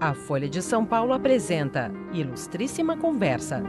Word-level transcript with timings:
A 0.00 0.14
Folha 0.14 0.48
de 0.48 0.62
São 0.62 0.82
Paulo 0.86 1.12
apresenta 1.12 1.92
Ilustríssima 2.14 2.96
Conversa. 2.96 3.62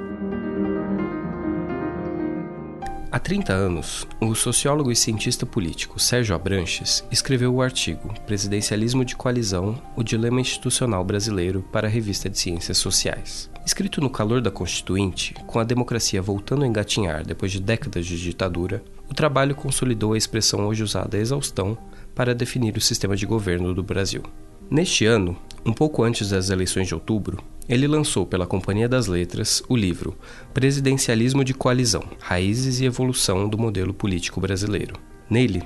Há 3.12 3.20
30 3.20 3.52
anos, 3.52 4.08
o 4.18 4.34
sociólogo 4.34 4.94
e 4.94 4.96
cientista 4.96 5.46
político 5.46 6.00
Sérgio 6.00 6.34
Abranches 6.34 7.06
escreveu 7.12 7.54
o 7.54 7.62
artigo 7.62 8.14
Presidencialismo 8.26 9.04
de 9.04 9.14
Coalizão: 9.14 9.78
O 9.94 10.02
Dilema 10.02 10.40
Institucional 10.40 11.04
Brasileiro 11.04 11.66
para 11.70 11.88
a 11.88 11.92
Revista 11.92 12.30
de 12.30 12.40
Ciências 12.40 12.78
Sociais. 12.78 13.52
Escrito 13.66 14.00
no 14.00 14.10
calor 14.10 14.40
da 14.40 14.50
Constituinte, 14.50 15.34
com 15.46 15.60
a 15.60 15.66
democracia 15.66 16.22
voltando 16.22 16.64
a 16.64 16.68
engatinhar 16.68 17.26
depois 17.26 17.52
de 17.52 17.60
décadas 17.60 18.06
de 18.06 18.18
ditadura, 18.18 18.82
o 19.10 19.14
trabalho 19.14 19.54
consolidou 19.54 20.14
a 20.14 20.18
expressão 20.18 20.66
hoje 20.66 20.82
usada 20.82 21.18
exaustão 21.18 21.78
para 22.16 22.34
definir 22.34 22.78
o 22.78 22.82
sistema 22.82 23.18
de 23.18 23.26
governo 23.26 23.74
do 23.74 23.84
Brasil. 23.84 24.24
Neste 24.70 25.06
ano, 25.06 25.36
um 25.66 25.74
pouco 25.74 26.04
antes 26.04 26.30
das 26.30 26.50
eleições 26.50 26.88
de 26.88 26.94
outubro, 26.94 27.38
ele 27.70 27.88
lançou 27.88 28.26
pela 28.26 28.48
Companhia 28.48 28.90
das 28.90 29.08
Letras 29.08 29.64
o 29.70 29.76
livro 29.76 30.18
Presidencialismo 30.54 31.44
de 31.44 31.54
Coalizão: 31.54 32.04
Raízes 32.20 32.80
e 32.80 32.86
Evolução 32.86 33.48
do 33.48 33.58
Modelo 33.58 33.94
Político 33.94 34.42
Brasileiro. 34.42 34.96
Nele, 35.30 35.64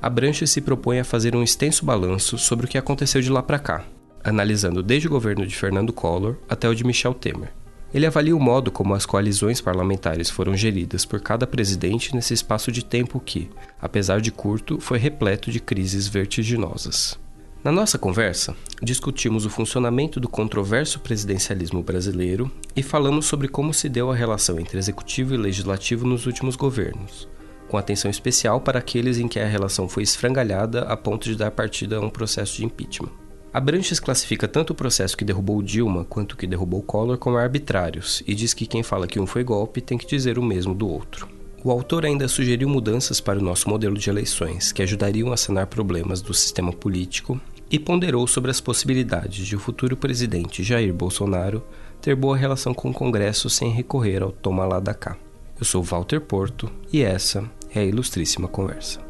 Abranches 0.00 0.50
se 0.50 0.60
propõe 0.60 1.00
a 1.00 1.04
fazer 1.04 1.34
um 1.34 1.42
extenso 1.42 1.84
balanço 1.84 2.38
sobre 2.38 2.66
o 2.66 2.68
que 2.68 2.78
aconteceu 2.78 3.20
de 3.20 3.30
lá 3.30 3.42
para 3.42 3.58
cá, 3.58 3.84
analisando 4.22 4.80
desde 4.80 5.08
o 5.08 5.10
governo 5.10 5.44
de 5.44 5.56
Fernando 5.56 5.92
Collor 5.92 6.36
até 6.48 6.68
o 6.68 6.74
de 6.74 6.84
Michel 6.84 7.14
Temer. 7.14 7.52
Ele 7.92 8.06
avalia 8.06 8.36
o 8.36 8.40
modo 8.40 8.70
como 8.70 8.94
as 8.94 9.06
coalizões 9.06 9.60
parlamentares 9.60 10.30
foram 10.30 10.54
geridas 10.54 11.04
por 11.04 11.20
cada 11.20 11.46
presidente 11.46 12.14
nesse 12.14 12.34
espaço 12.34 12.70
de 12.70 12.84
tempo 12.84 13.18
que, 13.18 13.50
apesar 13.80 14.20
de 14.20 14.30
curto, 14.30 14.78
foi 14.78 14.98
repleto 14.98 15.50
de 15.50 15.58
crises 15.58 16.06
vertiginosas. 16.06 17.18
Na 17.62 17.72
nossa 17.72 17.98
conversa, 17.98 18.54
discutimos 18.80 19.44
o 19.44 19.50
funcionamento 19.50 20.20
do 20.20 20.28
controverso 20.28 21.00
presidencialismo 21.00 21.82
brasileiro 21.82 22.48
e 22.76 22.84
falamos 22.84 23.26
sobre 23.26 23.48
como 23.48 23.74
se 23.74 23.88
deu 23.88 24.12
a 24.12 24.14
relação 24.14 24.60
entre 24.60 24.78
executivo 24.78 25.34
e 25.34 25.36
legislativo 25.36 26.06
nos 26.06 26.24
últimos 26.24 26.54
governos, 26.54 27.28
com 27.66 27.76
atenção 27.76 28.08
especial 28.08 28.60
para 28.60 28.78
aqueles 28.78 29.18
em 29.18 29.26
que 29.26 29.40
a 29.40 29.46
relação 29.46 29.88
foi 29.88 30.04
esfrangalhada 30.04 30.82
a 30.82 30.96
ponto 30.96 31.24
de 31.24 31.34
dar 31.34 31.50
partida 31.50 31.96
a 31.96 32.00
um 32.00 32.08
processo 32.08 32.58
de 32.58 32.64
impeachment. 32.64 33.10
Abranches 33.52 33.98
classifica 33.98 34.46
tanto 34.46 34.70
o 34.70 34.76
processo 34.76 35.16
que 35.16 35.24
derrubou 35.24 35.60
Dilma 35.60 36.04
quanto 36.04 36.32
o 36.32 36.36
que 36.36 36.46
derrubou 36.46 36.80
Collor 36.80 37.18
como 37.18 37.38
arbitrários 37.38 38.22
e 38.24 38.36
diz 38.36 38.54
que 38.54 38.66
quem 38.66 38.84
fala 38.84 39.08
que 39.08 39.18
um 39.18 39.26
foi 39.26 39.42
golpe 39.42 39.80
tem 39.80 39.98
que 39.98 40.06
dizer 40.06 40.38
o 40.38 40.42
mesmo 40.44 40.74
do 40.76 40.88
outro. 40.88 41.37
O 41.64 41.72
autor 41.72 42.06
ainda 42.06 42.28
sugeriu 42.28 42.68
mudanças 42.68 43.20
para 43.20 43.38
o 43.38 43.42
nosso 43.42 43.68
modelo 43.68 43.98
de 43.98 44.08
eleições 44.08 44.70
que 44.70 44.82
ajudariam 44.82 45.32
a 45.32 45.36
sanar 45.36 45.66
problemas 45.66 46.22
do 46.22 46.32
sistema 46.32 46.72
político 46.72 47.40
e 47.70 47.78
ponderou 47.78 48.26
sobre 48.26 48.50
as 48.50 48.60
possibilidades 48.60 49.44
de 49.46 49.56
o 49.56 49.60
futuro 49.60 49.96
presidente 49.96 50.62
Jair 50.62 50.94
Bolsonaro 50.94 51.62
ter 52.00 52.14
boa 52.14 52.36
relação 52.36 52.72
com 52.72 52.90
o 52.90 52.94
Congresso 52.94 53.50
sem 53.50 53.70
recorrer 53.70 54.22
ao 54.22 54.30
toma 54.30 54.64
lá 54.64 54.78
da 54.78 54.94
cá. 54.94 55.16
Eu 55.58 55.64
sou 55.64 55.82
Walter 55.82 56.20
Porto 56.20 56.70
e 56.92 57.02
essa 57.02 57.44
é 57.74 57.80
a 57.80 57.84
Ilustríssima 57.84 58.46
Conversa. 58.46 59.07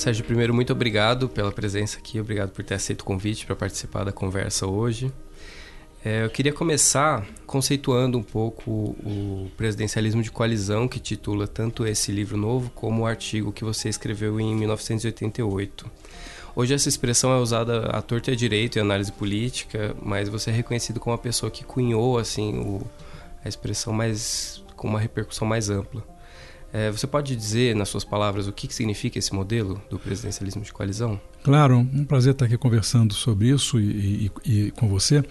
Sérgio, 0.00 0.24
primeiro, 0.24 0.54
muito 0.54 0.72
obrigado 0.72 1.28
pela 1.28 1.52
presença 1.52 1.98
aqui, 1.98 2.18
obrigado 2.18 2.52
por 2.52 2.64
ter 2.64 2.72
aceito 2.72 3.02
o 3.02 3.04
convite 3.04 3.44
para 3.44 3.54
participar 3.54 4.02
da 4.02 4.10
conversa 4.10 4.66
hoje. 4.66 5.12
É, 6.02 6.24
eu 6.24 6.30
queria 6.30 6.54
começar 6.54 7.26
conceituando 7.44 8.16
um 8.16 8.22
pouco 8.22 8.70
o 8.70 9.50
presidencialismo 9.58 10.22
de 10.22 10.30
coalizão, 10.30 10.88
que 10.88 10.98
titula 10.98 11.46
tanto 11.46 11.86
esse 11.86 12.10
livro 12.10 12.38
novo 12.38 12.70
como 12.70 13.02
o 13.02 13.06
artigo 13.06 13.52
que 13.52 13.62
você 13.62 13.90
escreveu 13.90 14.40
em 14.40 14.56
1988. 14.56 15.90
Hoje 16.56 16.72
essa 16.72 16.88
expressão 16.88 17.30
é 17.34 17.36
usada 17.36 17.90
à 17.90 18.00
torta 18.00 18.30
e 18.30 18.32
à 18.32 18.36
direito 18.36 18.78
em 18.78 18.80
análise 18.80 19.12
política, 19.12 19.94
mas 20.00 20.30
você 20.30 20.48
é 20.48 20.54
reconhecido 20.54 20.98
como 20.98 21.14
a 21.14 21.18
pessoa 21.18 21.50
que 21.50 21.62
cunhou 21.62 22.16
assim 22.16 22.58
o, 22.58 22.80
a 23.44 23.48
expressão 23.50 23.92
mais 23.92 24.64
com 24.74 24.88
uma 24.88 24.98
repercussão 24.98 25.46
mais 25.46 25.68
ampla. 25.68 26.02
É, 26.72 26.90
você 26.90 27.06
pode 27.06 27.34
dizer, 27.34 27.74
nas 27.74 27.88
suas 27.88 28.04
palavras, 28.04 28.46
o 28.46 28.52
que, 28.52 28.68
que 28.68 28.74
significa 28.74 29.18
esse 29.18 29.34
modelo 29.34 29.82
do 29.90 29.98
presidencialismo 29.98 30.62
de 30.62 30.72
coalizão? 30.72 31.20
Claro, 31.42 31.78
um 31.78 32.04
prazer 32.04 32.32
estar 32.32 32.44
aqui 32.44 32.56
conversando 32.56 33.12
sobre 33.12 33.48
isso 33.48 33.80
e, 33.80 34.30
e, 34.44 34.66
e 34.66 34.70
com 34.72 34.88
você 34.88 35.24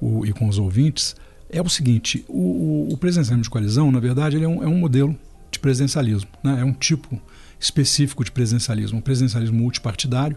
o, 0.00 0.24
e 0.24 0.32
com 0.32 0.48
os 0.48 0.58
ouvintes. 0.58 1.16
É 1.50 1.60
o 1.60 1.68
seguinte: 1.68 2.24
o, 2.28 2.88
o 2.92 2.96
presidencialismo 2.96 3.42
de 3.42 3.50
coalizão, 3.50 3.90
na 3.90 4.00
verdade, 4.00 4.36
ele 4.36 4.44
é 4.44 4.48
um, 4.48 4.62
é 4.62 4.68
um 4.68 4.78
modelo 4.78 5.16
de 5.50 5.58
presidencialismo, 5.58 6.30
né? 6.42 6.60
é 6.60 6.64
um 6.64 6.72
tipo 6.72 7.20
específico 7.58 8.24
de 8.24 8.30
presidencialismo, 8.30 8.98
um 8.98 9.02
presidencialismo 9.02 9.56
multipartidário, 9.56 10.36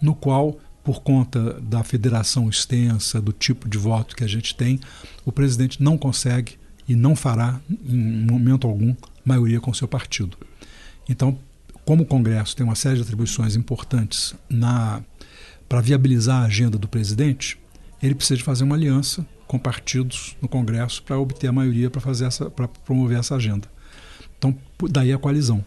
no 0.00 0.14
qual, 0.14 0.58
por 0.82 1.00
conta 1.02 1.54
da 1.60 1.82
federação 1.82 2.48
extensa, 2.48 3.20
do 3.20 3.32
tipo 3.32 3.68
de 3.68 3.78
voto 3.78 4.16
que 4.16 4.24
a 4.24 4.26
gente 4.26 4.54
tem, 4.54 4.80
o 5.24 5.32
presidente 5.32 5.82
não 5.82 5.96
consegue 5.96 6.58
e 6.88 6.94
não 6.94 7.14
fará, 7.16 7.60
em 7.84 8.26
momento 8.26 8.66
algum, 8.66 8.94
maioria 9.26 9.60
com 9.60 9.74
seu 9.74 9.88
partido. 9.88 10.38
Então, 11.08 11.38
como 11.84 12.04
o 12.04 12.06
Congresso 12.06 12.56
tem 12.56 12.64
uma 12.64 12.74
série 12.74 12.96
de 12.96 13.02
atribuições 13.02 13.56
importantes 13.56 14.34
para 15.68 15.80
viabilizar 15.80 16.42
a 16.42 16.46
agenda 16.46 16.78
do 16.78 16.88
presidente, 16.88 17.58
ele 18.02 18.14
precisa 18.14 18.36
de 18.36 18.44
fazer 18.44 18.64
uma 18.64 18.76
aliança 18.76 19.26
com 19.46 19.58
partidos 19.58 20.36
no 20.40 20.48
Congresso 20.48 21.02
para 21.02 21.18
obter 21.18 21.48
a 21.48 21.52
maioria 21.52 21.90
para 21.90 22.00
fazer 22.00 22.24
essa 22.24 22.50
para 22.50 22.66
promover 22.66 23.18
essa 23.18 23.36
agenda. 23.36 23.68
Então, 24.38 24.56
daí 24.90 25.12
a 25.12 25.18
coalizão. 25.18 25.64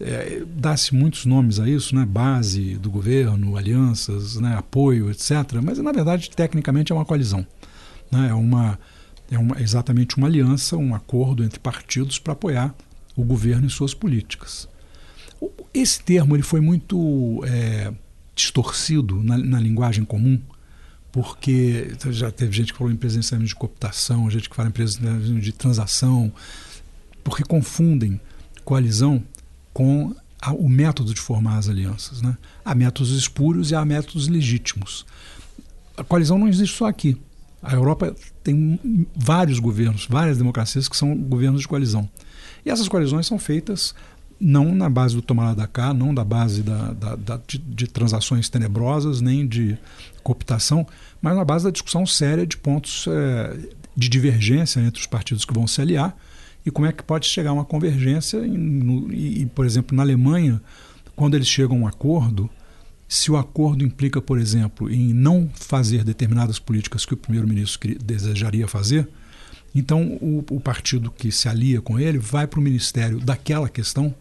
É, 0.00 0.44
Dá-se 0.46 0.94
muitos 0.94 1.26
nomes 1.26 1.58
a 1.58 1.68
isso, 1.68 1.94
né? 1.94 2.06
base 2.06 2.76
do 2.76 2.88
governo, 2.88 3.56
alianças, 3.56 4.36
né? 4.36 4.54
apoio, 4.56 5.10
etc. 5.10 5.32
Mas, 5.62 5.78
na 5.78 5.92
verdade, 5.92 6.30
tecnicamente 6.30 6.92
é 6.92 6.94
uma 6.94 7.04
coalizão. 7.04 7.44
Né? 8.10 8.28
É, 8.28 8.34
uma, 8.34 8.78
é 9.30 9.38
uma, 9.38 9.60
exatamente 9.60 10.16
uma 10.16 10.28
aliança, 10.28 10.76
um 10.76 10.94
acordo 10.94 11.42
entre 11.42 11.58
partidos 11.58 12.18
para 12.18 12.32
apoiar 12.32 12.74
o 13.20 13.24
governo 13.24 13.66
e 13.66 13.70
suas 13.70 13.92
políticas. 13.92 14.68
Esse 15.74 16.00
termo 16.00 16.36
ele 16.36 16.42
foi 16.42 16.60
muito 16.60 17.42
é, 17.44 17.92
distorcido 18.34 19.22
na, 19.22 19.36
na, 19.36 19.60
linguagem 19.60 20.04
comum, 20.04 20.40
porque 21.10 21.92
já 22.10 22.30
teve 22.30 22.52
gente 22.52 22.72
que 22.72 22.78
falou 22.78 22.92
em 22.92 22.96
presenciamento 22.96 23.48
de 23.48 23.54
cooptação, 23.56 24.30
gente 24.30 24.48
que 24.48 24.54
fala 24.54 24.68
em 24.68 24.72
presenciamento 24.72 25.40
de 25.40 25.52
transação, 25.52 26.32
porque 27.24 27.42
confundem 27.42 28.20
coalizão 28.64 29.22
com 29.72 30.14
a, 30.40 30.52
o 30.52 30.68
método 30.68 31.12
de 31.12 31.20
formar 31.20 31.58
as 31.58 31.68
alianças. 31.68 32.22
Né? 32.22 32.36
Há 32.64 32.74
métodos 32.74 33.10
espúrios 33.10 33.72
e 33.72 33.74
há 33.74 33.84
métodos 33.84 34.28
legítimos. 34.28 35.04
A 35.96 36.04
coalizão 36.04 36.38
não 36.38 36.48
existe 36.48 36.76
só 36.76 36.86
aqui. 36.86 37.20
A 37.60 37.74
Europa 37.74 38.14
tem 38.44 38.78
vários 39.16 39.58
governos, 39.58 40.06
várias 40.08 40.38
democracias 40.38 40.88
que 40.88 40.96
são 40.96 41.16
governos 41.16 41.62
de 41.62 41.68
coalizão. 41.68 42.08
E 42.68 42.70
essas 42.70 42.86
coalizões 42.86 43.26
são 43.26 43.38
feitas 43.38 43.94
não 44.38 44.74
na 44.74 44.90
base 44.90 45.14
do 45.14 45.22
tomar 45.22 45.54
da 45.54 45.66
cá, 45.66 45.94
não 45.94 46.14
da 46.14 46.22
base 46.22 46.62
da, 46.62 46.92
da, 46.92 47.16
da 47.16 47.40
de, 47.46 47.56
de, 47.56 47.86
transações 47.86 48.48
tenebrosas, 48.48 49.22
nem 49.22 49.46
de 49.46 49.76
cooptação, 50.22 50.86
mas 51.20 51.34
na 51.34 51.44
base 51.46 51.64
da 51.64 51.70
discussão 51.70 52.06
séria 52.06 52.46
de 52.46 52.58
pontos 52.58 53.06
é, 53.08 53.56
de 53.96 54.08
divergência 54.08 54.80
entre 54.80 55.00
os 55.00 55.06
partidos 55.06 55.46
que 55.46 55.54
vão 55.54 55.66
se 55.66 55.80
aliar 55.80 56.14
e 56.64 56.70
como 56.70 56.86
é 56.86 56.92
que 56.92 57.02
pode 57.02 57.26
chegar 57.26 57.50
a 57.50 57.54
uma 57.54 57.64
convergência. 57.64 58.38
No, 58.40 59.10
e, 59.12 59.46
por 59.46 59.64
exemplo, 59.64 59.96
na 59.96 60.02
Alemanha, 60.02 60.60
quando 61.16 61.34
eles 61.34 61.48
chegam 61.48 61.78
a 61.78 61.80
um 61.80 61.86
acordo, 61.86 62.50
se 63.08 63.32
o 63.32 63.36
acordo 63.38 63.82
implica, 63.82 64.20
por 64.20 64.38
exemplo, 64.38 64.90
em 64.90 65.14
não 65.14 65.48
fazer 65.54 66.04
determinadas 66.04 66.58
políticas 66.58 67.06
que 67.06 67.14
o 67.14 67.16
primeiro-ministro 67.16 67.96
desejaria 67.98 68.68
fazer, 68.68 69.08
então, 69.74 70.02
o, 70.20 70.44
o 70.50 70.60
partido 70.60 71.10
que 71.10 71.30
se 71.30 71.48
alia 71.48 71.80
com 71.80 71.98
ele 71.98 72.18
vai 72.18 72.46
para 72.46 72.58
o 72.58 72.62
ministério 72.62 73.20
daquela 73.20 73.68
questão 73.68 74.14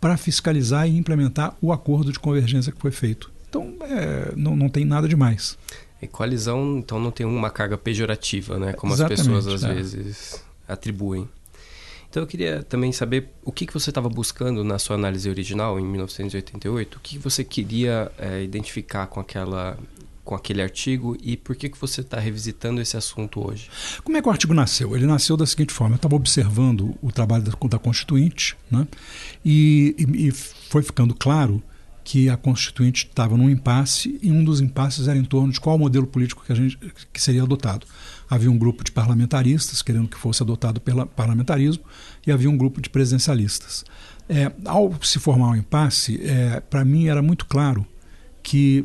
para 0.00 0.16
fiscalizar 0.16 0.86
e 0.88 0.96
implementar 0.96 1.56
o 1.60 1.72
acordo 1.72 2.12
de 2.12 2.18
convergência 2.18 2.72
que 2.72 2.80
foi 2.80 2.90
feito. 2.90 3.30
Então, 3.48 3.74
é, 3.82 4.32
não, 4.36 4.54
não 4.54 4.68
tem 4.68 4.84
nada 4.84 5.08
demais. 5.08 5.56
E 6.00 6.06
coalizão, 6.06 6.78
então, 6.78 7.00
não 7.00 7.10
tem 7.10 7.24
uma 7.24 7.50
carga 7.50 7.78
pejorativa, 7.78 8.58
né? 8.58 8.72
Como 8.72 8.92
Exatamente, 8.92 9.20
as 9.20 9.26
pessoas 9.26 9.46
às 9.46 9.64
é. 9.64 9.74
vezes 9.74 10.44
atribuem. 10.68 11.28
Então, 12.10 12.22
eu 12.22 12.26
queria 12.26 12.62
também 12.62 12.92
saber 12.92 13.30
o 13.44 13.50
que, 13.50 13.66
que 13.66 13.72
você 13.72 13.90
estava 13.90 14.08
buscando 14.08 14.62
na 14.62 14.78
sua 14.78 14.96
análise 14.96 15.28
original, 15.28 15.80
em 15.80 15.84
1988. 15.84 16.96
O 16.96 17.00
que 17.00 17.18
você 17.18 17.42
queria 17.42 18.10
é, 18.18 18.42
identificar 18.42 19.06
com 19.06 19.20
aquela 19.20 19.78
com 20.26 20.34
aquele 20.34 20.60
artigo 20.60 21.16
e 21.22 21.36
por 21.36 21.54
que, 21.54 21.70
que 21.70 21.80
você 21.80 22.00
está 22.00 22.18
revisitando 22.18 22.80
esse 22.80 22.96
assunto 22.96 23.46
hoje? 23.46 23.70
Como 24.02 24.18
é 24.18 24.20
que 24.20 24.28
o 24.28 24.30
artigo 24.30 24.52
nasceu? 24.52 24.94
Ele 24.94 25.06
nasceu 25.06 25.36
da 25.36 25.46
seguinte 25.46 25.72
forma: 25.72 25.94
eu 25.94 25.96
estava 25.96 26.16
observando 26.16 26.98
o 27.00 27.12
trabalho 27.12 27.44
da, 27.44 27.52
da 27.68 27.78
Constituinte 27.78 28.56
né? 28.70 28.86
e, 29.44 29.94
e, 29.96 30.28
e 30.28 30.32
foi 30.32 30.82
ficando 30.82 31.14
claro 31.14 31.62
que 32.02 32.28
a 32.28 32.36
Constituinte 32.36 33.06
estava 33.06 33.36
num 33.36 33.50
impasse 33.50 34.18
e 34.22 34.30
um 34.30 34.44
dos 34.44 34.60
impasses 34.60 35.08
era 35.08 35.18
em 35.18 35.24
torno 35.24 35.52
de 35.52 35.60
qual 35.60 35.76
modelo 35.76 36.06
político 36.06 36.44
que, 36.44 36.52
a 36.52 36.54
gente, 36.54 36.78
que 37.12 37.20
seria 37.20 37.42
adotado. 37.42 37.86
Havia 38.30 38.50
um 38.50 38.58
grupo 38.58 38.84
de 38.84 38.92
parlamentaristas 38.92 39.82
querendo 39.82 40.08
que 40.08 40.16
fosse 40.16 40.42
adotado 40.42 40.80
pelo 40.80 41.04
parlamentarismo 41.06 41.82
e 42.24 42.30
havia 42.30 42.48
um 42.48 42.56
grupo 42.56 42.80
de 42.80 42.90
presidencialistas. 42.90 43.84
É, 44.28 44.52
ao 44.64 44.92
se 45.02 45.18
formar 45.18 45.50
um 45.50 45.56
impasse, 45.56 46.20
é, 46.22 46.60
para 46.60 46.84
mim 46.84 47.08
era 47.08 47.20
muito 47.20 47.44
claro 47.46 47.84
que 48.40 48.84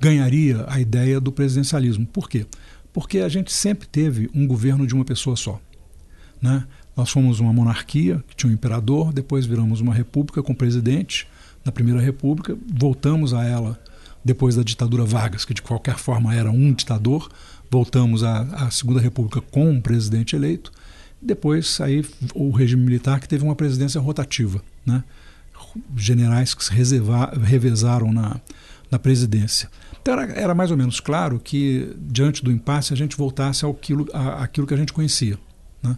ganharia 0.00 0.64
a 0.68 0.80
ideia 0.80 1.20
do 1.20 1.32
presidencialismo. 1.32 2.06
Por 2.06 2.28
quê? 2.28 2.46
Porque 2.92 3.18
a 3.18 3.28
gente 3.28 3.52
sempre 3.52 3.86
teve 3.86 4.30
um 4.34 4.46
governo 4.46 4.86
de 4.86 4.94
uma 4.94 5.04
pessoa 5.04 5.36
só. 5.36 5.60
Né? 6.40 6.64
Nós 6.96 7.10
fomos 7.10 7.40
uma 7.40 7.52
monarquia, 7.52 8.22
que 8.28 8.36
tinha 8.36 8.50
um 8.50 8.54
imperador, 8.54 9.12
depois 9.12 9.46
viramos 9.46 9.80
uma 9.80 9.94
república 9.94 10.42
com 10.42 10.54
presidente 10.54 11.28
na 11.64 11.70
Primeira 11.70 12.00
República, 12.00 12.56
voltamos 12.66 13.34
a 13.34 13.44
ela 13.44 13.78
depois 14.24 14.56
da 14.56 14.62
ditadura 14.62 15.04
Vargas, 15.04 15.44
que 15.44 15.54
de 15.54 15.62
qualquer 15.62 15.96
forma 15.96 16.34
era 16.34 16.50
um 16.50 16.72
ditador, 16.72 17.30
voltamos 17.70 18.24
à, 18.24 18.40
à 18.40 18.70
Segunda 18.70 19.00
República 19.00 19.40
com 19.40 19.70
um 19.70 19.80
presidente 19.80 20.34
eleito, 20.34 20.72
depois 21.20 21.80
aí 21.80 22.04
o 22.34 22.50
regime 22.50 22.84
militar 22.84 23.20
que 23.20 23.28
teve 23.28 23.44
uma 23.44 23.54
presidência 23.54 24.00
rotativa, 24.00 24.62
né? 24.84 25.02
generais 25.96 26.54
que 26.54 26.64
se 26.64 26.72
reservar, 26.72 27.38
revezaram 27.38 28.12
na, 28.12 28.40
na 28.90 28.98
presidência. 28.98 29.70
Então 30.00 30.14
era, 30.14 30.32
era, 30.32 30.54
mais 30.54 30.70
ou 30.70 30.76
menos 30.76 31.00
claro 31.00 31.38
que, 31.38 31.94
diante 31.98 32.42
do 32.42 32.50
impasse, 32.50 32.92
a 32.92 32.96
gente 32.96 33.16
voltasse 33.16 33.66
àquilo, 33.66 34.06
àquilo 34.12 34.66
que 34.66 34.74
a 34.74 34.76
gente 34.76 34.92
conhecia. 34.92 35.38
Né? 35.82 35.96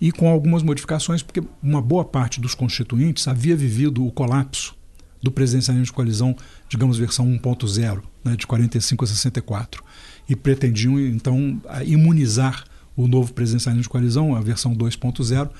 E 0.00 0.12
com 0.12 0.28
algumas 0.28 0.62
modificações, 0.62 1.22
porque 1.22 1.42
uma 1.62 1.80
boa 1.80 2.04
parte 2.04 2.40
dos 2.40 2.54
constituintes 2.54 3.28
havia 3.28 3.56
vivido 3.56 4.04
o 4.04 4.10
colapso 4.10 4.74
do 5.22 5.30
presidencialismo 5.30 5.86
de 5.86 5.92
coalizão, 5.92 6.36
digamos, 6.68 6.98
versão 6.98 7.26
1.0, 7.26 8.02
né, 8.22 8.36
de 8.36 8.46
45 8.46 9.04
a 9.04 9.08
64, 9.08 9.82
e 10.28 10.36
pretendiam, 10.36 11.00
então, 11.00 11.60
imunizar 11.86 12.64
o 12.96 13.08
novo 13.08 13.32
presidencialismo 13.32 13.82
de 13.82 13.88
coalizão, 13.88 14.34
a 14.34 14.40
versão 14.40 14.74
2.0, 14.74 15.50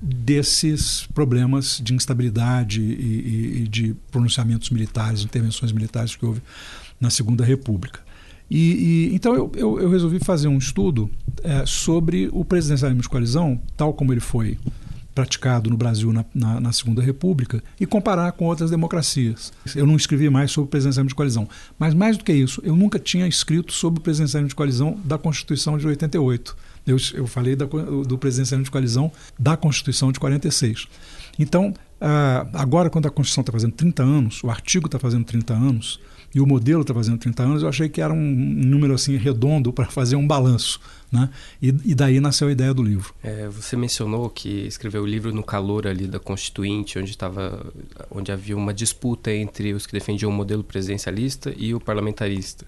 desses 0.00 1.06
problemas 1.14 1.80
de 1.82 1.94
instabilidade 1.94 2.80
e, 2.80 2.84
e, 2.84 3.62
e, 3.62 3.68
de 3.68 3.94
pronunciamentos 4.10 4.70
militares, 4.70 5.24
intervenções 5.24 5.72
militares 5.72 6.16
que 6.16 6.24
houve 6.24 6.42
na 7.00 7.08
Segunda 7.08 7.44
República. 7.44 8.00
E, 8.50 9.08
e 9.10 9.14
então 9.14 9.34
eu, 9.34 9.50
eu, 9.54 9.80
eu, 9.80 9.90
resolvi 9.90 10.18
fazer 10.18 10.48
um 10.48 10.58
estudo 10.58 11.10
é, 11.42 11.64
sobre 11.64 12.28
o 12.32 12.44
presidencialismo 12.44 13.00
de 13.00 13.08
coalizão, 13.08 13.58
tal 13.76 13.94
como 13.94 14.12
ele 14.12 14.20
foi 14.20 14.58
praticado 15.14 15.70
no 15.70 15.76
Brasil 15.76 16.12
na, 16.12 16.24
na, 16.34 16.60
na, 16.60 16.72
Segunda 16.72 17.02
República 17.02 17.62
e 17.78 17.86
comparar 17.86 18.32
com 18.32 18.46
outras 18.46 18.70
democracias. 18.70 19.52
Eu 19.74 19.86
não 19.86 19.96
escrevi 19.96 20.28
mais 20.30 20.50
sobre 20.50 20.66
o 20.68 20.70
presidencialismo 20.70 21.08
de 21.08 21.14
coalizão, 21.14 21.48
mas 21.78 21.94
mais 21.94 22.16
do 22.16 22.24
que 22.24 22.32
isso, 22.32 22.60
eu 22.64 22.74
nunca 22.74 22.98
tinha 22.98 23.26
escrito 23.26 23.72
sobre 23.72 24.00
o 24.00 24.02
presidencialismo 24.02 24.48
de 24.48 24.54
coalizão 24.54 24.98
da 25.04 25.18
Constituição 25.18 25.76
de 25.76 25.86
88. 25.86 26.56
Eu, 26.86 26.96
eu 27.14 27.26
falei 27.26 27.54
da, 27.54 27.66
do 27.66 28.18
presidencialismo 28.18 28.64
de 28.64 28.70
coalizão 28.70 29.10
da 29.38 29.56
Constituição 29.56 30.10
de 30.10 30.18
46. 30.18 30.86
Então, 31.38 31.72
ah, 32.00 32.46
agora, 32.54 32.90
quando 32.90 33.06
a 33.06 33.10
Constituição 33.10 33.42
está 33.42 33.52
fazendo 33.52 33.72
30 33.72 34.02
anos, 34.02 34.42
o 34.42 34.50
artigo 34.50 34.86
está 34.86 34.98
fazendo 34.98 35.24
30 35.24 35.54
anos, 35.54 36.00
e 36.34 36.40
o 36.40 36.46
modelo 36.46 36.80
está 36.80 36.94
fazendo 36.94 37.18
30 37.18 37.42
anos, 37.42 37.62
eu 37.62 37.68
achei 37.68 37.88
que 37.88 38.00
era 38.00 38.12
um 38.12 38.20
número 38.20 38.94
assim 38.94 39.16
redondo 39.16 39.72
para 39.72 39.84
fazer 39.86 40.16
um 40.16 40.26
balanço. 40.26 40.80
Né? 41.10 41.28
E, 41.60 41.68
e, 41.84 41.94
daí 41.94 42.20
nasceu 42.20 42.48
a 42.48 42.52
ideia 42.52 42.72
do 42.72 42.82
livro. 42.82 43.14
É, 43.22 43.46
você 43.48 43.76
mencionou 43.76 44.30
que 44.30 44.66
escreveu 44.66 45.02
o 45.02 45.06
livro 45.06 45.32
no 45.32 45.42
calor 45.42 45.86
ali 45.86 46.06
da 46.06 46.18
Constituinte, 46.18 46.98
onde, 46.98 47.16
tava, 47.16 47.70
onde 48.10 48.32
havia 48.32 48.56
uma 48.56 48.72
disputa 48.72 49.30
entre 49.30 49.74
os 49.74 49.86
que 49.86 49.92
defendiam 49.92 50.30
o 50.30 50.34
modelo 50.34 50.64
presidencialista 50.64 51.52
e 51.54 51.74
o 51.74 51.80
parlamentarista. 51.80 52.64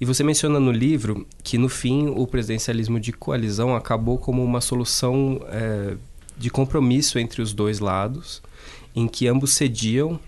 E 0.00 0.04
você 0.04 0.22
menciona 0.22 0.58
no 0.58 0.72
livro 0.72 1.26
que, 1.42 1.56
no 1.56 1.68
fim, 1.68 2.08
o 2.08 2.26
presidencialismo 2.26 2.98
de 2.98 3.12
coalizão 3.12 3.74
acabou 3.76 4.18
como 4.18 4.42
uma 4.42 4.60
solução 4.60 5.40
é, 5.48 5.96
de 6.36 6.50
compromisso 6.50 7.18
entre 7.18 7.40
os 7.40 7.52
dois 7.52 7.78
lados, 7.78 8.42
em 8.94 9.06
que 9.06 9.26
ambos 9.28 9.52
cediam 9.52 10.18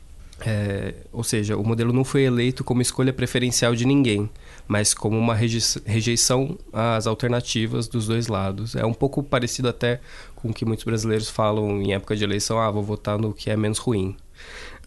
é, 0.40 0.94
ou 1.12 1.24
seja, 1.24 1.56
o 1.56 1.64
modelo 1.64 1.92
não 1.92 2.04
foi 2.04 2.22
eleito 2.22 2.62
como 2.62 2.82
escolha 2.82 3.12
preferencial 3.12 3.74
de 3.74 3.86
ninguém, 3.86 4.28
mas 4.68 4.92
como 4.92 5.18
uma 5.18 5.34
rejeição 5.34 6.58
às 6.72 7.06
alternativas 7.06 7.88
dos 7.88 8.06
dois 8.06 8.26
lados. 8.26 8.76
É 8.76 8.84
um 8.84 8.92
pouco 8.92 9.22
parecido 9.22 9.68
até 9.68 10.00
com 10.34 10.48
o 10.48 10.54
que 10.54 10.64
muitos 10.64 10.84
brasileiros 10.84 11.30
falam 11.30 11.80
em 11.80 11.94
época 11.94 12.14
de 12.14 12.24
eleição: 12.24 12.58
ah, 12.58 12.70
vou 12.70 12.82
votar 12.82 13.18
no 13.18 13.32
que 13.32 13.50
é 13.50 13.56
menos 13.56 13.78
ruim. 13.78 14.14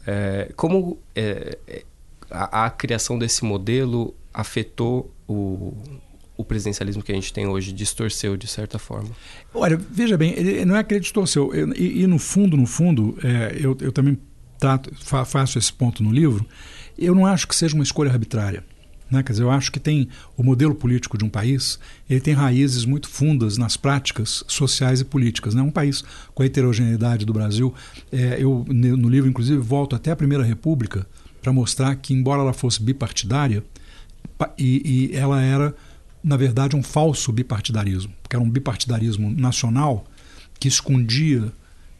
É, 0.06 0.52
como 0.56 1.00
a, 2.30 2.66
a, 2.66 2.70
criação 2.70 3.18
desse 3.18 3.44
modelo 3.44 4.14
afetou 4.34 5.14
o, 5.28 5.76
o 6.38 6.44
presidencialismo 6.44 7.04
que 7.04 7.12
a 7.12 7.16
gente 7.16 7.34
tem 7.34 7.48
hoje, 7.48 7.72
distorceu 7.72 8.38
de 8.38 8.48
certa 8.48 8.80
forma? 8.80 9.10
Olha, 9.54 9.78
veja 9.78 10.18
bem, 10.18 10.34
ele, 10.38 10.66
não 10.66 10.76
é 10.76 10.84
que 10.84 10.94
ele 10.94 11.02
distorceu, 11.02 11.52
e, 11.76 12.04
e 12.04 12.08
no 12.08 12.18
fundo, 12.18 12.56
no 12.56 12.66
fundo, 12.66 13.18
é, 13.24 13.58
eu, 13.60 13.78
eu 13.82 13.92
também 13.92 14.18
trato, 14.60 14.92
fa, 15.04 15.26
faço 15.26 15.58
esse 15.58 15.72
ponto 15.72 16.04
no 16.04 16.12
livro, 16.12 16.46
eu 16.98 17.16
não 17.16 17.26
acho 17.26 17.48
que 17.48 17.56
seja 17.56 17.76
uma 17.76 17.84
escolha 17.84 18.12
arbitrária. 18.12 18.64
Né? 19.10 19.24
Quer 19.24 19.32
dizer, 19.32 19.44
eu 19.44 19.52
acho 19.52 19.72
que 19.72 19.80
tem 19.80 20.08
o 20.38 20.44
modelo 20.44 20.76
político 20.76 21.18
de 21.18 21.26
um 21.26 21.30
país, 21.30 21.80
ele 22.10 22.20
tem 22.20 22.34
raízes 22.34 22.86
muito 22.86 23.10
fundas 23.10 23.58
nas 23.58 23.76
práticas 23.76 24.44
sociais 24.48 25.02
e 25.02 25.06
políticas. 25.06 25.56
Né? 25.56 25.62
Um 25.62 25.72
país 25.72 26.04
com 26.34 26.44
a 26.44 26.46
heterogeneidade 26.46 27.26
do 27.26 27.34
Brasil, 27.34 27.74
é, 28.12 28.38
eu 28.40 28.66
no 28.68 29.10
livro 29.10 29.30
inclusive 29.30 29.60
volto 29.60 29.96
até 29.96 30.12
a 30.12 30.16
Primeira 30.16 30.44
República 30.44 31.08
para 31.42 31.52
mostrar 31.52 31.96
que 31.96 32.14
embora 32.14 32.42
ela 32.42 32.54
fosse 32.54 32.82
bipartidária 32.82 33.64
e, 34.58 35.10
e 35.12 35.16
ela 35.16 35.42
era 35.42 35.76
na 36.24 36.38
verdade 36.38 36.76
um 36.76 36.84
falso 36.84 37.32
bipartidarismo, 37.32 38.14
porque 38.22 38.36
era 38.36 38.44
um 38.44 38.50
bipartidarismo 38.50 39.30
nacional 39.32 40.06
que 40.60 40.68
escondia 40.68 41.52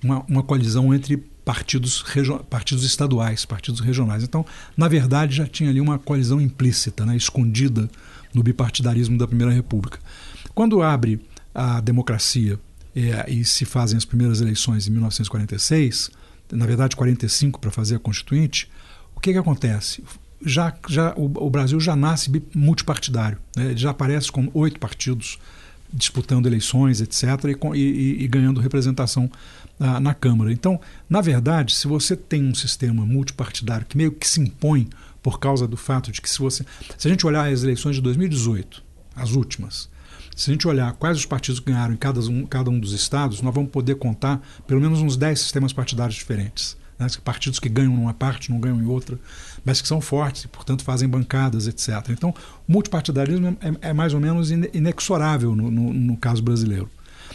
uma, 0.04 0.24
uma 0.28 0.44
colisão 0.44 0.94
entre 0.94 1.18
partidos, 1.46 2.04
partidos 2.50 2.84
estaduais, 2.84 3.46
partidos 3.46 3.80
regionais. 3.80 4.24
Então, 4.24 4.46
na 4.78 4.88
verdade, 4.88 5.36
já 5.36 5.48
tinha 5.48 5.70
ali 5.70 5.82
uma 5.82 5.98
coalizão 5.98 6.40
implícita, 6.40 7.06
né, 7.06 7.16
escondida 7.16 7.90
no 8.34 8.44
bipartidarismo 8.44 9.18
da 9.18 9.28
Primeira 9.28 9.52
República. 9.52 10.00
Quando 10.54 10.82
abre 10.82 11.20
a 11.54 11.82
democracia 11.82 12.60
é, 12.96 13.32
e 13.32 13.44
se 13.44 13.66
fazem 13.66 13.98
as 13.98 14.06
primeiras 14.06 14.42
eleições 14.42 14.88
em 14.88 14.92
1946, 14.92 16.12
na 16.52 16.66
verdade 16.66 16.96
45 16.96 17.60
para 17.60 17.72
fazer 17.72 17.96
a 17.96 18.00
Constituinte, 18.00 18.70
o 19.16 19.20
que, 19.20 19.32
que 19.32 19.38
acontece? 19.38 20.04
Já, 20.46 20.74
já 20.88 21.14
o, 21.16 21.26
o 21.26 21.50
Brasil 21.50 21.80
já 21.80 21.96
nasce 21.96 22.32
multipartidário, 22.56 23.38
né? 23.56 23.74
já 23.76 23.90
aparece 23.90 24.32
com 24.32 24.50
oito 24.54 24.80
partidos 24.80 25.38
disputando 25.92 26.46
eleições, 26.46 27.02
etc., 27.02 27.24
e, 27.74 27.80
e, 27.80 28.24
e 28.24 28.28
ganhando 28.28 28.62
representação 28.62 29.30
na, 29.78 30.00
na, 30.00 30.14
Câmara. 30.14 30.52
Então, 30.52 30.80
na 31.10 31.20
verdade, 31.20 31.76
se 31.76 31.88
você 31.88 32.16
tem 32.16 32.44
um 32.44 32.54
sistema 32.54 33.06
multipartidário 33.06 33.86
que 33.88 33.98
meio 33.98 34.12
que 34.12 34.28
se 34.28 34.40
impõe 34.40 34.88
por 35.22 35.40
causa 35.40 35.68
do 35.68 35.78
fato 35.78 36.12
de 36.12 36.22
que 36.22 36.30
se 36.30 36.40
você. 36.40 36.66
Se 36.98 37.08
a 37.08 37.12
gente 37.12 37.26
olhar 37.26 37.52
as 37.52 37.64
eleições 37.64 37.96
de 37.96 38.02
2018, 38.02 38.84
as 39.16 39.32
últimas, 39.32 39.90
se 40.36 40.50
a 40.50 40.54
gente 40.54 40.68
olhar 40.68 40.94
quais 40.94 41.18
os 41.18 41.26
partidos 41.26 41.60
ganharam 41.60 41.94
em 41.94 41.98
cada 41.98 42.20
um, 42.22 42.46
cada 42.46 42.70
um 42.70 42.80
dos 42.80 42.94
estados, 42.94 43.42
nós 43.42 43.54
vamos 43.54 43.72
poder 43.72 43.96
contar 43.96 44.42
pelo 44.66 44.80
menos 44.80 45.02
uns 45.02 45.18
10 45.18 45.40
sistemas 45.40 45.74
partidários 45.74 46.16
diferentes. 46.16 46.78
Né? 46.98 47.08
Partidos 47.24 47.60
que 47.60 47.70
ganham 47.70 47.96
numa 47.96 48.14
parte, 48.14 48.50
não 48.50 48.60
ganham 48.60 48.80
em 48.80 48.86
outra, 48.86 49.20
mas 49.64 49.82
que 49.82 49.88
são 49.88 50.02
fortes 50.02 50.44
e, 50.44 50.48
portanto, 50.48 50.84
fazem 50.84 51.08
bancadas, 51.08 51.68
etc. 51.68 52.10
Então, 52.10 52.34
o 52.68 52.72
multipartidarismo 52.72 53.58
é, 53.62 53.90
é 53.90 53.94
mais 53.94 54.14
ou 54.14 54.20
menos 54.20 54.52
inexorável 54.52 55.56
no, 55.56 55.70
no, 55.70 55.94
no 55.94 56.18
caso 56.18 56.42
brasileiro. 56.42 56.90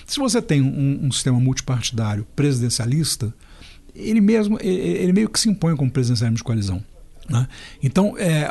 Se 0.06 0.18
você 0.18 0.42
tem 0.42 0.60
um, 0.60 1.06
um 1.06 1.12
sistema 1.12 1.38
multipartidário 1.38 2.26
presidencialista, 2.34 3.32
ele 3.94 4.20
mesmo 4.20 4.58
ele 4.60 5.12
meio 5.12 5.28
que 5.28 5.38
se 5.38 5.48
impõe 5.48 5.76
como 5.76 5.90
presidencialismo 5.90 6.36
de 6.36 6.44
coalizão. 6.44 6.82
Né? 7.28 7.46
Então, 7.82 8.16
é, 8.18 8.50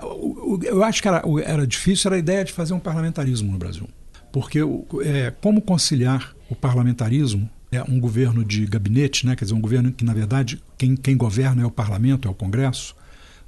eu 0.64 0.84
acho 0.84 1.02
que 1.02 1.08
era, 1.08 1.22
era 1.44 1.68
difícil 1.68 2.10
era 2.10 2.16
a 2.16 2.20
ideia 2.20 2.44
de 2.44 2.52
fazer 2.52 2.74
um 2.74 2.80
parlamentarismo 2.80 3.52
no 3.52 3.58
Brasil. 3.58 3.88
Porque 4.32 4.60
é, 5.04 5.32
como 5.42 5.62
conciliar 5.62 6.34
o 6.50 6.56
parlamentarismo, 6.56 7.48
é, 7.72 7.84
um 7.84 8.00
governo 8.00 8.44
de 8.44 8.66
gabinete, 8.66 9.26
né? 9.26 9.36
quer 9.36 9.46
dizer, 9.46 9.56
um 9.56 9.62
governo 9.62 9.92
que, 9.92 10.04
na 10.04 10.14
verdade, 10.14 10.62
quem, 10.78 10.96
quem 10.96 11.16
governa 11.16 11.64
é 11.64 11.66
o 11.66 11.72
parlamento, 11.72 12.28
é 12.28 12.32
o 12.32 12.34
Congresso, 12.34 12.96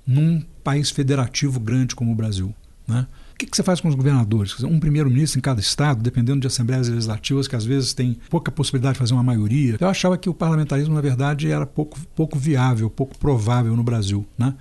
num 0.05 0.41
país 0.63 0.89
federativo 0.89 1.59
grande 1.59 1.95
como 1.95 2.11
o 2.11 2.15
Brasil. 2.15 2.53
Né? 2.87 3.07
O 3.33 3.37
que, 3.37 3.45
que 3.45 3.57
você 3.57 3.63
faz 3.63 3.81
com 3.81 3.89
os 3.89 3.95
governadores? 3.95 4.63
Um 4.63 4.79
primeiro-ministro 4.79 5.39
em 5.39 5.41
cada 5.41 5.59
estado, 5.59 6.01
dependendo 6.01 6.39
de 6.39 6.47
assembleias 6.47 6.87
legislativas 6.87 7.47
que 7.47 7.55
às 7.55 7.65
vezes 7.65 7.93
tem 7.93 8.17
pouca 8.29 8.49
possibilidade 8.51 8.93
de 8.93 8.99
fazer 8.99 9.13
uma 9.13 9.23
maioria. 9.23 9.77
Eu 9.79 9.89
achava 9.89 10.17
que 10.17 10.29
o 10.29 10.33
parlamentarismo, 10.33 10.95
na 10.95 11.01
verdade, 11.01 11.51
era 11.51 11.65
pouco, 11.65 11.99
pouco 12.15 12.39
viável, 12.39 12.89
pouco 12.89 13.17
provável 13.17 13.75
no 13.75 13.83
Brasil. 13.83 14.25
Né? 14.37 14.53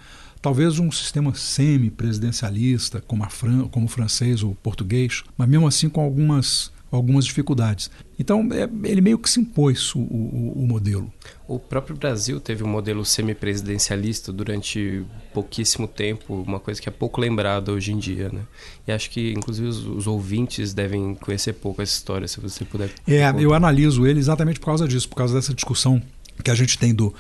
Talvez 0.43 0.79
um 0.79 0.91
sistema 0.91 1.33
semi-presidencialista, 1.35 3.01
como, 3.01 3.25
como 3.71 3.87
o 3.87 3.89
francês 3.89 4.43
ou 4.43 4.51
o 4.51 4.57
português, 4.57 5.23
mas 5.39 5.49
mesmo 5.49 5.69
assim 5.69 5.89
com 5.89 6.01
algumas 6.01 6.73
algumas 6.97 7.25
dificuldades. 7.25 7.91
Então, 8.19 8.49
é, 8.53 8.69
ele 8.89 9.01
meio 9.01 9.19
que 9.19 9.29
se 9.29 9.41
impôs 9.41 9.95
o, 9.95 9.99
o, 9.99 10.53
o, 10.57 10.67
modelo. 10.67 11.13
O 11.49 11.59
próprio 11.59 11.97
Brasil 11.97 12.41
teve 12.41 12.63
um 12.63 12.69
modelo 12.69 13.05
semipresidencialista 13.05 14.33
durante 14.33 15.05
pouquíssimo 15.33 15.89
tempo, 15.89 16.43
uma 16.43 16.61
coisa 16.61 16.81
que 16.81 16.89
é 16.89 16.93
pouco 16.93 17.21
lembrada 17.21 17.73
hoje 17.73 17.93
em 17.93 17.99
dia, 17.99 18.29
né? 18.29 18.43
E 18.87 18.93
acho 18.93 19.11
que, 19.11 19.33
inclusive, 19.33 19.69
os, 19.69 19.85
os 19.85 20.07
ouvintes 20.07 20.73
devem 20.73 21.15
conhecer 21.15 21.55
pouco 21.55 21.83
essa 21.83 21.93
história, 21.93 22.29
se 22.29 22.41
você 22.41 22.65
puder. 22.65 22.91
É, 23.07 23.29
eu 23.39 23.53
analiso 23.53 24.07
ele 24.07 24.19
exatamente 24.19 24.61
por 24.61 24.67
causa 24.67 24.87
disso, 24.87 25.09
por 25.09 25.17
causa 25.17 25.35
dessa 25.35 25.53
discussão 25.53 26.01
que 26.43 26.51
a 26.51 26.55
gente 26.55 26.79
tem 26.79 26.95
do 26.95 27.15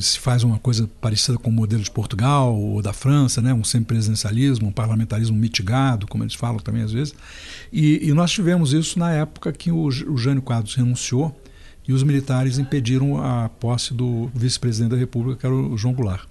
se 0.00 0.18
faz 0.18 0.42
uma 0.42 0.58
coisa 0.58 0.88
parecida 1.00 1.36
com 1.38 1.50
o 1.50 1.52
modelo 1.52 1.82
de 1.82 1.90
Portugal 1.90 2.54
ou 2.54 2.80
da 2.80 2.92
França, 2.92 3.42
né? 3.42 3.52
um 3.52 3.64
semipresidencialismo, 3.64 4.68
um 4.68 4.72
parlamentarismo 4.72 5.36
mitigado, 5.36 6.06
como 6.06 6.24
eles 6.24 6.34
falam 6.34 6.58
também 6.58 6.82
às 6.82 6.92
vezes. 6.92 7.14
E, 7.72 8.08
e 8.08 8.12
nós 8.12 8.30
tivemos 8.30 8.72
isso 8.72 8.98
na 8.98 9.12
época 9.12 9.52
que 9.52 9.70
o, 9.70 9.86
o 9.86 10.16
Jânio 10.16 10.42
Quadros 10.42 10.74
renunciou 10.74 11.38
e 11.86 11.92
os 11.92 12.02
militares 12.02 12.58
impediram 12.58 13.22
a 13.22 13.48
posse 13.48 13.94
do 13.94 14.30
vice-presidente 14.34 14.90
da 14.90 14.96
República, 14.96 15.40
que 15.40 15.46
era 15.46 15.54
o 15.54 15.76
João 15.76 15.94
Goulart. 15.94 16.26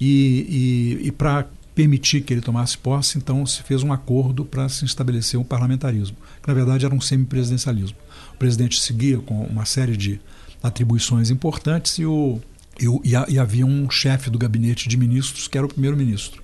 E, 0.00 0.98
e, 1.02 1.08
e 1.08 1.12
para 1.12 1.46
permitir 1.74 2.22
que 2.22 2.34
ele 2.34 2.40
tomasse 2.40 2.76
posse, 2.76 3.18
então 3.18 3.46
se 3.46 3.62
fez 3.62 3.84
um 3.84 3.92
acordo 3.92 4.44
para 4.44 4.68
se 4.68 4.84
estabelecer 4.84 5.38
um 5.38 5.44
parlamentarismo, 5.44 6.16
que 6.42 6.48
na 6.48 6.54
verdade 6.54 6.84
era 6.84 6.92
um 6.92 7.00
semipresidencialismo. 7.00 7.96
O 8.34 8.36
presidente 8.36 8.80
seguia 8.80 9.18
com 9.18 9.44
uma 9.44 9.64
série 9.64 9.96
de 9.96 10.20
atribuições 10.60 11.30
importantes 11.30 11.98
e 11.98 12.04
o 12.04 12.40
e, 12.78 13.10
e, 13.32 13.38
havia 13.38 13.66
um 13.66 13.90
chefe 13.90 14.30
do 14.30 14.38
gabinete 14.38 14.88
de 14.88 14.96
ministros 14.96 15.48
que 15.48 15.58
era 15.58 15.66
o 15.66 15.68
primeiro-ministro. 15.68 16.42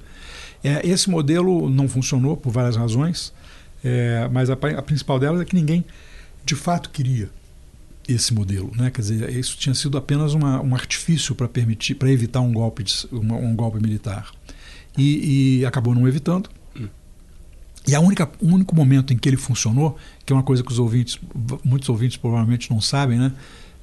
É, 0.63 0.87
esse 0.87 1.09
modelo 1.11 1.69
não 1.69 1.89
funcionou 1.89 2.37
por 2.37 2.51
várias 2.51 2.77
razões, 2.77 3.33
é, 3.83 4.29
mas 4.33 4.51
a, 4.51 4.55
a, 4.55 4.83
principal 4.83 5.19
delas 5.19 5.41
é 5.41 5.45
que 5.45 5.55
ninguém 5.55 5.85
de 6.45 6.55
fato 6.55 6.91
queria 6.91 7.31
esse 8.09 8.35
modelo, 8.35 8.71
né? 8.75 8.91
Quer 8.91 9.01
dizer, 9.01 9.31
isso 9.31 9.57
tinha 9.57 9.75
sido 9.75 9.97
apenas 9.97 10.35
uma, 10.35 10.61
um 10.61 10.75
artifício 10.75 11.35
para 11.35 11.49
permitir, 11.49 11.95
para 11.95 12.11
evitar 12.11 12.41
um 12.41 12.53
golpe, 12.53 12.83
de, 12.83 13.07
um 13.13 13.55
golpe 13.55 13.81
militar, 13.81 14.31
e, 14.97 15.61
e 15.61 15.67
acabou 15.67 15.95
não 15.95 16.07
evitando. 16.07 16.51
E 17.87 17.95
a 17.95 18.01
única, 18.01 18.31
o 18.41 18.47
único 18.47 18.75
momento 18.75 19.13
em 19.13 19.19
que 19.19 19.29
ele 19.29 19.37
funcionou, 19.37 19.99
que 20.25 20.33
é 20.33 20.37
uma 20.37 20.43
coisa 20.43 20.63
que 20.63 20.73
os 20.73 20.79
ouvintes, 20.79 21.19
muitos 21.63 21.89
ouvintes 21.89 22.17
provavelmente 22.17 22.71
não 22.71 22.81
sabem, 22.81 23.19
né? 23.19 23.33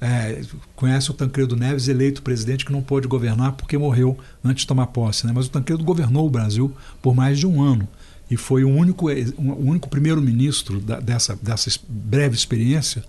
É, 0.02 0.42
conhece 0.74 1.12
o 1.12 1.14
Tancredo 1.14 1.54
Neves, 1.54 1.86
eleito 1.86 2.22
presidente 2.22 2.64
que 2.64 2.72
não 2.72 2.82
pôde 2.82 3.06
governar 3.06 3.52
porque 3.52 3.78
morreu 3.78 4.18
antes 4.44 4.62
de 4.62 4.66
tomar 4.66 4.88
posse. 4.88 5.24
Né? 5.24 5.32
Mas 5.32 5.46
o 5.46 5.50
Tancredo 5.50 5.84
governou 5.84 6.26
o 6.26 6.30
Brasil 6.30 6.74
por 7.00 7.14
mais 7.14 7.38
de 7.38 7.46
um 7.46 7.62
ano 7.62 7.88
e 8.28 8.36
foi 8.36 8.64
o 8.64 8.68
único, 8.68 9.08
o 9.08 9.70
único 9.70 9.88
primeiro-ministro 9.88 10.80
dessa, 10.80 11.36
dessa 11.36 11.70
breve 11.88 12.34
experiência 12.34 13.04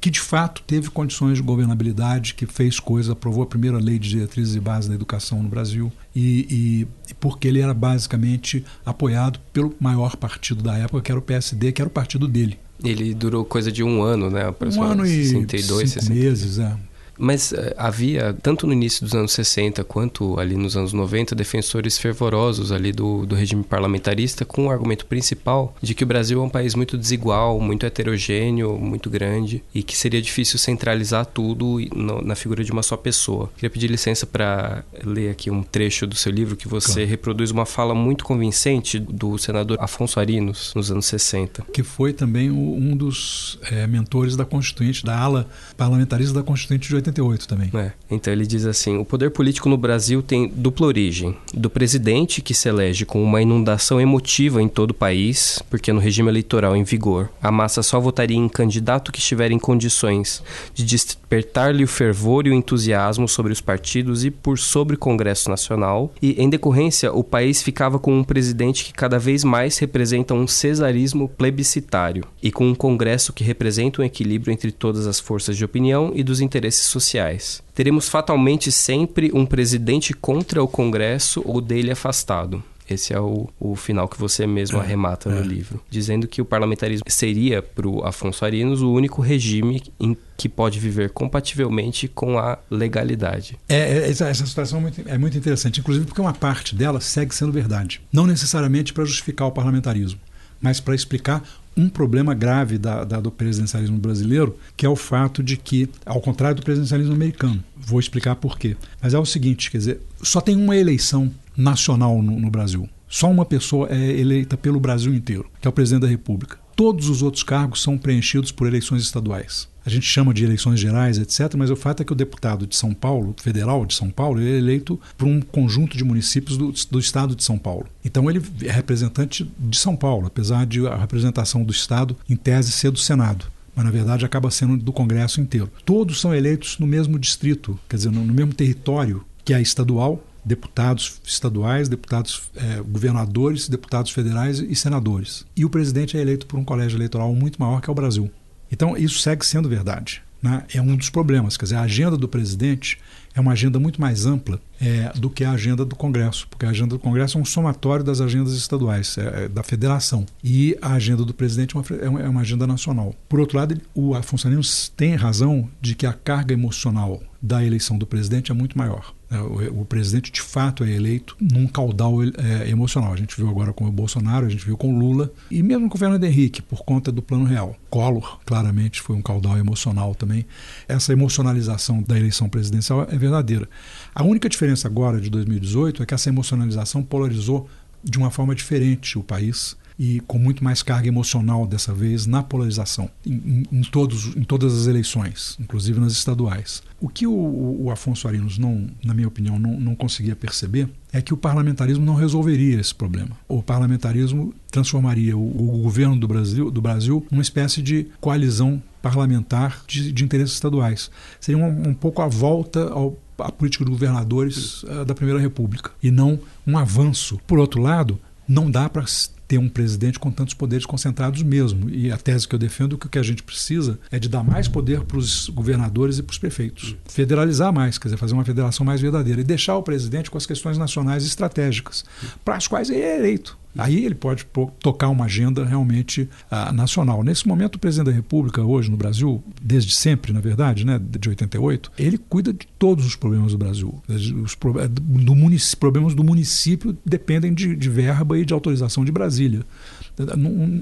que 0.00 0.10
de 0.10 0.20
fato 0.20 0.62
teve 0.64 0.90
condições 0.90 1.38
de 1.38 1.42
governabilidade, 1.42 2.34
que 2.34 2.46
fez 2.46 2.78
coisas, 2.78 3.10
aprovou 3.10 3.42
a 3.42 3.46
primeira 3.46 3.78
lei 3.78 3.98
de 3.98 4.08
diretrizes 4.08 4.54
e 4.54 4.60
bases 4.60 4.88
da 4.88 4.94
educação 4.94 5.42
no 5.42 5.48
Brasil, 5.48 5.92
e, 6.14 6.86
e, 7.10 7.14
porque 7.14 7.48
ele 7.48 7.60
era 7.60 7.74
basicamente 7.74 8.64
apoiado 8.86 9.40
pelo 9.52 9.74
maior 9.80 10.14
partido 10.14 10.62
da 10.62 10.78
época, 10.78 11.02
que 11.02 11.10
era 11.10 11.18
o 11.18 11.22
PSD, 11.22 11.72
que 11.72 11.82
era 11.82 11.88
o 11.88 11.92
partido 11.92 12.28
dele. 12.28 12.56
Ele 12.84 13.12
durou 13.14 13.44
coisa 13.44 13.72
de 13.72 13.82
um 13.82 14.02
ano, 14.02 14.30
né? 14.30 14.54
Um 14.76 14.82
ano 14.82 15.04
e 15.04 15.24
62, 15.24 15.90
cinco 15.90 16.04
60. 16.04 16.14
meses, 16.14 16.58
é. 16.58 16.76
Mas 17.18 17.52
uh, 17.52 17.56
havia, 17.76 18.36
tanto 18.40 18.66
no 18.66 18.72
início 18.72 19.04
dos 19.04 19.14
anos 19.14 19.32
60 19.32 19.82
quanto 19.84 20.38
ali 20.38 20.56
nos 20.56 20.76
anos 20.76 20.92
90, 20.92 21.34
defensores 21.34 21.98
fervorosos 21.98 22.72
ali 22.72 22.92
do, 22.92 23.26
do 23.26 23.34
regime 23.34 23.64
parlamentarista, 23.64 24.44
com 24.44 24.66
o 24.66 24.70
argumento 24.70 25.06
principal 25.06 25.74
de 25.82 25.94
que 25.94 26.04
o 26.04 26.06
Brasil 26.06 26.40
é 26.40 26.44
um 26.44 26.48
país 26.48 26.74
muito 26.74 26.96
desigual, 26.96 27.60
muito 27.60 27.84
heterogêneo, 27.84 28.78
muito 28.78 29.10
grande 29.10 29.62
e 29.74 29.82
que 29.82 29.96
seria 29.96 30.22
difícil 30.22 30.58
centralizar 30.58 31.26
tudo 31.26 31.78
no, 31.94 32.22
na 32.22 32.34
figura 32.34 32.62
de 32.62 32.70
uma 32.70 32.82
só 32.82 32.96
pessoa. 32.96 33.50
Queria 33.56 33.70
pedir 33.70 33.88
licença 33.88 34.26
para 34.26 34.84
ler 35.04 35.30
aqui 35.30 35.50
um 35.50 35.62
trecho 35.62 36.06
do 36.06 36.14
seu 36.14 36.32
livro 36.32 36.56
que 36.56 36.68
você 36.68 36.92
claro. 36.92 37.08
reproduz 37.08 37.50
uma 37.50 37.66
fala 37.66 37.94
muito 37.94 38.24
convincente 38.24 38.98
do 38.98 39.36
senador 39.38 39.76
Afonso 39.80 40.20
Arinos 40.20 40.72
nos 40.74 40.90
anos 40.90 41.06
60. 41.06 41.64
Que 41.72 41.82
foi 41.82 42.12
também 42.12 42.50
um 42.50 42.96
dos 42.96 43.58
é, 43.70 43.86
mentores 43.86 44.36
da 44.36 44.44
Constituinte, 44.44 45.04
da 45.04 45.18
ala 45.18 45.48
parlamentarista 45.76 46.34
da 46.34 46.42
Constituinte 46.42 46.88
de 46.88 46.94
80 46.94 47.07
88 47.08 47.48
também. 47.48 47.70
É. 47.74 47.92
Então 48.10 48.32
ele 48.32 48.46
diz 48.46 48.64
assim: 48.64 48.98
o 48.98 49.04
poder 49.04 49.30
político 49.30 49.68
no 49.68 49.76
Brasil 49.76 50.22
tem 50.22 50.48
dupla 50.48 50.86
origem. 50.86 51.36
Do 51.52 51.70
presidente, 51.70 52.40
que 52.40 52.54
se 52.54 52.68
elege 52.68 53.04
com 53.04 53.22
uma 53.22 53.42
inundação 53.42 54.00
emotiva 54.00 54.62
em 54.62 54.68
todo 54.68 54.90
o 54.92 54.94
país, 54.94 55.60
porque 55.70 55.92
no 55.92 56.00
regime 56.00 56.28
eleitoral 56.28 56.76
em 56.76 56.84
vigor, 56.84 57.28
a 57.42 57.50
massa 57.50 57.82
só 57.82 57.98
votaria 58.00 58.36
em 58.36 58.48
candidato 58.48 59.12
que 59.12 59.18
estiver 59.18 59.50
em 59.50 59.58
condições 59.58 60.42
de 60.74 60.84
despertar-lhe 60.84 61.84
o 61.84 61.88
fervor 61.88 62.46
e 62.46 62.50
o 62.50 62.54
entusiasmo 62.54 63.28
sobre 63.28 63.52
os 63.52 63.60
partidos 63.60 64.24
e 64.24 64.30
por 64.30 64.58
sobre 64.58 64.96
o 64.96 64.98
Congresso 64.98 65.50
Nacional. 65.50 66.12
E, 66.20 66.40
em 66.42 66.48
decorrência, 66.48 67.12
o 67.12 67.24
país 67.24 67.62
ficava 67.62 67.98
com 67.98 68.16
um 68.16 68.24
presidente 68.24 68.84
que 68.84 68.92
cada 68.92 69.18
vez 69.18 69.44
mais 69.44 69.78
representa 69.78 70.34
um 70.34 70.46
cesarismo 70.46 71.28
plebiscitário 71.28 72.24
e 72.42 72.50
com 72.50 72.66
um 72.68 72.74
Congresso 72.74 73.32
que 73.32 73.44
representa 73.44 74.02
um 74.02 74.04
equilíbrio 74.04 74.52
entre 74.52 74.70
todas 74.72 75.06
as 75.06 75.20
forças 75.20 75.56
de 75.56 75.64
opinião 75.64 76.12
e 76.14 76.22
dos 76.22 76.40
interesses 76.40 76.86
sociais. 77.02 77.62
Teremos 77.74 78.08
fatalmente 78.08 78.70
sempre 78.72 79.30
um 79.32 79.46
presidente 79.46 80.12
contra 80.12 80.62
o 80.62 80.68
Congresso 80.68 81.42
ou 81.44 81.60
dele 81.60 81.90
afastado. 81.90 82.62
Esse 82.88 83.12
é 83.12 83.20
o, 83.20 83.48
o 83.60 83.76
final 83.76 84.08
que 84.08 84.18
você 84.18 84.46
mesmo 84.46 84.78
é, 84.78 84.80
arremata 84.80 85.28
no 85.28 85.40
é. 85.40 85.42
livro, 85.42 85.80
dizendo 85.90 86.26
que 86.26 86.40
o 86.40 86.44
parlamentarismo 86.44 87.04
seria, 87.08 87.60
para 87.60 87.86
o 87.86 88.02
Afonso 88.02 88.44
Arinos, 88.44 88.80
o 88.80 88.90
único 88.90 89.20
regime 89.20 89.82
em 90.00 90.16
que 90.38 90.48
pode 90.48 90.78
viver 90.78 91.10
compativelmente 91.10 92.08
com 92.08 92.38
a 92.38 92.58
legalidade. 92.70 93.58
É, 93.68 93.76
é 93.76 94.10
essa, 94.10 94.28
essa 94.28 94.46
situação 94.46 94.78
é 94.78 94.82
muito, 94.82 95.02
é 95.06 95.18
muito 95.18 95.36
interessante, 95.36 95.80
inclusive 95.80 96.06
porque 96.06 96.20
uma 96.20 96.32
parte 96.32 96.74
dela 96.74 97.00
segue 97.00 97.34
sendo 97.34 97.52
verdade. 97.52 98.00
Não 98.10 98.26
necessariamente 98.26 98.94
para 98.94 99.04
justificar 99.04 99.46
o 99.46 99.52
parlamentarismo, 99.52 100.18
mas 100.60 100.80
para 100.80 100.94
explicar 100.94 101.42
um 101.78 101.88
problema 101.88 102.34
grave 102.34 102.76
da, 102.76 103.04
da, 103.04 103.20
do 103.20 103.30
presidencialismo 103.30 103.96
brasileiro, 103.98 104.58
que 104.76 104.84
é 104.84 104.88
o 104.88 104.96
fato 104.96 105.42
de 105.42 105.56
que, 105.56 105.88
ao 106.04 106.20
contrário 106.20 106.56
do 106.56 106.62
presidencialismo 106.62 107.14
americano, 107.14 107.62
vou 107.76 108.00
explicar 108.00 108.34
por 108.34 108.58
quê. 108.58 108.76
Mas 109.00 109.14
é 109.14 109.18
o 109.18 109.24
seguinte, 109.24 109.70
quer 109.70 109.78
dizer, 109.78 110.00
só 110.20 110.40
tem 110.40 110.56
uma 110.56 110.76
eleição 110.76 111.30
nacional 111.56 112.20
no, 112.20 112.38
no 112.40 112.50
Brasil. 112.50 112.88
Só 113.08 113.30
uma 113.30 113.44
pessoa 113.44 113.88
é 113.90 114.18
eleita 114.18 114.56
pelo 114.56 114.80
Brasil 114.80 115.14
inteiro, 115.14 115.48
que 115.60 115.68
é 115.68 115.70
o 115.70 115.72
presidente 115.72 116.02
da 116.02 116.08
República. 116.08 116.58
Todos 116.74 117.08
os 117.08 117.22
outros 117.22 117.42
cargos 117.42 117.82
são 117.82 117.96
preenchidos 117.96 118.52
por 118.52 118.66
eleições 118.66 119.02
estaduais 119.02 119.68
a 119.88 119.90
gente 119.90 120.06
chama 120.06 120.34
de 120.34 120.44
eleições 120.44 120.78
gerais, 120.78 121.16
etc., 121.18 121.54
mas 121.56 121.70
o 121.70 121.76
fato 121.76 122.02
é 122.02 122.04
que 122.04 122.12
o 122.12 122.16
deputado 122.16 122.66
de 122.66 122.76
São 122.76 122.92
Paulo, 122.92 123.34
federal 123.40 123.86
de 123.86 123.94
São 123.94 124.10
Paulo, 124.10 124.38
ele 124.38 124.52
é 124.52 124.58
eleito 124.58 125.00
por 125.16 125.26
um 125.26 125.40
conjunto 125.40 125.96
de 125.96 126.04
municípios 126.04 126.58
do, 126.58 126.72
do 126.90 126.98
estado 126.98 127.34
de 127.34 127.42
São 127.42 127.56
Paulo. 127.56 127.86
Então 128.04 128.28
ele 128.28 128.42
é 128.62 128.70
representante 128.70 129.50
de 129.58 129.78
São 129.78 129.96
Paulo, 129.96 130.26
apesar 130.26 130.66
de 130.66 130.86
a 130.86 130.96
representação 130.96 131.64
do 131.64 131.72
estado, 131.72 132.14
em 132.28 132.36
tese, 132.36 132.70
ser 132.70 132.90
do 132.90 132.98
Senado 132.98 133.46
mas 133.74 133.84
na 133.84 133.92
verdade 133.92 134.24
acaba 134.24 134.50
sendo 134.50 134.76
do 134.76 134.92
Congresso 134.92 135.40
inteiro. 135.40 135.70
Todos 135.84 136.20
são 136.20 136.34
eleitos 136.34 136.80
no 136.80 136.86
mesmo 136.86 137.16
distrito, 137.16 137.78
quer 137.88 137.94
dizer, 137.94 138.10
no, 138.10 138.24
mesmo 138.24 138.52
território 138.52 139.24
que 139.44 139.54
é 139.54 139.62
estadual, 139.62 140.20
deputados 140.44 141.20
estaduais, 141.24 141.88
deputados 141.88 142.42
é, 142.56 142.80
governadores, 142.80 143.68
deputados 143.68 144.10
federais 144.10 144.58
e 144.58 144.74
senadores. 144.74 145.46
E 145.56 145.64
o 145.64 145.70
presidente 145.70 146.16
é 146.16 146.20
eleito 146.20 146.44
por 146.44 146.58
um 146.58 146.64
colégio 146.64 146.96
eleitoral 146.96 147.32
muito 147.32 147.60
maior 147.62 147.80
que 147.80 147.88
é 147.88 147.92
o 147.92 147.94
Brasil. 147.94 148.28
Então, 148.70 148.96
isso 148.96 149.20
segue 149.20 149.44
sendo 149.44 149.68
verdade. 149.68 150.22
Né? 150.42 150.62
É 150.72 150.80
um 150.80 150.96
dos 150.96 151.10
problemas. 151.10 151.56
Quer 151.56 151.64
dizer, 151.66 151.76
a 151.76 151.82
agenda 151.82 152.16
do 152.16 152.28
presidente 152.28 152.98
é 153.34 153.40
uma 153.40 153.52
agenda 153.52 153.78
muito 153.78 154.00
mais 154.00 154.26
ampla 154.26 154.60
é, 154.80 155.12
do 155.14 155.28
que 155.30 155.44
a 155.44 155.52
agenda 155.52 155.84
do 155.84 155.94
Congresso, 155.94 156.46
porque 156.48 156.66
a 156.66 156.70
agenda 156.70 156.90
do 156.90 156.98
Congresso 156.98 157.38
é 157.38 157.40
um 157.40 157.44
somatório 157.44 158.04
das 158.04 158.20
agendas 158.20 158.52
estaduais, 158.54 159.16
é, 159.18 159.44
é 159.44 159.48
da 159.48 159.62
federação. 159.62 160.26
E 160.42 160.76
a 160.80 160.92
agenda 160.92 161.24
do 161.24 161.34
presidente 161.34 161.76
é 161.76 162.08
uma, 162.08 162.20
é 162.20 162.28
uma 162.28 162.40
agenda 162.40 162.66
nacional. 162.66 163.14
Por 163.28 163.40
outro 163.40 163.58
lado, 163.58 163.80
o 163.94 164.14
Afonso 164.14 164.46
Arinos 164.46 164.92
tem 164.96 165.14
razão 165.14 165.68
de 165.80 165.94
que 165.94 166.06
a 166.06 166.12
carga 166.12 166.52
emocional 166.52 167.22
da 167.40 167.64
eleição 167.64 167.96
do 167.96 168.06
presidente 168.06 168.50
é 168.50 168.54
muito 168.54 168.76
maior. 168.76 169.14
É, 169.30 169.38
o, 169.38 169.84
presidente 169.84 170.32
de 170.32 170.40
fato 170.40 170.82
é 170.82 170.90
eleito 170.90 171.36
num 171.40 171.66
caudal 171.66 172.22
é, 172.22 172.68
emocional. 172.68 173.12
A 173.12 173.16
gente 173.16 173.36
viu 173.36 173.48
agora 173.48 173.72
com 173.72 173.86
o 173.86 173.92
Bolsonaro, 173.92 174.46
a 174.46 174.48
gente 174.48 174.64
viu 174.64 174.76
com 174.76 174.92
o 174.92 174.98
Lula 174.98 175.30
e 175.50 175.62
mesmo 175.62 175.88
com 175.88 175.96
o 175.96 175.98
Fernando 175.98 176.24
Henrique, 176.24 176.62
por 176.62 176.84
conta 176.84 177.12
do 177.12 177.22
plano 177.22 177.44
real. 177.44 177.76
Collor, 177.88 178.40
claramente, 178.44 179.00
foi 179.00 179.14
um 179.14 179.22
caudal 179.22 179.56
emocional 179.56 180.14
também. 180.14 180.46
Essa 180.88 181.12
emocionalização 181.12 182.02
da 182.02 182.18
eleição 182.18 182.48
presidencial 182.48 183.06
é 183.08 183.16
verdadeira. 183.16 183.68
A 184.14 184.24
única 184.24 184.48
diferença 184.48 184.88
agora 184.88 185.20
de 185.20 185.30
2018 185.30 186.02
é 186.02 186.06
que 186.06 186.14
essa 186.14 186.28
emocionalização 186.28 187.02
polarizou 187.02 187.68
de 188.02 188.18
uma 188.18 188.30
forma 188.30 188.54
diferente 188.54 189.18
o 189.18 189.22
país 189.22 189.76
e 189.98 190.20
com 190.20 190.38
muito 190.38 190.62
mais 190.62 190.82
carga 190.82 191.08
emocional 191.08 191.66
dessa 191.66 191.92
vez 191.92 192.26
na 192.26 192.42
polarização, 192.42 193.10
em, 193.26 193.64
em 193.70 193.82
todos, 193.82 194.36
em 194.36 194.44
todas 194.44 194.74
as 194.74 194.86
eleições, 194.86 195.56
inclusive 195.58 195.98
nas 195.98 196.12
estaduais. 196.12 196.82
O 197.00 197.08
que 197.08 197.26
o, 197.26 197.32
o 197.80 197.90
Afonso 197.90 198.28
Arinos, 198.28 198.58
não, 198.58 198.86
na 199.04 199.12
minha 199.12 199.26
opinião, 199.26 199.58
não, 199.58 199.78
não 199.78 199.94
conseguia 199.94 200.36
perceber 200.36 200.88
é 201.12 201.20
que 201.20 201.34
o 201.34 201.36
parlamentarismo 201.36 202.04
não 202.04 202.14
resolveria 202.14 202.78
esse 202.78 202.94
problema. 202.94 203.36
O 203.48 203.62
parlamentarismo 203.62 204.54
transformaria 204.70 205.36
o, 205.36 205.40
o 205.40 205.82
governo 205.82 206.16
do 206.16 206.28
Brasil, 206.28 206.70
do 206.70 206.80
Brasil 206.80 207.26
numa 207.30 207.42
espécie 207.42 207.82
de 207.82 208.06
coalizão 208.20 208.82
parlamentar 209.02 209.82
de, 209.86 210.12
de 210.12 210.24
interesses 210.24 210.54
estaduais. 210.54 211.10
Seria 211.40 211.62
um, 211.62 211.88
um 211.88 211.94
pouco 211.94 212.22
a 212.22 212.28
volta 212.28 212.88
ao 212.90 213.16
a 213.38 213.52
política 213.52 213.84
de 213.84 213.90
governadores 213.92 214.82
uh, 214.82 215.04
da 215.04 215.14
Primeira 215.14 215.40
República 215.40 215.92
e 216.02 216.10
não 216.10 216.40
um 216.66 216.76
avanço. 216.76 217.38
Por 217.46 217.60
outro 217.60 217.80
lado, 217.80 218.18
não 218.48 218.68
dá 218.68 218.88
para 218.88 219.04
ter 219.48 219.58
um 219.58 219.68
presidente 219.68 220.18
com 220.18 220.30
tantos 220.30 220.52
poderes 220.52 220.84
concentrados 220.84 221.42
mesmo. 221.42 221.88
E 221.88 222.12
a 222.12 222.18
tese 222.18 222.46
que 222.46 222.54
eu 222.54 222.58
defendo 222.58 222.94
é 222.94 222.98
que 222.98 223.06
o 223.06 223.08
que 223.08 223.18
a 223.18 223.22
gente 223.22 223.42
precisa 223.42 223.98
é 224.12 224.18
de 224.18 224.28
dar 224.28 224.44
mais 224.44 224.68
poder 224.68 225.00
para 225.00 225.16
os 225.16 225.48
governadores 225.48 226.18
e 226.18 226.22
para 226.22 226.32
os 226.32 226.38
prefeitos. 226.38 226.94
Federalizar 227.06 227.72
mais, 227.72 227.96
quer 227.98 228.08
dizer, 228.08 228.18
fazer 228.18 228.34
uma 228.34 228.44
federação 228.44 228.84
mais 228.84 229.00
verdadeira 229.00 229.40
e 229.40 229.44
deixar 229.44 229.76
o 229.76 229.82
presidente 229.82 230.30
com 230.30 230.36
as 230.36 230.44
questões 230.44 230.76
nacionais 230.76 231.24
estratégicas, 231.24 232.04
para 232.44 232.56
as 232.56 232.68
quais 232.68 232.90
ele 232.90 233.00
é 233.00 233.16
eleito. 233.18 233.57
Aí 233.76 234.04
ele 234.04 234.14
pode 234.14 234.46
tocar 234.80 235.08
uma 235.08 235.26
agenda 235.26 235.64
realmente 235.64 236.28
uh, 236.50 236.72
nacional. 236.72 237.22
Nesse 237.22 237.46
momento, 237.46 237.76
o 237.76 237.78
presidente 237.78 238.06
da 238.06 238.12
República, 238.12 238.62
hoje 238.62 238.90
no 238.90 238.96
Brasil, 238.96 239.42
desde 239.62 239.94
sempre, 239.94 240.32
na 240.32 240.40
verdade, 240.40 240.84
né, 240.84 240.98
de 240.98 241.28
88, 241.28 241.92
ele 241.98 242.18
cuida 242.18 242.52
de 242.52 242.66
todos 242.78 243.06
os 243.06 243.14
problemas 243.14 243.52
do 243.52 243.58
Brasil. 243.58 244.02
Os 244.08 244.56
do 244.90 245.76
problemas 245.78 246.14
do 246.14 246.24
município 246.24 246.96
dependem 247.04 247.54
de, 247.54 247.76
de 247.76 247.88
verba 247.88 248.38
e 248.38 248.44
de 248.44 248.52
autorização 248.52 249.04
de 249.04 249.12
Brasília. 249.12 249.64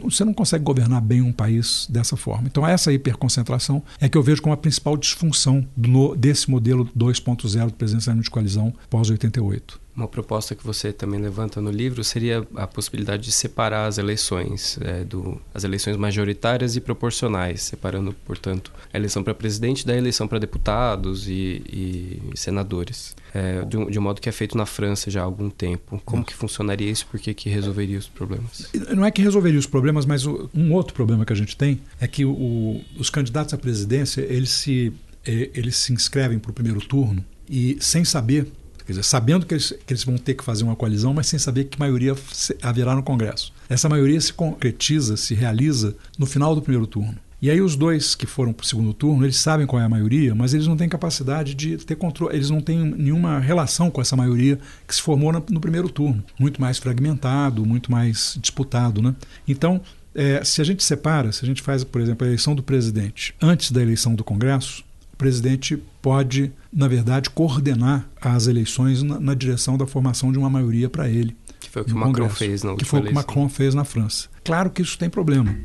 Você 0.03 0.25
não 0.25 0.33
consegue 0.33 0.65
governar 0.65 1.01
bem 1.03 1.21
um 1.21 1.33
país 1.33 1.87
dessa 1.91 2.17
forma. 2.17 2.47
Então, 2.47 2.67
essa 2.67 2.93
hiperconcentração 2.93 3.83
é 4.01 4.09
que 4.09 4.17
eu 4.17 4.23
vejo 4.23 4.41
como 4.41 4.55
a 4.55 4.57
principal 4.57 4.97
disfunção 4.97 5.67
do, 5.77 6.15
desse 6.15 6.51
modelo 6.51 6.89
2.0 6.97 7.67
do 7.67 7.75
presidencialismo 7.75 8.23
de 8.23 8.31
coalizão 8.31 8.73
pós-88. 8.89 9.86
Uma 9.97 10.07
proposta 10.07 10.55
que 10.55 10.63
você 10.63 10.93
também 10.93 11.19
levanta 11.19 11.59
no 11.59 11.71
livro 11.71 12.05
seria 12.05 12.47
a 12.55 12.67
possibilidade 12.67 13.23
de 13.23 13.33
separar 13.33 13.87
as 13.87 13.97
eleições, 13.97 14.79
é, 14.83 15.03
do, 15.03 15.41
as 15.55 15.65
eleições 15.65 15.97
majoritárias 15.97 16.77
e 16.77 16.83
proporcionais, 16.83 17.63
separando, 17.63 18.13
portanto, 18.27 18.71
a 18.93 18.97
eleição 18.99 19.25
para 19.25 19.33
presidente 19.35 19.87
da 19.87 19.97
eleição 19.97 20.29
para 20.29 20.39
deputados 20.39 21.27
e, 21.27 21.63
e 21.67 22.33
senadores, 22.35 23.17
é, 23.33 23.65
de, 23.65 23.79
um, 23.79 23.91
de, 23.91 23.99
um, 23.99 24.03
modo 24.03 24.21
que 24.21 24.29
é 24.29 24.33
feito 24.33 24.55
na 24.55 24.67
França 24.67 25.11
já 25.11 25.23
há 25.23 25.25
algum 25.25 25.49
tempo. 25.49 25.99
Como 26.05 26.23
que 26.23 26.35
funcionaria 26.35 26.91
isso? 26.91 27.07
Por 27.07 27.19
que, 27.19 27.33
que 27.33 27.49
resolveria 27.49 27.99
os 27.99 28.07
problemas? 28.07 28.71
Não 28.95 29.05
é 29.05 29.11
que 29.11 29.23
resolveria 29.23 29.59
os 29.59 29.67
problemas, 29.67 30.05
mas 30.05 30.27
o, 30.27 30.51
um 30.55 30.75
outro 30.75 30.93
problema 30.93 31.25
que 31.25 31.33
a 31.33 31.37
gente 31.37 31.57
tem 31.57 31.81
é 31.99 32.07
que 32.07 32.23
o, 32.23 32.83
os 32.99 33.09
candidatos 33.09 33.55
à 33.55 33.57
presidência 33.57 34.21
eles 34.21 34.51
se, 34.51 34.93
eles 35.25 35.77
se 35.79 35.95
inscrevem 35.95 36.39
para 36.39 36.51
o 36.51 36.55
primeiro 36.55 36.81
turno 36.81 37.25
e 37.49 37.79
sem 37.81 38.05
saber 38.05 38.47
Quer 38.87 38.93
dizer, 38.93 39.03
sabendo 39.03 39.45
que 39.45 39.53
eles, 39.53 39.75
que 39.85 39.93
eles 39.93 40.05
vão 40.05 40.17
ter 40.17 40.35
que 40.35 40.45
fazer 40.45 40.63
uma 40.63 40.77
coalizão, 40.77 41.13
mas 41.13 41.27
sem 41.27 41.39
saber 41.39 41.65
que 41.65 41.79
maioria 41.79 42.15
haverá 42.63 42.95
no 42.95 43.03
Congresso. 43.03 43.53
Essa 43.69 43.89
maioria 43.89 44.21
se 44.21 44.33
concretiza, 44.33 45.17
se 45.17 45.35
realiza 45.35 45.97
no 46.17 46.25
final 46.25 46.55
do 46.55 46.63
primeiro 46.63 46.87
turno. 46.87 47.17
E 47.43 47.51
aí 47.51 47.61
os 47.61 47.77
dois 47.77 48.15
que 48.15 48.27
foram 48.27 48.53
para 48.53 48.65
o 48.65 48.67
segundo 48.67 48.95
turno, 48.95 49.25
eles 49.25 49.37
sabem 49.37 49.67
qual 49.67 49.83
é 49.83 49.85
a 49.85 49.89
maioria, 49.89 50.35
mas 50.35 50.55
eles 50.55 50.67
não 50.67 50.77
têm 50.77 50.89
capacidade 50.89 51.55
de 51.55 51.77
ter 51.79 51.97
controle, 51.97 52.35
eles 52.35 52.49
não 52.49 52.61
têm 52.61 52.79
nenhuma 52.79 53.39
relação 53.39 53.91
com 53.91 54.01
essa 54.01 54.17
maioria 54.17 54.59
que 54.87 54.95
se 54.95 55.03
formou 55.03 55.33
no 55.33 55.61
primeiro 55.61 55.89
turno, 55.89 56.25
muito 56.39 56.61
mais 56.61 56.79
fragmentado, 56.79 57.67
muito 57.67 57.91
mais 57.91 58.39
disputado, 58.41 59.03
né? 59.03 59.15
Então, 59.47 59.83
é, 60.15 60.43
se 60.43 60.63
a 60.63 60.65
gente 60.65 60.83
separa, 60.83 61.31
se 61.31 61.45
a 61.45 61.47
gente 61.47 61.61
faz, 61.61 61.85
por 61.85 62.01
exemplo, 62.01 62.25
a 62.25 62.29
eleição 62.29 62.55
do 62.55 62.63
presidente 62.63 63.35
antes 63.41 63.71
da 63.71 63.83
eleição 63.83 64.15
do 64.15 64.25
Congresso, 64.25 64.83
o 65.17 65.19
presidente 65.19 65.83
pode, 66.03 66.53
na 66.71 66.87
verdade, 66.87 67.31
coordenar 67.31 68.07
as 68.21 68.47
eleições 68.47 69.03
na, 69.03 69.19
na 69.19 69.35
direção 69.35 69.79
da 69.79 69.87
formação 69.87 70.31
de 70.31 70.39
uma 70.39 70.51
maioria 70.51 70.91
para 70.91 71.09
ele. 71.09 71.35
Que 71.59 71.71
foi 71.71 71.83
o 71.83 71.85
que 71.87 71.93
o 71.93 71.97
Macron 71.97 72.13
Congresso, 72.13 72.37
fez 72.37 72.63
na 72.63 72.77
Que 72.77 72.85
foi 72.85 73.01
o 73.01 73.03
que 73.05 73.15
Macron 73.15 73.49
fez 73.49 73.75
na 73.75 73.85
França. 73.85 74.29
Claro 74.45 74.69
que 74.69 74.83
isso 74.83 74.99
tem 74.99 75.09
problema. 75.09 75.57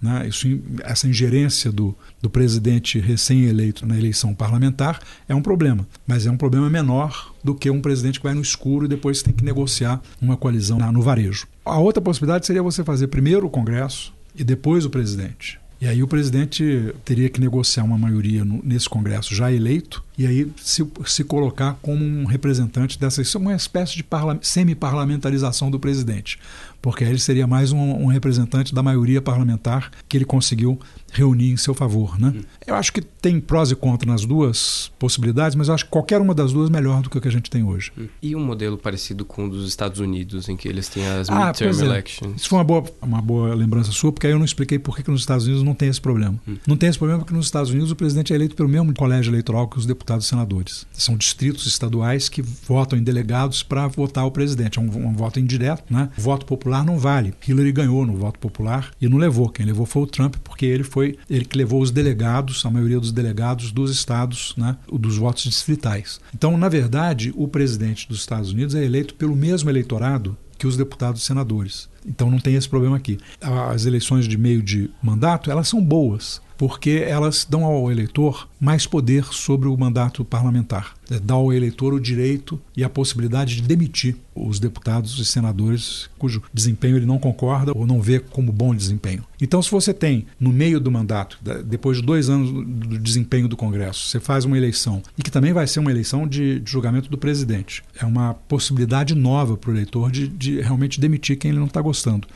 Né? 0.00 0.28
Isso, 0.28 0.46
essa 0.84 1.08
ingerência 1.08 1.72
do, 1.72 1.96
do 2.20 2.28
presidente 2.28 2.98
recém-eleito 2.98 3.86
na 3.86 3.96
eleição 3.96 4.34
parlamentar 4.34 5.00
é 5.26 5.34
um 5.34 5.40
problema, 5.40 5.88
mas 6.06 6.26
é 6.26 6.30
um 6.30 6.36
problema 6.36 6.68
menor 6.68 7.34
do 7.42 7.54
que 7.54 7.70
um 7.70 7.80
presidente 7.80 8.20
que 8.20 8.26
vai 8.26 8.34
no 8.34 8.42
escuro 8.42 8.84
e 8.84 8.88
depois 8.88 9.22
tem 9.22 9.32
que 9.32 9.42
negociar 9.42 10.02
uma 10.20 10.36
coalizão 10.36 10.78
no 10.92 11.00
varejo. 11.00 11.46
A 11.64 11.78
outra 11.78 12.02
possibilidade 12.02 12.46
seria 12.46 12.62
você 12.62 12.84
fazer 12.84 13.08
primeiro 13.08 13.46
o 13.46 13.50
Congresso 13.50 14.12
e 14.36 14.44
depois 14.44 14.84
o 14.84 14.90
presidente. 14.90 15.58
E 15.80 15.86
aí 15.86 16.02
o 16.02 16.08
presidente 16.08 16.94
teria 17.04 17.28
que 17.28 17.40
negociar 17.40 17.84
uma 17.84 17.98
maioria 17.98 18.44
no, 18.44 18.60
nesse 18.64 18.88
Congresso 18.88 19.34
já 19.34 19.52
eleito 19.52 20.02
e 20.18 20.26
aí 20.26 20.50
se, 20.56 20.84
se 21.06 21.22
colocar 21.22 21.78
como 21.80 22.04
um 22.04 22.24
representante 22.24 22.98
dessa. 22.98 23.22
Isso 23.22 23.38
é 23.38 23.40
uma 23.40 23.54
espécie 23.54 23.96
de 23.96 24.04
semi-parlamentarização 24.42 25.70
do 25.70 25.78
presidente, 25.78 26.40
porque 26.82 27.04
aí 27.04 27.10
ele 27.10 27.20
seria 27.20 27.46
mais 27.46 27.70
um, 27.70 27.78
um, 27.78 28.06
representante 28.06 28.74
da 28.74 28.82
maioria 28.82 29.22
parlamentar 29.22 29.92
que 30.08 30.16
ele 30.16 30.24
conseguiu 30.24 30.78
reunir 31.12 31.52
em 31.52 31.56
seu 31.56 31.72
favor. 31.74 32.18
Né? 32.18 32.34
Eu 32.66 32.74
acho 32.74 32.92
que 32.92 33.00
tem 33.00 33.40
prós 33.40 33.70
e 33.70 33.76
contras 33.76 34.08
nas 34.08 34.24
duas 34.24 34.90
possibilidades, 34.98 35.54
mas 35.54 35.68
eu 35.68 35.74
acho 35.74 35.84
que 35.84 35.90
qualquer 35.90 36.20
uma 36.20 36.34
das 36.34 36.52
duas 36.52 36.68
é 36.68 36.72
melhor 36.72 37.02
do 37.02 37.10
que 37.10 37.18
o 37.18 37.20
que 37.20 37.28
a 37.28 37.30
gente 37.30 37.50
tem 37.50 37.62
hoje. 37.62 37.92
Uhum. 37.96 38.08
E 38.22 38.36
um 38.36 38.44
modelo 38.44 38.76
parecido 38.76 39.24
com 39.24 39.46
o 39.46 39.50
dos 39.50 39.68
Estados 39.68 40.00
Unidos, 40.00 40.48
em 40.48 40.56
que 40.56 40.68
eles 40.68 40.88
têm 40.88 41.06
as 41.06 41.28
ah, 41.28 41.46
midterm 41.46 41.80
é. 41.80 41.84
elections? 41.84 42.36
Isso 42.36 42.48
foi 42.48 42.58
uma 42.58 42.64
boa, 42.64 42.84
uma 43.00 43.22
boa 43.22 43.54
lembrança 43.54 43.92
sua, 43.92 44.12
porque 44.12 44.26
aí 44.26 44.32
eu 44.32 44.38
não 44.38 44.44
expliquei 44.44 44.78
por 44.78 44.96
que, 44.96 45.08
nos 45.10 45.20
Estados 45.20 45.46
Unidos 45.46 45.62
não 45.62 45.74
tem 45.74 45.88
esse 45.88 46.00
problema. 46.00 46.38
Uhum. 46.46 46.58
Não 46.66 46.76
tem 46.76 46.88
esse 46.88 46.98
problema 46.98 47.20
porque 47.20 47.34
nos 47.34 47.46
Estados 47.46 47.70
Unidos 47.70 47.90
o 47.90 47.96
presidente 47.96 48.32
é 48.32 48.36
eleito 48.36 48.54
pelo 48.54 48.68
mesmo 48.68 48.92
colégio 48.94 49.30
eleitoral 49.30 49.68
que 49.68 49.78
os 49.78 49.86
deputados 49.86 50.07
deputados 50.08 50.26
e 50.26 50.28
senadores. 50.28 50.86
São 50.92 51.16
distritos 51.16 51.66
estaduais 51.66 52.28
que 52.28 52.40
votam 52.40 52.98
em 52.98 53.02
delegados 53.02 53.62
para 53.62 53.86
votar 53.86 54.26
o 54.26 54.30
presidente. 54.30 54.78
É 54.78 54.82
um, 54.82 55.08
um, 55.08 55.12
voto 55.12 55.38
indireto, 55.38 55.84
né? 55.92 56.08
O 56.16 56.22
voto 56.22 56.46
popular 56.46 56.84
não 56.84 56.98
vale. 56.98 57.34
Hillary 57.46 57.72
ganhou 57.72 58.06
no 58.06 58.16
voto 58.16 58.38
popular 58.38 58.90
e 59.00 59.08
não 59.08 59.18
levou. 59.18 59.48
Quem 59.50 59.66
levou 59.66 59.84
foi 59.84 60.02
o 60.02 60.06
Trump, 60.06 60.36
porque 60.42 60.64
ele 60.64 60.82
foi 60.82 61.18
ele 61.28 61.44
que 61.44 61.58
levou 61.58 61.82
os 61.82 61.90
delegados, 61.90 62.64
a 62.64 62.70
maioria 62.70 62.98
dos 62.98 63.12
delegados 63.12 63.70
dos 63.70 63.90
estados, 63.90 64.54
né? 64.56 64.76
Dos 64.90 65.18
votos 65.18 65.44
distritais. 65.44 66.20
Então, 66.34 66.56
na 66.56 66.68
verdade, 66.68 67.32
o 67.36 67.46
presidente 67.46 68.08
dos 68.08 68.20
Estados 68.20 68.52
Unidos 68.52 68.74
é 68.74 68.84
eleito 68.84 69.14
pelo 69.14 69.36
mesmo 69.36 69.68
eleitorado 69.68 70.36
que 70.56 70.66
os 70.66 70.76
deputados 70.76 71.22
e 71.22 71.24
senadores. 71.24 71.88
Então 72.04 72.30
não 72.30 72.38
tem 72.38 72.54
esse 72.54 72.68
problema 72.68 72.96
aqui. 72.96 73.18
As 73.40 73.84
eleições 73.84 74.26
de 74.26 74.36
meio 74.36 74.62
de 74.62 74.90
mandato, 75.00 75.50
elas 75.50 75.68
são 75.68 75.80
boas 75.80 76.40
porque 76.58 77.04
elas 77.06 77.46
dão 77.48 77.64
ao 77.64 77.90
eleitor 77.90 78.48
mais 78.60 78.86
poder 78.86 79.24
sobre 79.32 79.68
o 79.68 79.76
mandato 79.76 80.24
parlamentar. 80.24 80.94
É, 81.10 81.18
dá 81.18 81.34
ao 81.34 81.52
eleitor 81.52 81.94
o 81.94 82.00
direito 82.00 82.60
e 82.76 82.84
a 82.84 82.88
possibilidade 82.88 83.56
de 83.56 83.62
demitir 83.62 84.16
os 84.34 84.60
deputados 84.60 85.18
e 85.18 85.24
senadores 85.24 86.08
cujo 86.18 86.42
desempenho 86.52 86.96
ele 86.96 87.06
não 87.06 87.18
concorda 87.18 87.72
ou 87.74 87.86
não 87.86 88.00
vê 88.00 88.20
como 88.20 88.52
bom 88.52 88.74
desempenho. 88.74 89.24
Então, 89.40 89.62
se 89.62 89.70
você 89.70 89.94
tem, 89.94 90.26
no 90.38 90.50
meio 90.50 90.80
do 90.80 90.90
mandato, 90.90 91.38
depois 91.64 91.98
de 91.98 92.02
dois 92.02 92.28
anos 92.28 92.50
do 92.50 92.98
desempenho 92.98 93.48
do 93.48 93.56
Congresso, 93.56 94.08
você 94.08 94.20
faz 94.20 94.44
uma 94.44 94.56
eleição, 94.56 95.02
e 95.16 95.22
que 95.22 95.30
também 95.30 95.52
vai 95.52 95.66
ser 95.66 95.80
uma 95.80 95.90
eleição 95.90 96.26
de, 96.26 96.58
de 96.58 96.70
julgamento 96.70 97.08
do 97.08 97.16
presidente, 97.16 97.82
é 98.00 98.04
uma 98.04 98.34
possibilidade 98.34 99.14
nova 99.14 99.56
para 99.56 99.70
o 99.70 99.74
eleitor 99.74 100.10
de, 100.10 100.26
de 100.28 100.60
realmente 100.60 101.00
demitir 101.00 101.36
quem 101.38 101.50
ele 101.50 101.60
não 101.60 101.66
está 101.66 101.80
gostando. 101.80 102.26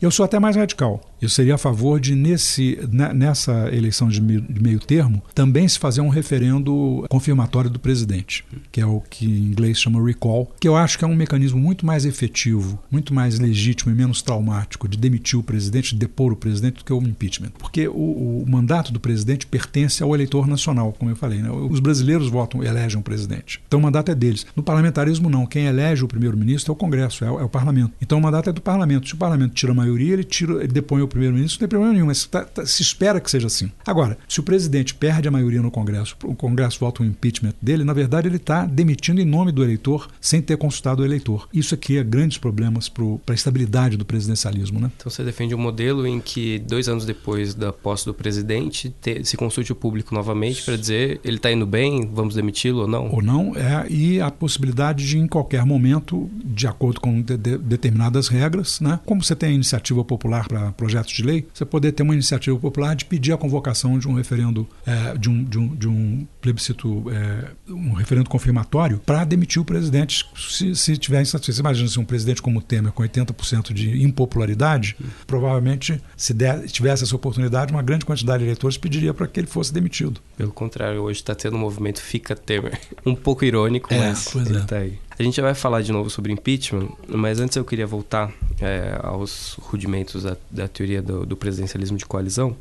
Eu 0.00 0.10
sou 0.10 0.24
até 0.24 0.38
mais 0.38 0.56
radical. 0.56 1.00
Eu 1.20 1.28
seria 1.28 1.54
a 1.54 1.58
favor 1.58 2.00
de, 2.00 2.14
nesse, 2.14 2.78
nessa 3.14 3.68
eleição 3.74 4.08
de 4.08 4.20
meio, 4.20 4.40
de 4.40 4.62
meio 4.62 4.80
termo, 4.80 5.22
também 5.34 5.68
se 5.70 5.78
fazer 5.78 6.00
um 6.00 6.08
referendo 6.08 7.06
confirmatório 7.08 7.70
do 7.70 7.78
presidente, 7.78 8.44
que 8.70 8.80
é 8.80 8.86
o 8.86 9.00
que 9.00 9.26
em 9.26 9.44
inglês 9.44 9.80
chama 9.80 10.04
recall, 10.04 10.50
que 10.58 10.68
eu 10.68 10.76
acho 10.76 10.98
que 10.98 11.04
é 11.04 11.08
um 11.08 11.16
mecanismo 11.16 11.58
muito 11.58 11.86
mais 11.86 12.04
efetivo, 12.04 12.78
muito 12.90 13.14
mais 13.14 13.38
legítimo 13.38 13.92
e 13.92 13.94
menos 13.94 14.22
traumático 14.22 14.88
de 14.88 14.98
demitir 14.98 15.38
o 15.38 15.42
presidente, 15.42 15.94
de 15.94 16.00
depor 16.00 16.32
o 16.32 16.36
presidente, 16.36 16.78
do 16.78 16.84
que 16.84 16.92
o 16.92 17.02
impeachment. 17.02 17.52
Porque 17.58 17.88
o, 17.88 17.92
o 17.92 18.44
mandato 18.48 18.92
do 18.92 19.00
presidente 19.00 19.46
pertence 19.46 20.02
ao 20.02 20.14
eleitor 20.14 20.46
nacional, 20.46 20.92
como 20.98 21.10
eu 21.10 21.16
falei. 21.16 21.40
Né? 21.40 21.50
Os 21.50 21.80
brasileiros 21.80 22.28
votam, 22.28 22.62
elegem 22.62 22.98
o 22.98 23.02
presidente. 23.02 23.60
Então 23.66 23.78
o 23.78 23.82
mandato 23.82 24.10
é 24.10 24.14
deles. 24.14 24.46
No 24.54 24.62
parlamentarismo, 24.62 25.28
não. 25.30 25.46
Quem 25.46 25.66
elege 25.66 26.04
o 26.04 26.08
primeiro-ministro 26.08 26.72
é 26.72 26.74
o 26.74 26.76
Congresso, 26.76 27.24
é 27.24 27.30
o, 27.30 27.40
é 27.40 27.44
o, 27.44 27.48
parlamento. 27.48 27.92
Então 28.00 28.18
o 28.18 28.22
mandato 28.22 28.50
é 28.50 28.52
do 28.52 28.60
parlamento. 28.60 29.08
Se 29.08 29.14
o 29.14 29.18
parlamento 29.18 29.54
tira 29.54 29.72
a 29.72 29.74
maioria, 29.74 30.12
ele, 30.14 30.24
tira, 30.24 30.54
ele 30.54 30.68
depõe 30.68 31.02
o 31.02 31.08
primeiro-ministro, 31.08 31.56
não 31.56 31.60
tem 31.60 31.68
problema 31.68 31.92
nenhum, 31.92 32.06
mas 32.06 32.24
tá, 32.26 32.44
tá, 32.44 32.66
se 32.66 32.82
espera 32.82 33.20
que 33.20 33.30
seja 33.30 33.46
assim. 33.46 33.70
Agora, 33.86 34.16
se 34.28 34.40
o 34.40 34.42
presidente 34.42 34.94
perde 34.94 35.28
a 35.28 35.30
maioria 35.30 35.59
no 35.62 35.70
Congresso, 35.70 36.16
o 36.24 36.34
Congresso 36.34 36.80
vota 36.80 37.02
o 37.02 37.06
impeachment 37.06 37.54
dele, 37.60 37.84
na 37.84 37.92
verdade 37.92 38.28
ele 38.28 38.36
está 38.36 38.64
demitindo 38.66 39.20
em 39.20 39.24
nome 39.24 39.52
do 39.52 39.62
eleitor, 39.62 40.08
sem 40.20 40.40
ter 40.40 40.56
consultado 40.56 41.02
o 41.02 41.04
eleitor. 41.04 41.48
Isso 41.52 41.74
aqui 41.74 41.98
é 41.98 42.04
grandes 42.04 42.38
problemas 42.38 42.88
para 42.88 43.04
a 43.28 43.34
estabilidade 43.34 43.96
do 43.96 44.04
presidencialismo. 44.04 44.80
Né? 44.80 44.90
Então 44.96 45.10
você 45.10 45.24
defende 45.24 45.54
um 45.54 45.58
modelo 45.58 46.06
em 46.06 46.20
que 46.20 46.58
dois 46.58 46.88
anos 46.88 47.04
depois 47.04 47.54
da 47.54 47.72
posse 47.72 48.04
do 48.04 48.14
presidente 48.14 48.94
te, 49.00 49.24
se 49.24 49.36
consulte 49.36 49.72
o 49.72 49.74
público 49.74 50.14
novamente 50.14 50.62
para 50.62 50.76
dizer 50.76 51.20
ele 51.24 51.36
está 51.36 51.50
indo 51.50 51.66
bem, 51.66 52.08
vamos 52.12 52.34
demiti-lo 52.34 52.82
ou 52.82 52.88
não? 52.88 53.10
Ou 53.10 53.22
não, 53.22 53.56
é, 53.56 53.86
e 53.90 54.20
a 54.20 54.30
possibilidade 54.30 55.06
de 55.06 55.18
em 55.18 55.26
qualquer 55.26 55.64
momento, 55.64 56.30
de 56.44 56.66
acordo 56.66 57.00
com 57.00 57.20
de, 57.20 57.36
de, 57.36 57.58
determinadas 57.58 58.28
regras, 58.28 58.80
né? 58.80 59.00
como 59.04 59.22
você 59.22 59.34
tem 59.34 59.50
a 59.50 59.52
iniciativa 59.52 60.04
popular 60.04 60.46
para 60.48 60.72
projetos 60.72 61.12
de 61.12 61.22
lei, 61.22 61.46
você 61.52 61.64
poder 61.64 61.92
ter 61.92 62.02
uma 62.02 62.14
iniciativa 62.14 62.58
popular 62.58 62.94
de 62.94 63.04
pedir 63.04 63.32
a 63.32 63.36
convocação 63.36 63.98
de 63.98 64.08
um 64.08 64.14
referendo, 64.14 64.66
é, 64.86 65.16
de, 65.16 65.28
um, 65.28 65.42
de, 65.50 65.58
um, 65.58 65.74
de 65.74 65.88
um 65.88 66.26
plebiscito, 66.40 67.04
é, 67.10 67.50
um 67.68 67.92
referendo 67.92 68.30
confirmatório 68.30 68.98
para 69.04 69.24
demitir 69.24 69.60
o 69.60 69.64
presidente 69.64 70.24
se, 70.36 70.74
se 70.76 70.96
tiver 70.96 71.20
insatisfeito. 71.20 71.56
Você 71.56 71.60
imagina 71.60 71.88
se 71.88 71.98
um 71.98 72.04
presidente 72.04 72.40
como 72.40 72.60
o 72.60 72.62
Temer, 72.62 72.92
com 72.92 73.02
80% 73.02 73.72
de 73.72 74.02
impopularidade, 74.02 74.96
provavelmente, 75.26 76.00
se 76.16 76.32
der, 76.32 76.66
tivesse 76.66 77.02
essa 77.04 77.16
oportunidade, 77.16 77.72
uma 77.72 77.82
grande 77.82 78.04
quantidade 78.04 78.38
de 78.38 78.44
eleitores 78.44 78.78
pediria 78.78 79.12
para 79.12 79.26
que 79.26 79.40
ele 79.40 79.48
fosse 79.48 79.72
demitido. 79.72 80.20
Pelo 80.36 80.52
contrário, 80.52 81.02
hoje 81.02 81.20
está 81.20 81.34
tendo 81.34 81.56
um 81.56 81.60
movimento 81.60 82.00
Fica 82.00 82.36
Temer. 82.36 82.78
Um 83.04 83.14
pouco 83.14 83.44
irônico, 83.44 83.92
é, 83.92 83.98
mas 83.98 84.34
está 84.34 84.76
é. 84.76 84.80
aí. 84.80 84.98
A 85.20 85.22
gente 85.22 85.38
vai 85.38 85.54
falar 85.54 85.82
de 85.82 85.92
novo 85.92 86.08
sobre 86.08 86.32
impeachment, 86.32 86.88
mas 87.06 87.40
antes 87.40 87.54
eu 87.54 87.62
queria 87.62 87.86
voltar 87.86 88.32
é, 88.58 88.98
aos 89.02 89.54
rudimentos 89.60 90.22
da, 90.22 90.34
da 90.50 90.66
teoria 90.66 91.02
do, 91.02 91.26
do, 91.26 91.36
presidencialismo 91.36 91.98
de 91.98 92.06
coalizão, 92.06 92.56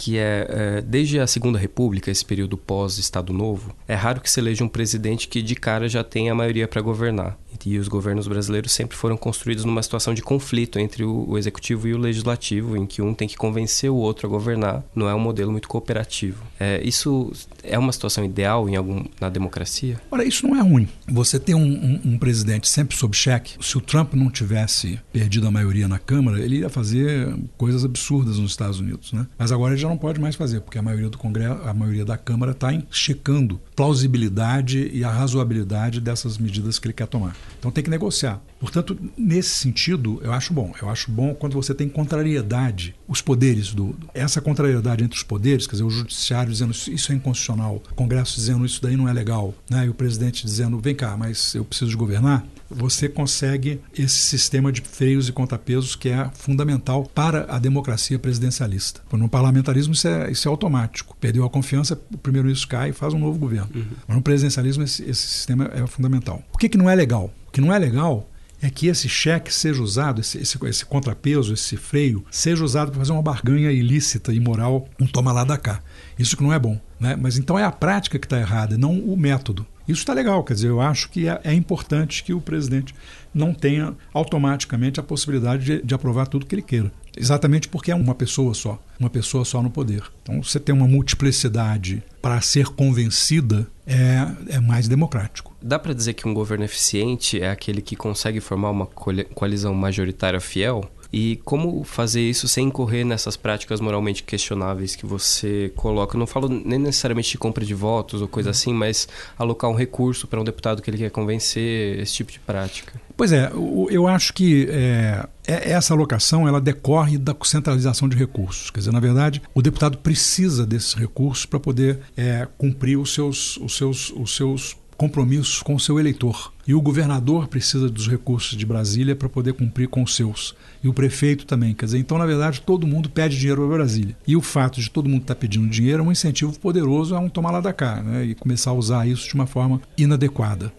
que 0.00 0.16
é, 0.16 0.46
é, 0.48 0.80
desde 0.80 1.20
a 1.20 1.26
Segunda 1.26 1.58
República, 1.58 2.10
esse 2.10 2.24
período 2.24 2.56
pós-Estado 2.56 3.34
Novo, 3.34 3.76
é 3.86 3.94
raro 3.94 4.22
que 4.22 4.30
se 4.30 4.40
eleja 4.40 4.64
um 4.64 4.68
presidente 4.68 5.28
que 5.28 5.42
de 5.42 5.54
cara 5.54 5.90
já 5.90 6.02
tenha 6.02 6.32
a 6.32 6.34
maioria 6.34 6.66
para 6.66 6.80
governar 6.80 7.38
e 7.66 7.78
os 7.78 7.88
governos 7.88 8.26
brasileiros 8.28 8.72
sempre 8.72 8.96
foram 8.96 9.16
construídos 9.16 9.64
numa 9.64 9.82
situação 9.82 10.14
de 10.14 10.22
conflito 10.22 10.78
entre 10.78 11.04
o, 11.04 11.28
o, 11.28 11.38
executivo 11.38 11.88
e 11.88 11.94
o 11.94 11.98
legislativo, 11.98 12.76
em 12.76 12.86
que 12.86 13.02
um 13.02 13.14
tem 13.14 13.28
que 13.28 13.36
convencer 13.36 13.90
o 13.90 13.96
outro 13.96 14.26
a 14.26 14.30
governar. 14.30 14.84
Não 14.94 15.08
é 15.08 15.14
um 15.14 15.18
modelo 15.18 15.50
muito 15.50 15.68
cooperativo. 15.68 16.42
É, 16.58 16.80
isso 16.84 17.32
é 17.62 17.78
uma 17.78 17.92
situação 17.92 18.24
ideal 18.24 18.68
em 18.68 18.76
algum, 18.76 19.04
na 19.20 19.28
democracia? 19.28 20.00
Olha, 20.10 20.24
isso 20.24 20.46
não 20.46 20.56
é 20.56 20.62
ruim. 20.62 20.88
Você 21.08 21.38
ter 21.38 21.54
um, 21.54 21.60
um, 21.60 22.00
um 22.12 22.18
presidente 22.18 22.68
sempre 22.68 22.96
sob 22.96 23.16
cheque. 23.16 23.56
Se 23.60 23.76
o 23.76 23.80
Trump 23.80 24.14
não 24.14 24.30
tivesse 24.30 24.98
perdido 25.12 25.46
a 25.46 25.50
maioria 25.50 25.88
na 25.88 25.98
Câmara, 25.98 26.40
ele 26.40 26.58
ia 26.58 26.68
fazer 26.68 27.34
coisas 27.56 27.84
absurdas 27.84 28.38
nos 28.38 28.52
Estados 28.52 28.80
Unidos, 28.80 29.12
né? 29.12 29.26
Mas 29.38 29.52
agora 29.52 29.72
ele 29.72 29.80
já 29.80 29.88
não 29.90 29.98
pode 29.98 30.20
mais 30.20 30.36
fazer, 30.36 30.60
porque 30.60 30.78
a 30.78 30.82
maioria 30.82 31.10
do 31.10 31.18
Congresso, 31.18 31.60
a 31.64 31.74
maioria 31.74 32.04
da 32.04 32.16
Câmara 32.16 32.52
está 32.52 32.68
checando 32.90 33.60
plausibilidade 33.74 34.90
e 34.92 35.04
a 35.04 35.10
razoabilidade 35.10 36.00
dessas 36.00 36.38
medidas 36.38 36.78
que 36.78 36.86
ele 36.86 36.94
quer 36.94 37.06
tomar. 37.06 37.36
Então 37.58 37.70
tem 37.70 37.82
que 37.84 37.90
negociar. 37.90 38.40
Portanto, 38.58 38.96
nesse 39.16 39.50
sentido, 39.50 40.20
eu 40.22 40.32
acho 40.32 40.52
bom. 40.52 40.72
Eu 40.80 40.88
acho 40.88 41.10
bom 41.10 41.34
quando 41.34 41.54
você 41.54 41.74
tem 41.74 41.88
contrariedade, 41.88 42.94
os 43.08 43.20
poderes 43.20 43.74
do. 43.74 43.96
Essa 44.14 44.40
contrariedade 44.40 45.02
entre 45.02 45.16
os 45.16 45.22
poderes, 45.22 45.66
quer 45.66 45.72
dizer, 45.72 45.84
o 45.84 45.90
judiciário 45.90 46.52
dizendo 46.52 46.72
isso 46.72 47.12
é 47.12 47.14
inconstitucional, 47.14 47.82
o 47.90 47.94
Congresso 47.94 48.36
dizendo 48.36 48.64
isso 48.64 48.82
daí 48.82 48.96
não 48.96 49.08
é 49.08 49.12
legal, 49.12 49.54
né? 49.68 49.86
e 49.86 49.88
o 49.88 49.94
presidente 49.94 50.44
dizendo, 50.44 50.78
vem 50.78 50.94
cá, 50.94 51.16
mas 51.16 51.54
eu 51.54 51.64
preciso 51.64 51.96
governar 51.96 52.46
você 52.70 53.08
consegue 53.08 53.80
esse 53.96 54.16
sistema 54.16 54.70
de 54.70 54.80
freios 54.80 55.28
e 55.28 55.32
contrapesos 55.32 55.96
que 55.96 56.08
é 56.08 56.30
fundamental 56.34 57.04
para 57.04 57.46
a 57.48 57.58
democracia 57.58 58.18
presidencialista. 58.18 59.00
No 59.12 59.28
parlamentarismo 59.28 59.92
isso 59.92 60.06
é, 60.06 60.30
isso 60.30 60.48
é 60.48 60.50
automático. 60.50 61.16
Perdeu 61.20 61.44
a 61.44 61.50
confiança, 61.50 62.00
o 62.12 62.18
primeiro-ministro 62.18 62.68
cai 62.68 62.90
e 62.90 62.92
faz 62.92 63.12
um 63.12 63.18
novo 63.18 63.38
governo. 63.38 63.68
Uhum. 63.74 63.86
Mas 64.06 64.16
no 64.16 64.22
presidencialismo 64.22 64.82
esse, 64.84 65.02
esse, 65.02 65.26
sistema 65.26 65.70
é 65.74 65.86
fundamental. 65.86 66.42
O 66.52 66.58
que, 66.58 66.68
que 66.68 66.78
não 66.78 66.88
é 66.88 66.94
legal? 66.94 67.32
O 67.48 67.50
que 67.50 67.60
não 67.60 67.72
é 67.72 67.78
legal 67.78 68.28
é 68.62 68.68
que 68.68 68.86
esse 68.86 69.08
cheque 69.08 69.52
seja 69.52 69.82
usado, 69.82 70.20
esse, 70.20 70.38
esse, 70.38 70.58
esse 70.66 70.84
contrapeso, 70.84 71.54
esse 71.54 71.76
freio, 71.76 72.24
seja 72.30 72.62
usado 72.62 72.90
para 72.90 73.00
fazer 73.00 73.12
uma 73.12 73.22
barganha 73.22 73.72
ilícita 73.72 74.32
e 74.32 74.36
imoral, 74.36 74.86
um 75.00 75.06
toma 75.06 75.32
lá 75.32 75.44
da 75.44 75.56
cá. 75.56 75.82
Isso 76.18 76.36
que 76.36 76.42
não 76.42 76.52
é 76.52 76.58
bom. 76.58 76.78
Né? 76.98 77.16
Mas 77.16 77.38
então 77.38 77.58
é 77.58 77.64
a 77.64 77.72
prática 77.72 78.18
que 78.18 78.26
está 78.26 78.38
errada, 78.38 78.76
não 78.76 78.98
o 78.98 79.16
método. 79.16 79.66
Isso 79.90 80.02
está 80.02 80.14
legal, 80.14 80.44
quer 80.44 80.54
dizer, 80.54 80.68
eu 80.68 80.80
acho 80.80 81.10
que 81.10 81.28
é, 81.28 81.40
é, 81.42 81.52
importante 81.52 82.22
que 82.22 82.32
o 82.32 82.40
presidente 82.40 82.94
não 83.34 83.52
tenha 83.52 83.94
automaticamente 84.14 85.00
a 85.00 85.02
possibilidade 85.02 85.64
de, 85.64 85.82
de, 85.82 85.94
aprovar 85.94 86.26
tudo 86.28 86.46
que 86.46 86.54
ele 86.54 86.62
queira. 86.62 86.92
Exatamente 87.16 87.68
porque 87.68 87.90
é 87.90 87.94
uma 87.94 88.14
pessoa 88.14 88.54
só, 88.54 88.80
uma 88.98 89.10
pessoa 89.10 89.44
só 89.44 89.60
no 89.60 89.70
poder. 89.70 90.04
Então, 90.22 90.42
você 90.42 90.60
tem 90.60 90.72
uma 90.72 90.86
multiplicidade 90.86 92.02
para 92.22 92.40
ser 92.40 92.66
convencida 92.66 93.66
é, 93.84 94.56
é 94.56 94.60
mais 94.60 94.86
democrático. 94.86 95.56
Dá 95.60 95.78
para 95.78 95.92
dizer 95.92 96.14
que 96.14 96.28
um 96.28 96.32
governo 96.32 96.64
eficiente 96.64 97.40
é 97.40 97.50
aquele 97.50 97.82
que 97.82 97.96
consegue 97.96 98.40
formar 98.40 98.70
uma 98.70 98.86
coalizão 98.86 99.74
majoritária 99.74 100.40
fiel? 100.40 100.88
E 101.12 101.40
como 101.44 101.82
fazer 101.84 102.20
isso 102.20 102.46
sem 102.46 102.68
incorrer 102.68 103.04
nessas 103.04 103.36
práticas 103.36 103.80
moralmente 103.80 104.22
questionáveis 104.22 104.94
que 104.94 105.04
você 105.04 105.72
coloca? 105.74 106.16
Eu 106.16 106.20
não 106.20 106.26
falo 106.26 106.48
nem 106.48 106.78
necessariamente 106.78 107.30
de 107.32 107.38
compra 107.38 107.64
de 107.64 107.74
votos 107.74 108.22
ou 108.22 108.28
coisa 108.28 108.50
assim, 108.50 108.72
mas 108.72 109.08
alocar 109.38 109.68
um 109.70 109.74
recurso 109.74 110.26
para 110.26 110.40
um 110.40 110.44
deputado 110.44 110.80
que 110.80 110.90
ele 110.90 110.98
quer 110.98 111.10
convencer, 111.10 111.98
esse 111.98 112.14
tipo 112.14 112.30
de 112.30 112.38
prática. 112.38 113.00
Pois 113.16 113.32
é, 113.32 113.50
eu 113.90 114.06
acho 114.06 114.32
que 114.32 114.66
é, 114.70 115.26
é, 115.46 115.72
essa 115.72 115.92
alocação 115.92 116.46
ela 116.46 116.60
decorre 116.60 117.18
da 117.18 117.36
centralização 117.42 118.08
de 118.08 118.16
recursos. 118.16 118.70
Quer 118.70 118.78
dizer, 118.78 118.92
na 118.92 119.00
verdade, 119.00 119.42
o 119.52 119.60
deputado 119.60 119.98
precisa 119.98 120.64
desses 120.64 120.94
recursos 120.94 121.44
para 121.44 121.60
poder 121.60 121.98
é, 122.16 122.46
cumprir 122.56 122.96
os 122.96 123.12
seus, 123.12 123.56
os 123.58 123.76
seus, 123.76 124.10
os 124.10 124.34
seus 124.34 124.76
compromissos 125.00 125.62
com 125.62 125.78
seu 125.78 125.98
eleitor. 125.98 126.52
E 126.68 126.74
o 126.74 126.80
governador 126.82 127.48
precisa 127.48 127.88
dos 127.88 128.06
recursos 128.06 128.54
de 128.54 128.66
Brasília 128.66 129.16
para 129.16 129.30
poder 129.30 129.54
cumprir 129.54 129.88
com 129.88 130.02
os 130.02 130.14
seus. 130.14 130.54
E 130.84 130.88
o 130.88 130.92
prefeito 130.92 131.46
também. 131.46 131.72
Quer 131.72 131.86
dizer, 131.86 131.98
então, 131.98 132.18
na 132.18 132.26
verdade, 132.26 132.60
todo 132.60 132.86
mundo 132.86 133.08
pede 133.08 133.38
dinheiro 133.38 133.66
para 133.66 133.78
Brasília. 133.78 134.14
E 134.26 134.36
o 134.36 134.42
fato 134.42 134.78
de 134.78 134.90
todo 134.90 135.08
mundo 135.08 135.22
estar 135.22 135.34
tá 135.34 135.40
pedindo 135.40 135.66
dinheiro 135.70 136.02
é 136.02 136.06
um 136.06 136.12
incentivo 136.12 136.52
poderoso 136.58 137.16
a 137.16 137.18
um 137.18 137.30
tomar 137.30 137.50
lá 137.50 137.62
da 137.62 137.72
cá 137.72 138.02
né? 138.02 138.26
e 138.26 138.34
começar 138.34 138.72
a 138.72 138.74
usar 138.74 139.08
isso 139.08 139.26
de 139.26 139.34
uma 139.34 139.46
forma 139.46 139.80
inadequada. 139.96 140.70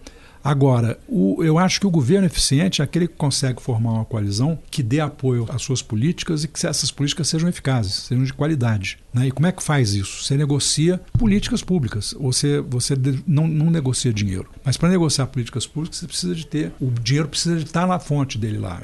Agora, 0.44 0.98
o, 1.08 1.44
eu 1.44 1.58
acho 1.58 1.80
que 1.80 1.88
o 1.88 1.92
governo 1.92 2.26
eficiente 2.26 2.82
é 2.82 2.84
aquele 2.84 3.08
que 3.08 3.16
consegue 3.16 3.62
formar 3.62 3.92
uma 3.92 4.06
coalizão 4.06 4.58
que 4.70 4.82
dê 4.82 5.00
apoio 5.00 5.46
às 5.50 5.62
suas 5.62 5.82
políticas 5.82 6.44
e 6.44 6.48
que 6.48 6.66
essas 6.66 6.92
políticas 6.92 7.28
sejam 7.28 7.48
eficazes, 7.48 7.94
sejam 7.94 8.24
de 8.24 8.34
qualidade. 8.34 8.98
Né? 9.14 9.28
E 9.28 9.32
como 9.32 9.48
é 9.48 9.52
que 9.52 9.62
faz 9.62 9.94
isso? 9.94 10.24
Você 10.24 10.36
negocia 10.36 11.00
políticas 11.18 11.62
públicas. 11.62 12.16
Você, 12.20 12.62
você 12.62 12.96
não, 13.28 13.48
não 13.48 13.70
negocia 13.70 14.14
dinheiro. 14.14 14.50
Mas 14.64 14.78
para 14.78 14.90
negociar 14.90 15.28
políticas 15.28 15.68
públicas, 15.68 16.00
você 16.00 16.08
precisa 16.08 16.36
de 16.36 16.46
ter. 16.46 16.72
O 16.80 16.90
dinheiro 16.90 17.30
precisa 17.30 17.56
de 17.56 17.64
estar 17.64 17.86
na 17.86 18.00
fonte 18.00 18.38
dele 18.38 18.58
lá. 18.58 18.82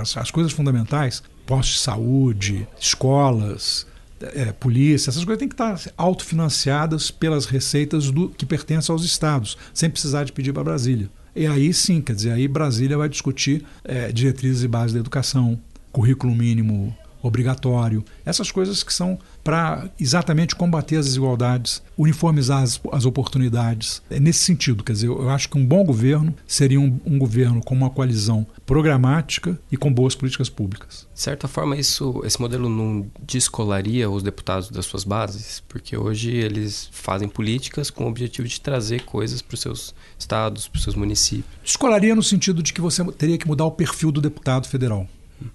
As, 0.00 0.16
as 0.16 0.30
coisas 0.30 0.52
fundamentais, 0.52 1.22
postos 1.46 1.76
de 1.76 1.80
saúde, 1.80 2.68
escolas, 2.78 3.86
é, 4.34 4.52
polícia, 4.52 5.10
essas 5.10 5.24
coisas 5.24 5.38
têm 5.38 5.48
que 5.48 5.54
estar 5.54 5.80
autofinanciadas 5.96 7.10
pelas 7.10 7.46
receitas 7.46 8.10
do, 8.10 8.28
que 8.28 8.46
pertencem 8.46 8.92
aos 8.92 9.04
estados, 9.04 9.56
sem 9.74 9.90
precisar 9.90 10.24
de 10.24 10.32
pedir 10.32 10.52
para 10.52 10.64
Brasília. 10.64 11.08
E 11.34 11.46
aí 11.46 11.72
sim, 11.72 12.00
quer 12.00 12.14
dizer, 12.14 12.32
aí 12.32 12.46
Brasília 12.46 12.98
vai 12.98 13.08
discutir 13.08 13.64
é, 13.84 14.12
diretrizes 14.12 14.62
e 14.62 14.68
bases 14.68 14.92
da 14.92 15.00
educação, 15.00 15.58
currículo 15.90 16.34
mínimo 16.34 16.94
obrigatório, 17.22 18.04
essas 18.24 18.50
coisas 18.50 18.82
que 18.82 18.92
são 18.92 19.18
para 19.44 19.88
exatamente 19.98 20.54
combater 20.54 20.96
as 20.96 21.06
desigualdades, 21.06 21.82
uniformizar 21.96 22.62
as, 22.62 22.80
as, 22.92 23.04
oportunidades. 23.04 24.02
É 24.10 24.20
nesse 24.20 24.40
sentido, 24.40 24.84
quer 24.84 24.92
dizer, 24.92 25.08
eu 25.08 25.28
acho 25.30 25.48
que 25.48 25.58
um 25.58 25.64
bom 25.64 25.84
governo 25.84 26.34
seria 26.46 26.80
um, 26.80 27.00
um, 27.04 27.18
governo 27.18 27.60
com 27.62 27.74
uma 27.74 27.90
coalizão 27.90 28.46
programática 28.64 29.58
e 29.70 29.76
com 29.76 29.92
boas 29.92 30.14
políticas 30.14 30.48
públicas. 30.48 31.06
De 31.12 31.20
certa 31.20 31.48
forma, 31.48 31.76
isso, 31.76 32.22
esse 32.24 32.40
modelo 32.40 32.68
não 32.68 33.06
descolaria 33.20 34.08
os 34.08 34.22
deputados 34.22 34.70
das 34.70 34.86
suas 34.86 35.04
bases, 35.04 35.62
porque 35.68 35.96
hoje 35.96 36.30
eles 36.30 36.88
fazem 36.92 37.28
políticas 37.28 37.90
com 37.90 38.04
o 38.04 38.08
objetivo 38.08 38.46
de 38.46 38.60
trazer 38.60 39.02
coisas 39.02 39.42
para 39.42 39.54
os 39.54 39.60
seus 39.60 39.94
estados, 40.18 40.68
para 40.68 40.76
os 40.76 40.82
seus 40.84 40.96
municípios. 40.96 41.46
Descolaria 41.64 42.14
no 42.14 42.22
sentido 42.22 42.62
de 42.62 42.72
que 42.72 42.80
você 42.80 43.04
teria 43.12 43.38
que 43.38 43.46
mudar 43.46 43.64
o 43.64 43.70
perfil 43.70 44.12
do 44.12 44.20
deputado 44.20 44.68
federal. 44.68 45.06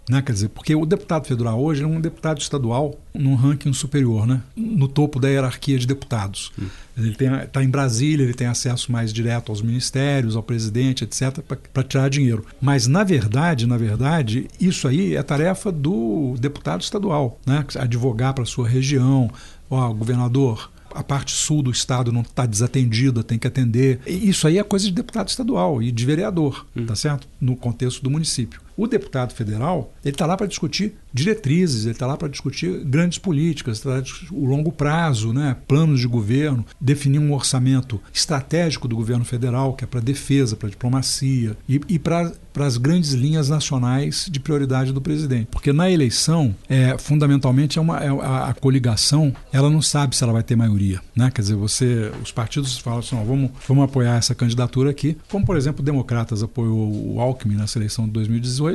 Né? 0.09 0.21
Quer 0.21 0.31
dizer, 0.31 0.49
porque 0.49 0.75
o 0.75 0.85
deputado 0.85 1.27
federal 1.27 1.61
hoje 1.61 1.83
é 1.83 1.87
um 1.87 1.99
deputado 1.99 2.39
estadual 2.39 2.99
num 3.13 3.35
ranking 3.35 3.73
superior, 3.73 4.27
né? 4.27 4.41
no 4.55 4.87
topo 4.87 5.19
da 5.19 5.27
hierarquia 5.27 5.77
de 5.77 5.87
deputados. 5.87 6.51
Hum. 6.59 6.67
Ele 6.97 7.15
está 7.43 7.63
em 7.63 7.69
Brasília, 7.69 8.23
ele 8.23 8.33
tem 8.33 8.47
acesso 8.47 8.91
mais 8.91 9.13
direto 9.13 9.51
aos 9.51 9.61
ministérios, 9.61 10.35
ao 10.35 10.43
presidente, 10.43 11.03
etc., 11.03 11.39
para 11.73 11.83
tirar 11.83 12.09
dinheiro. 12.09 12.45
Mas, 12.59 12.87
na 12.87 13.03
verdade, 13.03 13.67
na 13.67 13.77
verdade, 13.77 14.47
isso 14.59 14.87
aí 14.87 15.15
é 15.15 15.23
tarefa 15.23 15.71
do 15.71 16.35
deputado 16.39 16.81
estadual, 16.81 17.39
né? 17.45 17.65
advogar 17.75 18.33
para 18.33 18.43
a 18.43 18.47
sua 18.47 18.67
região, 18.67 19.29
ó, 19.69 19.93
governador, 19.93 20.71
a 20.97 21.03
parte 21.03 21.31
sul 21.31 21.61
do 21.61 21.69
estado 21.69 22.11
não 22.11 22.21
está 22.21 22.45
desatendida, 22.45 23.23
tem 23.23 23.37
que 23.37 23.47
atender. 23.47 23.99
Isso 24.07 24.47
aí 24.47 24.57
é 24.57 24.63
coisa 24.63 24.85
de 24.85 24.91
deputado 24.91 25.29
estadual 25.29 25.81
e 25.81 25.91
de 25.91 26.05
vereador, 26.05 26.65
hum. 26.75 26.85
tá 26.85 26.95
certo? 26.95 27.27
No 27.39 27.55
contexto 27.55 28.01
do 28.01 28.09
município. 28.09 28.59
O 28.77 28.85
deputado 28.85 29.33
federal, 29.33 29.91
ele 30.05 30.13
está 30.13 30.27
lá 30.27 30.37
para 30.37 30.45
discutir 30.45 30.93
diretrizes, 31.11 31.85
ele 31.85 31.93
está 31.93 32.05
lá 32.05 32.15
para 32.15 32.27
discutir 32.27 32.83
grandes 32.85 33.17
políticas, 33.17 33.79
tá 33.79 34.03
o 34.31 34.45
longo 34.45 34.71
prazo, 34.71 35.33
né, 35.33 35.57
planos 35.67 35.99
de 35.99 36.07
governo, 36.07 36.63
definir 36.79 37.17
um 37.17 37.33
orçamento 37.33 37.99
estratégico 38.13 38.87
do 38.87 38.95
governo 38.95 39.25
federal, 39.25 39.73
que 39.73 39.83
é 39.83 39.87
para 39.87 39.99
defesa, 39.99 40.55
para 40.55 40.69
diplomacia 40.69 41.57
e, 41.67 41.81
e 41.89 41.97
para 41.97 42.31
as 42.59 42.77
grandes 42.77 43.13
linhas 43.13 43.49
nacionais 43.49 44.27
de 44.31 44.39
prioridade 44.39 44.93
do 44.93 45.01
presidente. 45.01 45.47
Porque 45.51 45.73
na 45.73 45.89
eleição, 45.89 46.55
é, 46.69 46.97
fundamentalmente, 46.99 47.79
é 47.79 47.81
uma, 47.81 47.99
é, 47.99 48.09
a, 48.09 48.49
a, 48.49 48.53
coligação 48.53 49.33
ela 49.51 49.69
não 49.69 49.81
sabe 49.81 50.15
se 50.15 50.23
ela 50.23 50.33
vai 50.33 50.43
ter 50.43 50.55
maioria. 50.55 51.01
Né? 51.15 51.31
Quer 51.33 51.41
dizer, 51.41 51.55
você, 51.55 52.11
os 52.21 52.31
partidos 52.31 52.77
falam 52.77 52.99
assim, 52.99 53.15
vamos, 53.25 53.51
vamos 53.67 53.85
apoiar 53.85 54.17
essa 54.17 54.35
candidatura 54.35 54.91
aqui, 54.91 55.17
como 55.29 55.45
por 55.45 55.57
exemplo 55.57 55.83
Democratas 55.83 56.43
apoiou 56.43 57.15
o 57.15 57.19
Alckmin 57.19 57.55
nessa 57.55 57.79
eleição 57.79 58.05
de 58.05 58.11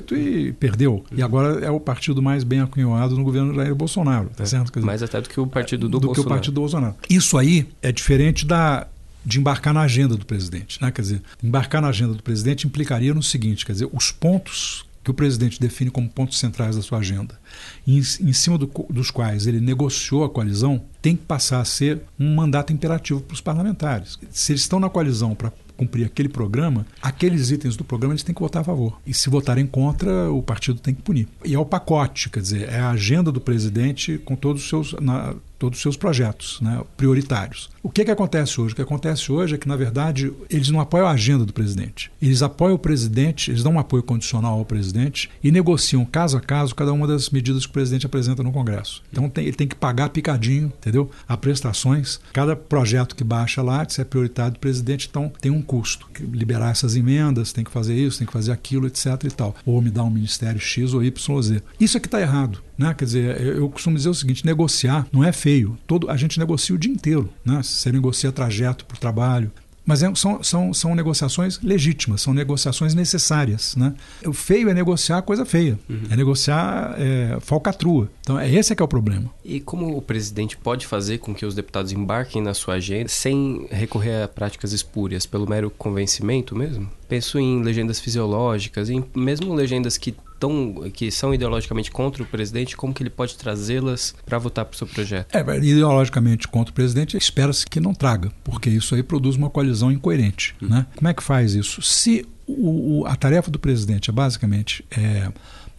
2018 0.00 0.16
e 0.16 0.52
perdeu. 0.52 1.04
E 1.12 1.22
agora 1.22 1.64
é 1.64 1.70
o 1.70 1.80
partido 1.80 2.22
mais 2.22 2.44
bem 2.44 2.60
acunhado 2.60 3.16
no 3.16 3.24
governo 3.24 3.54
Jair 3.54 3.74
Bolsonaro. 3.74 4.30
Tá 4.36 4.44
é, 4.44 4.46
certo? 4.46 4.72
Dizer, 4.72 4.86
mais 4.86 5.02
até 5.02 5.20
do 5.20 5.28
que 5.28 5.38
o 5.38 5.46
partido 5.46 5.88
do, 5.88 6.00
do 6.00 6.06
Bolsonaro. 6.06 6.14
que 6.14 6.20
o 6.20 6.36
partido 6.36 6.54
do 6.54 6.60
Bolsonaro. 6.60 6.94
Isso 7.08 7.36
aí 7.36 7.68
é 7.80 7.92
diferente 7.92 8.46
da, 8.46 8.86
de 9.24 9.38
embarcar 9.38 9.74
na 9.74 9.82
agenda 9.82 10.16
do 10.16 10.26
presidente. 10.26 10.80
Né? 10.80 10.90
Quer 10.90 11.02
dizer, 11.02 11.22
embarcar 11.42 11.82
na 11.82 11.88
agenda 11.88 12.14
do 12.14 12.22
presidente 12.22 12.66
implicaria 12.66 13.14
no 13.14 13.22
seguinte: 13.22 13.64
quer 13.64 13.72
dizer, 13.72 13.88
os 13.92 14.10
pontos 14.10 14.84
que 15.04 15.10
o 15.10 15.14
presidente 15.14 15.58
define 15.58 15.90
como 15.90 16.08
pontos 16.08 16.38
centrais 16.38 16.76
da 16.76 16.82
sua 16.82 16.98
agenda, 16.98 17.36
em, 17.84 17.98
em 17.98 18.32
cima 18.32 18.56
do, 18.56 18.70
dos 18.88 19.10
quais 19.10 19.48
ele 19.48 19.60
negociou 19.60 20.22
a 20.22 20.30
coalizão, 20.30 20.80
tem 21.00 21.16
que 21.16 21.24
passar 21.24 21.60
a 21.60 21.64
ser 21.64 22.02
um 22.18 22.36
mandato 22.36 22.72
imperativo 22.72 23.20
para 23.20 23.34
os 23.34 23.40
parlamentares. 23.40 24.16
Se 24.30 24.52
eles 24.52 24.62
estão 24.62 24.78
na 24.78 24.88
coalizão 24.88 25.34
para 25.34 25.52
cumprir 25.82 26.06
aquele 26.06 26.28
programa, 26.28 26.86
aqueles 27.00 27.50
itens 27.50 27.76
do 27.76 27.84
programa 27.84 28.14
eles 28.14 28.22
têm 28.22 28.34
que 28.34 28.40
votar 28.40 28.62
a 28.62 28.64
favor. 28.64 29.00
E 29.06 29.12
se 29.12 29.28
votarem 29.28 29.66
contra, 29.66 30.30
o 30.30 30.42
partido 30.42 30.78
tem 30.78 30.94
que 30.94 31.02
punir. 31.02 31.28
E 31.44 31.54
é 31.54 31.58
o 31.58 31.66
pacote, 31.66 32.30
quer 32.30 32.40
dizer, 32.40 32.68
é 32.68 32.78
a 32.78 32.90
agenda 32.90 33.32
do 33.32 33.40
presidente 33.40 34.18
com 34.18 34.36
todos 34.36 34.62
os 34.62 34.68
seus. 34.68 34.92
Na, 35.00 35.34
todos 35.62 35.78
os 35.78 35.82
seus 35.82 35.96
projetos 35.96 36.60
né, 36.60 36.82
prioritários. 36.96 37.70
O 37.84 37.88
que, 37.88 38.04
que 38.04 38.10
acontece 38.10 38.60
hoje? 38.60 38.72
O 38.72 38.76
que 38.76 38.82
acontece 38.82 39.30
hoje 39.30 39.54
é 39.54 39.58
que, 39.58 39.68
na 39.68 39.76
verdade, 39.76 40.32
eles 40.50 40.68
não 40.70 40.80
apoiam 40.80 41.06
a 41.06 41.12
agenda 41.12 41.44
do 41.44 41.52
presidente. 41.52 42.10
Eles 42.20 42.42
apoiam 42.42 42.74
o 42.74 42.78
presidente, 42.78 43.48
eles 43.48 43.62
dão 43.62 43.74
um 43.74 43.78
apoio 43.78 44.02
condicional 44.02 44.58
ao 44.58 44.64
presidente 44.64 45.30
e 45.40 45.52
negociam 45.52 46.04
caso 46.04 46.36
a 46.36 46.40
caso 46.40 46.74
cada 46.74 46.92
uma 46.92 47.06
das 47.06 47.30
medidas 47.30 47.64
que 47.64 47.70
o 47.70 47.72
presidente 47.72 48.06
apresenta 48.06 48.42
no 48.42 48.50
Congresso. 48.50 49.04
Então 49.12 49.30
tem, 49.30 49.44
ele 49.44 49.56
tem 49.56 49.68
que 49.68 49.76
pagar 49.76 50.08
picadinho, 50.08 50.66
entendeu? 50.66 51.08
A 51.28 51.36
prestações. 51.36 52.18
Cada 52.32 52.56
projeto 52.56 53.14
que 53.14 53.22
baixa 53.22 53.62
lá, 53.62 53.88
se 53.88 54.00
é 54.00 54.04
prioritário 54.04 54.54
do 54.54 54.58
presidente, 54.58 55.06
então 55.08 55.30
tem 55.40 55.52
um 55.52 55.62
custo. 55.62 56.08
Liberar 56.32 56.72
essas 56.72 56.96
emendas, 56.96 57.52
tem 57.52 57.62
que 57.62 57.70
fazer 57.70 57.94
isso, 57.94 58.18
tem 58.18 58.26
que 58.26 58.32
fazer 58.32 58.50
aquilo, 58.50 58.88
etc. 58.88 59.06
e 59.24 59.30
tal. 59.30 59.54
Ou 59.64 59.80
me 59.80 59.90
dar 59.90 60.02
um 60.02 60.10
ministério 60.10 60.60
X 60.60 60.92
ou 60.92 61.04
YZ. 61.04 61.62
Isso 61.78 61.96
é 61.96 62.00
que 62.00 62.08
está 62.08 62.20
errado. 62.20 62.60
Né? 62.76 62.94
Quer 62.94 63.04
dizer, 63.04 63.40
eu 63.40 63.68
costumo 63.68 63.96
dizer 63.96 64.08
o 64.08 64.14
seguinte: 64.14 64.44
negociar 64.44 65.06
não 65.12 65.22
é 65.24 65.32
feio. 65.32 65.78
Todo, 65.86 66.10
a 66.10 66.16
gente 66.16 66.38
negocia 66.38 66.74
o 66.74 66.78
dia 66.78 66.92
inteiro. 66.92 67.28
Né? 67.44 67.62
Você 67.62 67.92
negocia 67.92 68.32
trajeto 68.32 68.84
para 68.84 68.96
o 68.96 69.00
trabalho, 69.00 69.50
mas 69.84 70.02
é, 70.02 70.14
são, 70.14 70.42
são, 70.42 70.72
são 70.72 70.94
negociações 70.94 71.60
legítimas, 71.60 72.22
são 72.22 72.32
negociações 72.32 72.94
necessárias. 72.94 73.74
Né? 73.76 73.94
O 74.24 74.32
feio 74.32 74.68
é 74.68 74.74
negociar 74.74 75.22
coisa 75.22 75.44
feia, 75.44 75.78
uhum. 75.88 76.02
é 76.10 76.16
negociar 76.16 76.94
é, 76.98 77.38
falcatrua. 77.40 78.08
Então, 78.20 78.38
é 78.38 78.50
esse 78.50 78.72
é 78.72 78.76
que 78.76 78.82
é 78.82 78.84
o 78.84 78.88
problema. 78.88 79.30
E 79.44 79.60
como 79.60 79.96
o 79.96 80.02
presidente 80.02 80.56
pode 80.56 80.86
fazer 80.86 81.18
com 81.18 81.34
que 81.34 81.44
os 81.44 81.54
deputados 81.54 81.92
embarquem 81.92 82.40
na 82.40 82.54
sua 82.54 82.74
agenda 82.74 83.08
sem 83.08 83.66
recorrer 83.70 84.22
a 84.22 84.28
práticas 84.28 84.72
espúrias, 84.72 85.26
pelo 85.26 85.48
mero 85.48 85.70
convencimento 85.70 86.54
mesmo? 86.54 86.88
Penso 87.08 87.38
em 87.38 87.62
legendas 87.62 88.00
fisiológicas, 88.00 88.88
em 88.88 89.04
mesmo 89.14 89.52
legendas 89.52 89.98
que 89.98 90.14
tão, 90.42 90.90
que 90.92 91.08
são 91.12 91.32
ideologicamente 91.32 91.88
contra 91.88 92.20
o 92.20 92.26
presidente, 92.26 92.76
como 92.76 92.92
que 92.92 93.00
ele 93.00 93.10
pode 93.10 93.36
trazê-las 93.36 94.12
para 94.26 94.38
votar 94.38 94.64
para 94.64 94.74
o 94.74 94.76
seu 94.76 94.88
projeto? 94.88 95.32
É, 95.32 95.40
ideologicamente 95.58 96.48
contra 96.48 96.72
o 96.72 96.74
presidente, 96.74 97.16
espera-se 97.16 97.64
que 97.64 97.78
não 97.78 97.94
traga, 97.94 98.32
porque 98.42 98.68
isso 98.68 98.96
aí 98.96 99.04
produz 99.04 99.36
uma 99.36 99.48
coalizão 99.48 99.92
incoerente. 99.92 100.56
Uhum. 100.60 100.68
Né? 100.68 100.86
Como 100.96 101.06
é 101.06 101.14
que 101.14 101.22
faz 101.22 101.54
isso? 101.54 101.80
Se 101.80 102.26
o, 102.44 103.02
o, 103.02 103.06
a 103.06 103.14
tarefa 103.14 103.52
do 103.52 103.58
presidente 103.60 104.10
é 104.10 104.12
basicamente 104.12 104.84
é, 104.90 105.30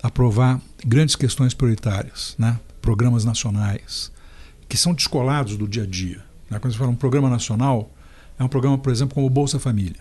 aprovar 0.02 0.62
grandes 0.86 1.18
questões 1.18 1.54
prioritárias, 1.54 2.34
né? 2.40 2.58
programas 2.82 3.26
nacionais, 3.26 4.14
que 4.70 4.78
são 4.78 4.94
descolados 4.94 5.58
do 5.58 5.68
dia 5.68 5.84
a 5.84 5.86
dia. 5.86 6.24
Né? 6.50 6.58
Quando 6.58 6.72
você 6.72 6.80
fala 6.80 6.90
um 6.90 6.96
programa 6.96 7.30
nacional, 7.30 7.92
é 8.40 8.44
um 8.46 8.48
programa, 8.48 8.78
por 8.78 8.94
exemplo, 8.94 9.14
como 9.14 9.28
o 9.28 9.30
Bolsa 9.30 9.60
Família. 9.60 10.00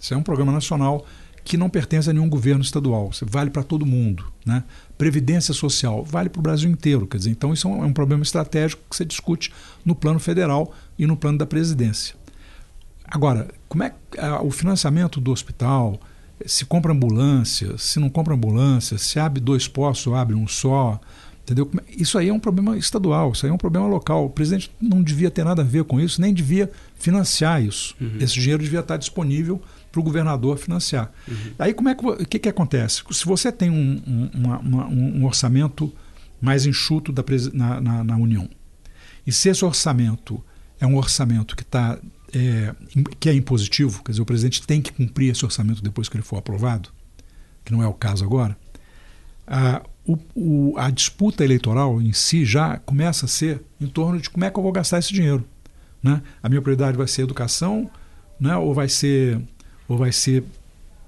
Isso 0.00 0.12
é 0.12 0.16
um 0.16 0.24
programa 0.24 0.50
nacional 0.50 1.06
que 1.44 1.56
não 1.56 1.68
pertence 1.68 2.08
a 2.08 2.12
nenhum 2.12 2.28
governo 2.28 2.62
estadual, 2.62 3.10
vale 3.22 3.50
para 3.50 3.62
todo 3.62 3.84
mundo. 3.84 4.24
Né? 4.46 4.62
Previdência 4.96 5.52
social 5.52 6.04
vale 6.04 6.28
para 6.28 6.38
o 6.38 6.42
Brasil 6.42 6.70
inteiro. 6.70 7.06
Quer 7.06 7.18
dizer, 7.18 7.30
então, 7.30 7.52
isso 7.52 7.66
é 7.66 7.70
um, 7.70 7.84
é 7.84 7.86
um 7.86 7.92
problema 7.92 8.22
estratégico 8.22 8.82
que 8.88 8.96
você 8.96 9.04
discute 9.04 9.52
no 9.84 9.94
plano 9.94 10.20
federal 10.20 10.72
e 10.98 11.06
no 11.06 11.16
plano 11.16 11.38
da 11.38 11.46
presidência. 11.46 12.14
Agora, 13.04 13.48
como 13.68 13.82
é 13.82 13.92
o 14.42 14.50
financiamento 14.50 15.20
do 15.20 15.32
hospital? 15.32 16.00
Se 16.46 16.64
compra 16.64 16.92
ambulância, 16.92 17.76
se 17.76 18.00
não 18.00 18.08
compra 18.08 18.34
ambulância, 18.34 18.96
se 18.96 19.18
abre 19.18 19.40
dois 19.40 19.68
postos 19.68 20.06
ou 20.06 20.14
abre 20.14 20.34
um 20.34 20.48
só, 20.48 20.98
entendeu? 21.42 21.70
É, 21.76 21.92
isso 22.02 22.16
aí 22.16 22.28
é 22.28 22.32
um 22.32 22.40
problema 22.40 22.76
estadual, 22.76 23.32
isso 23.32 23.44
aí 23.44 23.50
é 23.50 23.54
um 23.54 23.58
problema 23.58 23.86
local. 23.86 24.26
O 24.26 24.30
presidente 24.30 24.70
não 24.80 25.02
devia 25.02 25.30
ter 25.30 25.44
nada 25.44 25.62
a 25.62 25.64
ver 25.64 25.84
com 25.84 26.00
isso, 26.00 26.20
nem 26.20 26.32
devia 26.32 26.70
financiar 26.96 27.62
isso. 27.62 27.94
Uhum. 28.00 28.16
Esse 28.18 28.34
dinheiro 28.34 28.62
devia 28.62 28.80
estar 28.80 28.96
disponível 28.96 29.60
para 29.92 30.00
o 30.00 30.02
governador 30.02 30.56
financiar. 30.56 31.12
Uhum. 31.28 31.52
Aí 31.58 31.74
como 31.74 31.90
é 31.90 31.94
que, 31.94 32.04
o 32.04 32.26
que, 32.26 32.38
que 32.38 32.48
acontece? 32.48 33.02
Se 33.10 33.26
você 33.26 33.52
tem 33.52 33.70
um, 33.70 34.02
um, 34.06 34.30
uma, 34.34 34.58
uma, 34.58 34.86
um 34.86 35.24
orçamento 35.24 35.92
mais 36.40 36.66
enxuto 36.66 37.12
da, 37.12 37.22
na, 37.52 37.80
na, 37.80 38.04
na, 38.04 38.16
União, 38.16 38.48
e 39.26 39.30
se 39.30 39.50
esse 39.50 39.64
orçamento 39.64 40.42
é 40.80 40.86
um 40.86 40.96
orçamento 40.96 41.54
que 41.54 41.62
está 41.62 41.98
é, 42.34 42.74
que 43.20 43.28
é 43.28 43.34
impositivo, 43.34 44.02
quer 44.02 44.12
dizer, 44.12 44.22
o 44.22 44.26
presidente 44.26 44.66
tem 44.66 44.80
que 44.80 44.90
cumprir 44.90 45.30
esse 45.30 45.44
orçamento 45.44 45.82
depois 45.82 46.08
que 46.08 46.16
ele 46.16 46.24
for 46.24 46.38
aprovado, 46.38 46.88
que 47.64 47.70
não 47.70 47.82
é 47.82 47.86
o 47.86 47.92
caso 47.92 48.24
agora, 48.24 48.56
a, 49.46 49.82
o, 50.06 50.18
o, 50.34 50.74
a 50.78 50.90
disputa 50.90 51.44
eleitoral 51.44 52.00
em 52.00 52.12
si 52.12 52.44
já 52.44 52.78
começa 52.78 53.26
a 53.26 53.28
ser 53.28 53.62
em 53.80 53.86
torno 53.86 54.20
de 54.20 54.30
como 54.30 54.44
é 54.44 54.50
que 54.50 54.58
eu 54.58 54.62
vou 54.62 54.72
gastar 54.72 54.98
esse 54.98 55.12
dinheiro. 55.12 55.44
Né? 56.02 56.22
A 56.42 56.48
minha 56.48 56.60
prioridade 56.60 56.96
vai 56.96 57.06
ser 57.06 57.22
educação, 57.22 57.90
né? 58.40 58.56
ou 58.56 58.74
vai 58.74 58.88
ser 58.88 59.40
ou 59.88 59.96
vai 59.96 60.12
ser 60.12 60.44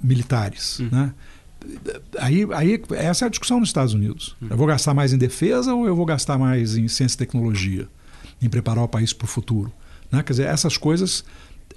militares, 0.02 0.80
uhum. 0.80 0.88
né? 0.90 1.14
Aí, 2.18 2.46
aí 2.52 2.82
essa 2.90 3.24
é 3.24 3.26
a 3.26 3.30
discussão 3.30 3.58
nos 3.58 3.70
Estados 3.70 3.94
Unidos. 3.94 4.36
Uhum. 4.40 4.48
Eu 4.50 4.56
vou 4.56 4.66
gastar 4.66 4.92
mais 4.92 5.12
em 5.12 5.18
defesa 5.18 5.74
ou 5.74 5.86
eu 5.86 5.96
vou 5.96 6.04
gastar 6.04 6.38
mais 6.38 6.76
em 6.76 6.86
ciência 6.88 7.16
e 7.16 7.18
tecnologia, 7.18 7.88
em 8.40 8.48
preparar 8.48 8.84
o 8.84 8.88
país 8.88 9.12
para 9.12 9.24
o 9.24 9.28
futuro? 9.28 9.72
Né? 10.10 10.22
Quer 10.22 10.32
dizer, 10.34 10.46
essas 10.46 10.76
coisas 10.76 11.24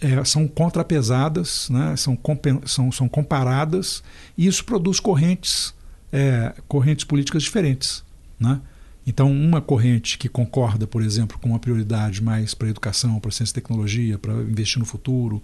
é, 0.02 0.24
são 0.26 0.48
contrapesadas, 0.48 1.70
né? 1.70 1.96
são, 1.96 2.18
são, 2.66 2.92
são 2.92 3.08
comparadas 3.08 4.04
e 4.38 4.46
isso 4.46 4.66
produz 4.66 5.00
correntes, 5.00 5.74
é, 6.12 6.54
correntes 6.68 7.06
políticas 7.06 7.44
diferentes. 7.44 8.04
Né? 8.38 8.60
Então, 9.06 9.32
uma 9.32 9.62
corrente 9.62 10.18
que 10.18 10.28
concorda, 10.28 10.86
por 10.86 11.02
exemplo, 11.02 11.40
com 11.40 11.50
uma 11.50 11.60
prioridade 11.60 12.22
mais 12.22 12.54
para 12.54 12.68
a 12.68 12.72
educação, 12.72 13.20
para 13.22 13.30
a 13.30 13.32
ciência 13.32 13.54
e 13.54 13.56
tecnologia, 13.56 14.18
para 14.18 14.34
investir 14.34 14.80
no 14.80 14.86
futuro, 14.86 15.42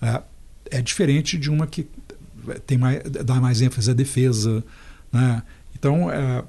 é, 0.00 0.22
é 0.70 0.80
diferente 0.82 1.38
de 1.38 1.50
uma 1.50 1.66
que 1.66 1.86
tem 2.66 2.78
mais, 2.78 3.02
dá 3.02 3.36
mais 3.36 3.60
ênfase 3.60 3.90
à 3.90 3.94
defesa. 3.94 4.62
Né? 5.12 5.42
Então, 5.74 6.10
é, 6.10 6.44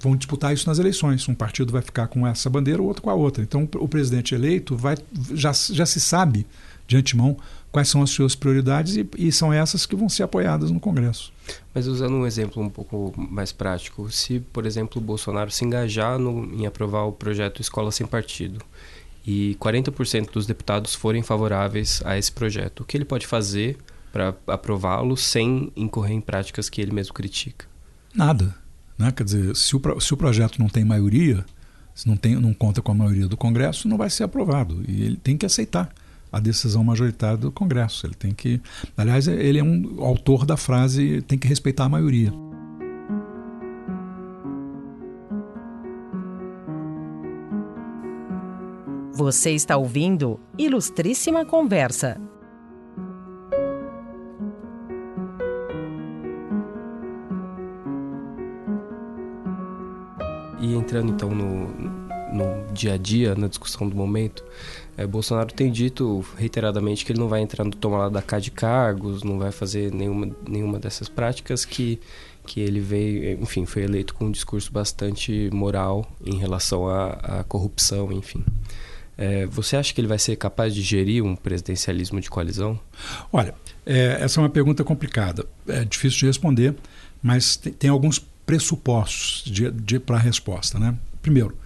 vão 0.00 0.16
disputar 0.16 0.52
isso 0.52 0.68
nas 0.68 0.78
eleições. 0.78 1.28
Um 1.28 1.34
partido 1.34 1.72
vai 1.72 1.82
ficar 1.82 2.08
com 2.08 2.26
essa 2.26 2.48
bandeira, 2.48 2.82
o 2.82 2.86
outro 2.86 3.02
com 3.02 3.10
a 3.10 3.14
outra. 3.14 3.42
Então, 3.42 3.68
o 3.76 3.88
presidente 3.88 4.34
eleito 4.34 4.76
vai, 4.76 4.96
já, 5.34 5.52
já 5.52 5.86
se 5.86 6.00
sabe 6.00 6.46
de 6.86 6.96
antemão 6.96 7.36
quais 7.70 7.88
são 7.88 8.02
as 8.02 8.10
suas 8.10 8.34
prioridades 8.34 8.96
e, 8.96 9.06
e, 9.18 9.30
são 9.30 9.52
essas 9.52 9.84
que 9.84 9.94
vão 9.94 10.08
ser 10.08 10.22
apoiadas 10.22 10.70
no 10.70 10.80
Congresso. 10.80 11.32
Mas 11.74 11.86
usando 11.86 12.14
um 12.14 12.26
exemplo 12.26 12.62
um 12.62 12.70
pouco 12.70 13.12
mais 13.16 13.52
prático, 13.52 14.10
se, 14.10 14.40
por 14.40 14.64
exemplo, 14.64 15.00
o 15.00 15.04
Bolsonaro 15.04 15.50
se 15.50 15.64
engajar 15.64 16.18
no, 16.18 16.54
em 16.54 16.66
aprovar 16.66 17.02
o 17.02 17.12
projeto 17.12 17.60
Escola 17.60 17.92
Sem 17.92 18.06
Partido, 18.06 18.64
e 19.26 19.56
40% 19.60 20.30
dos 20.30 20.46
deputados 20.46 20.94
forem 20.94 21.22
favoráveis 21.22 22.00
a 22.04 22.16
esse 22.16 22.30
projeto. 22.30 22.80
O 22.80 22.84
que 22.84 22.96
ele 22.96 23.04
pode 23.04 23.26
fazer 23.26 23.76
para 24.12 24.34
aprová-lo 24.46 25.16
sem 25.16 25.72
incorrer 25.74 26.12
em 26.12 26.20
práticas 26.20 26.70
que 26.70 26.80
ele 26.80 26.92
mesmo 26.92 27.12
critica? 27.12 27.66
Nada. 28.14 28.54
Né? 28.96 29.10
Quer 29.10 29.24
dizer, 29.24 29.56
se 29.56 29.76
o, 29.76 30.00
se 30.00 30.14
o 30.14 30.16
projeto 30.16 30.58
não 30.58 30.68
tem 30.68 30.84
maioria, 30.84 31.44
se 31.94 32.08
não, 32.08 32.16
tem, 32.16 32.36
não 32.36 32.54
conta 32.54 32.80
com 32.80 32.92
a 32.92 32.94
maioria 32.94 33.26
do 33.26 33.36
Congresso, 33.36 33.88
não 33.88 33.96
vai 33.96 34.08
ser 34.08 34.22
aprovado. 34.22 34.82
E 34.88 35.02
ele 35.02 35.16
tem 35.16 35.36
que 35.36 35.44
aceitar 35.44 35.92
a 36.32 36.38
decisão 36.38 36.84
majoritária 36.84 37.36
do 37.36 37.50
Congresso. 37.50 38.06
Ele 38.06 38.14
tem 38.14 38.32
que. 38.32 38.60
Aliás, 38.96 39.26
ele 39.26 39.58
é 39.58 39.64
um 39.64 40.02
autor 40.02 40.44
da 40.44 40.56
frase 40.56 41.22
tem 41.22 41.38
que 41.38 41.48
respeitar 41.48 41.84
a 41.84 41.88
maioria. 41.88 42.32
Você 49.16 49.52
está 49.52 49.78
ouvindo 49.78 50.38
Ilustríssima 50.58 51.46
Conversa. 51.46 52.20
e 60.60 60.74
entrando 60.74 61.12
então 61.12 61.30
no, 61.30 61.68
no 62.32 62.72
dia 62.72 62.94
a 62.94 62.98
dia, 62.98 63.34
na 63.34 63.46
discussão 63.46 63.88
do 63.88 63.96
momento, 63.96 64.44
é, 64.98 65.06
Bolsonaro 65.06 65.52
tem 65.52 65.70
dito 65.70 66.22
reiteradamente 66.36 67.04
que 67.04 67.12
ele 67.12 67.20
não 67.20 67.28
vai 67.28 67.40
entrar 67.40 67.64
no 67.64 67.70
tomar 67.70 68.10
da 68.10 68.20
cá 68.20 68.38
de 68.38 68.50
cargos, 68.50 69.22
não 69.22 69.38
vai 69.38 69.52
fazer 69.52 69.92
nenhuma, 69.94 70.30
nenhuma 70.46 70.78
dessas 70.78 71.08
práticas 71.08 71.64
que, 71.64 72.00
que 72.44 72.60
ele 72.60 72.80
veio, 72.80 73.40
enfim, 73.40 73.64
foi 73.64 73.84
eleito 73.84 74.14
com 74.14 74.26
um 74.26 74.30
discurso 74.30 74.72
bastante 74.72 75.48
moral 75.52 76.06
em 76.24 76.36
relação 76.36 76.88
à, 76.88 77.12
à 77.12 77.44
corrupção, 77.44 78.12
enfim. 78.12 78.44
É, 79.18 79.46
você 79.46 79.76
acha 79.76 79.94
que 79.94 80.00
ele 80.00 80.08
vai 80.08 80.18
ser 80.18 80.36
capaz 80.36 80.74
de 80.74 80.82
gerir 80.82 81.24
um 81.24 81.34
presidencialismo 81.34 82.20
de 82.20 82.28
coalizão? 82.28 82.78
Olha, 83.32 83.54
é, 83.84 84.18
essa 84.20 84.40
é 84.40 84.42
uma 84.42 84.50
pergunta 84.50 84.84
complicada. 84.84 85.46
É 85.66 85.84
difícil 85.84 86.20
de 86.20 86.26
responder, 86.26 86.74
mas 87.22 87.56
tem, 87.56 87.72
tem 87.72 87.90
alguns 87.90 88.18
pressupostos 88.44 89.42
de, 89.50 89.70
de 89.70 89.98
para 89.98 90.16
a 90.16 90.20
resposta. 90.20 90.78
Né? 90.78 90.94
Primeiro, 91.22 91.56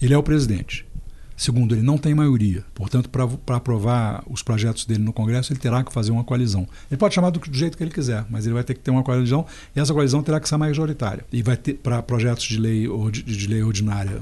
ele 0.00 0.14
é 0.14 0.18
o 0.18 0.22
presidente. 0.22 0.86
Segundo, 1.38 1.72
ele 1.72 1.82
não 1.82 1.96
tem 1.96 2.12
maioria. 2.16 2.64
Portanto, 2.74 3.08
para 3.08 3.56
aprovar 3.56 4.24
os 4.28 4.42
projetos 4.42 4.84
dele 4.84 5.04
no 5.04 5.12
Congresso, 5.12 5.52
ele 5.52 5.60
terá 5.60 5.84
que 5.84 5.92
fazer 5.92 6.10
uma 6.10 6.24
coalizão. 6.24 6.66
Ele 6.90 6.98
pode 6.98 7.14
chamar 7.14 7.30
do, 7.30 7.38
do, 7.38 7.56
jeito 7.56 7.76
que 7.76 7.84
ele 7.84 7.92
quiser, 7.92 8.26
mas 8.28 8.44
ele 8.44 8.54
vai 8.54 8.64
ter 8.64 8.74
que 8.74 8.80
ter 8.80 8.90
uma 8.90 9.04
coalizão 9.04 9.46
e 9.74 9.78
essa 9.78 9.94
coalizão 9.94 10.20
terá 10.20 10.40
que 10.40 10.48
ser 10.48 10.56
majoritária. 10.56 11.24
E 11.32 11.40
vai 11.40 11.56
ter 11.56 11.74
para 11.74 12.02
projetos 12.02 12.42
de 12.42 12.58
lei, 12.58 12.88
de, 13.12 13.22
de 13.22 13.46
lei 13.46 13.62
ordinária 13.62 14.20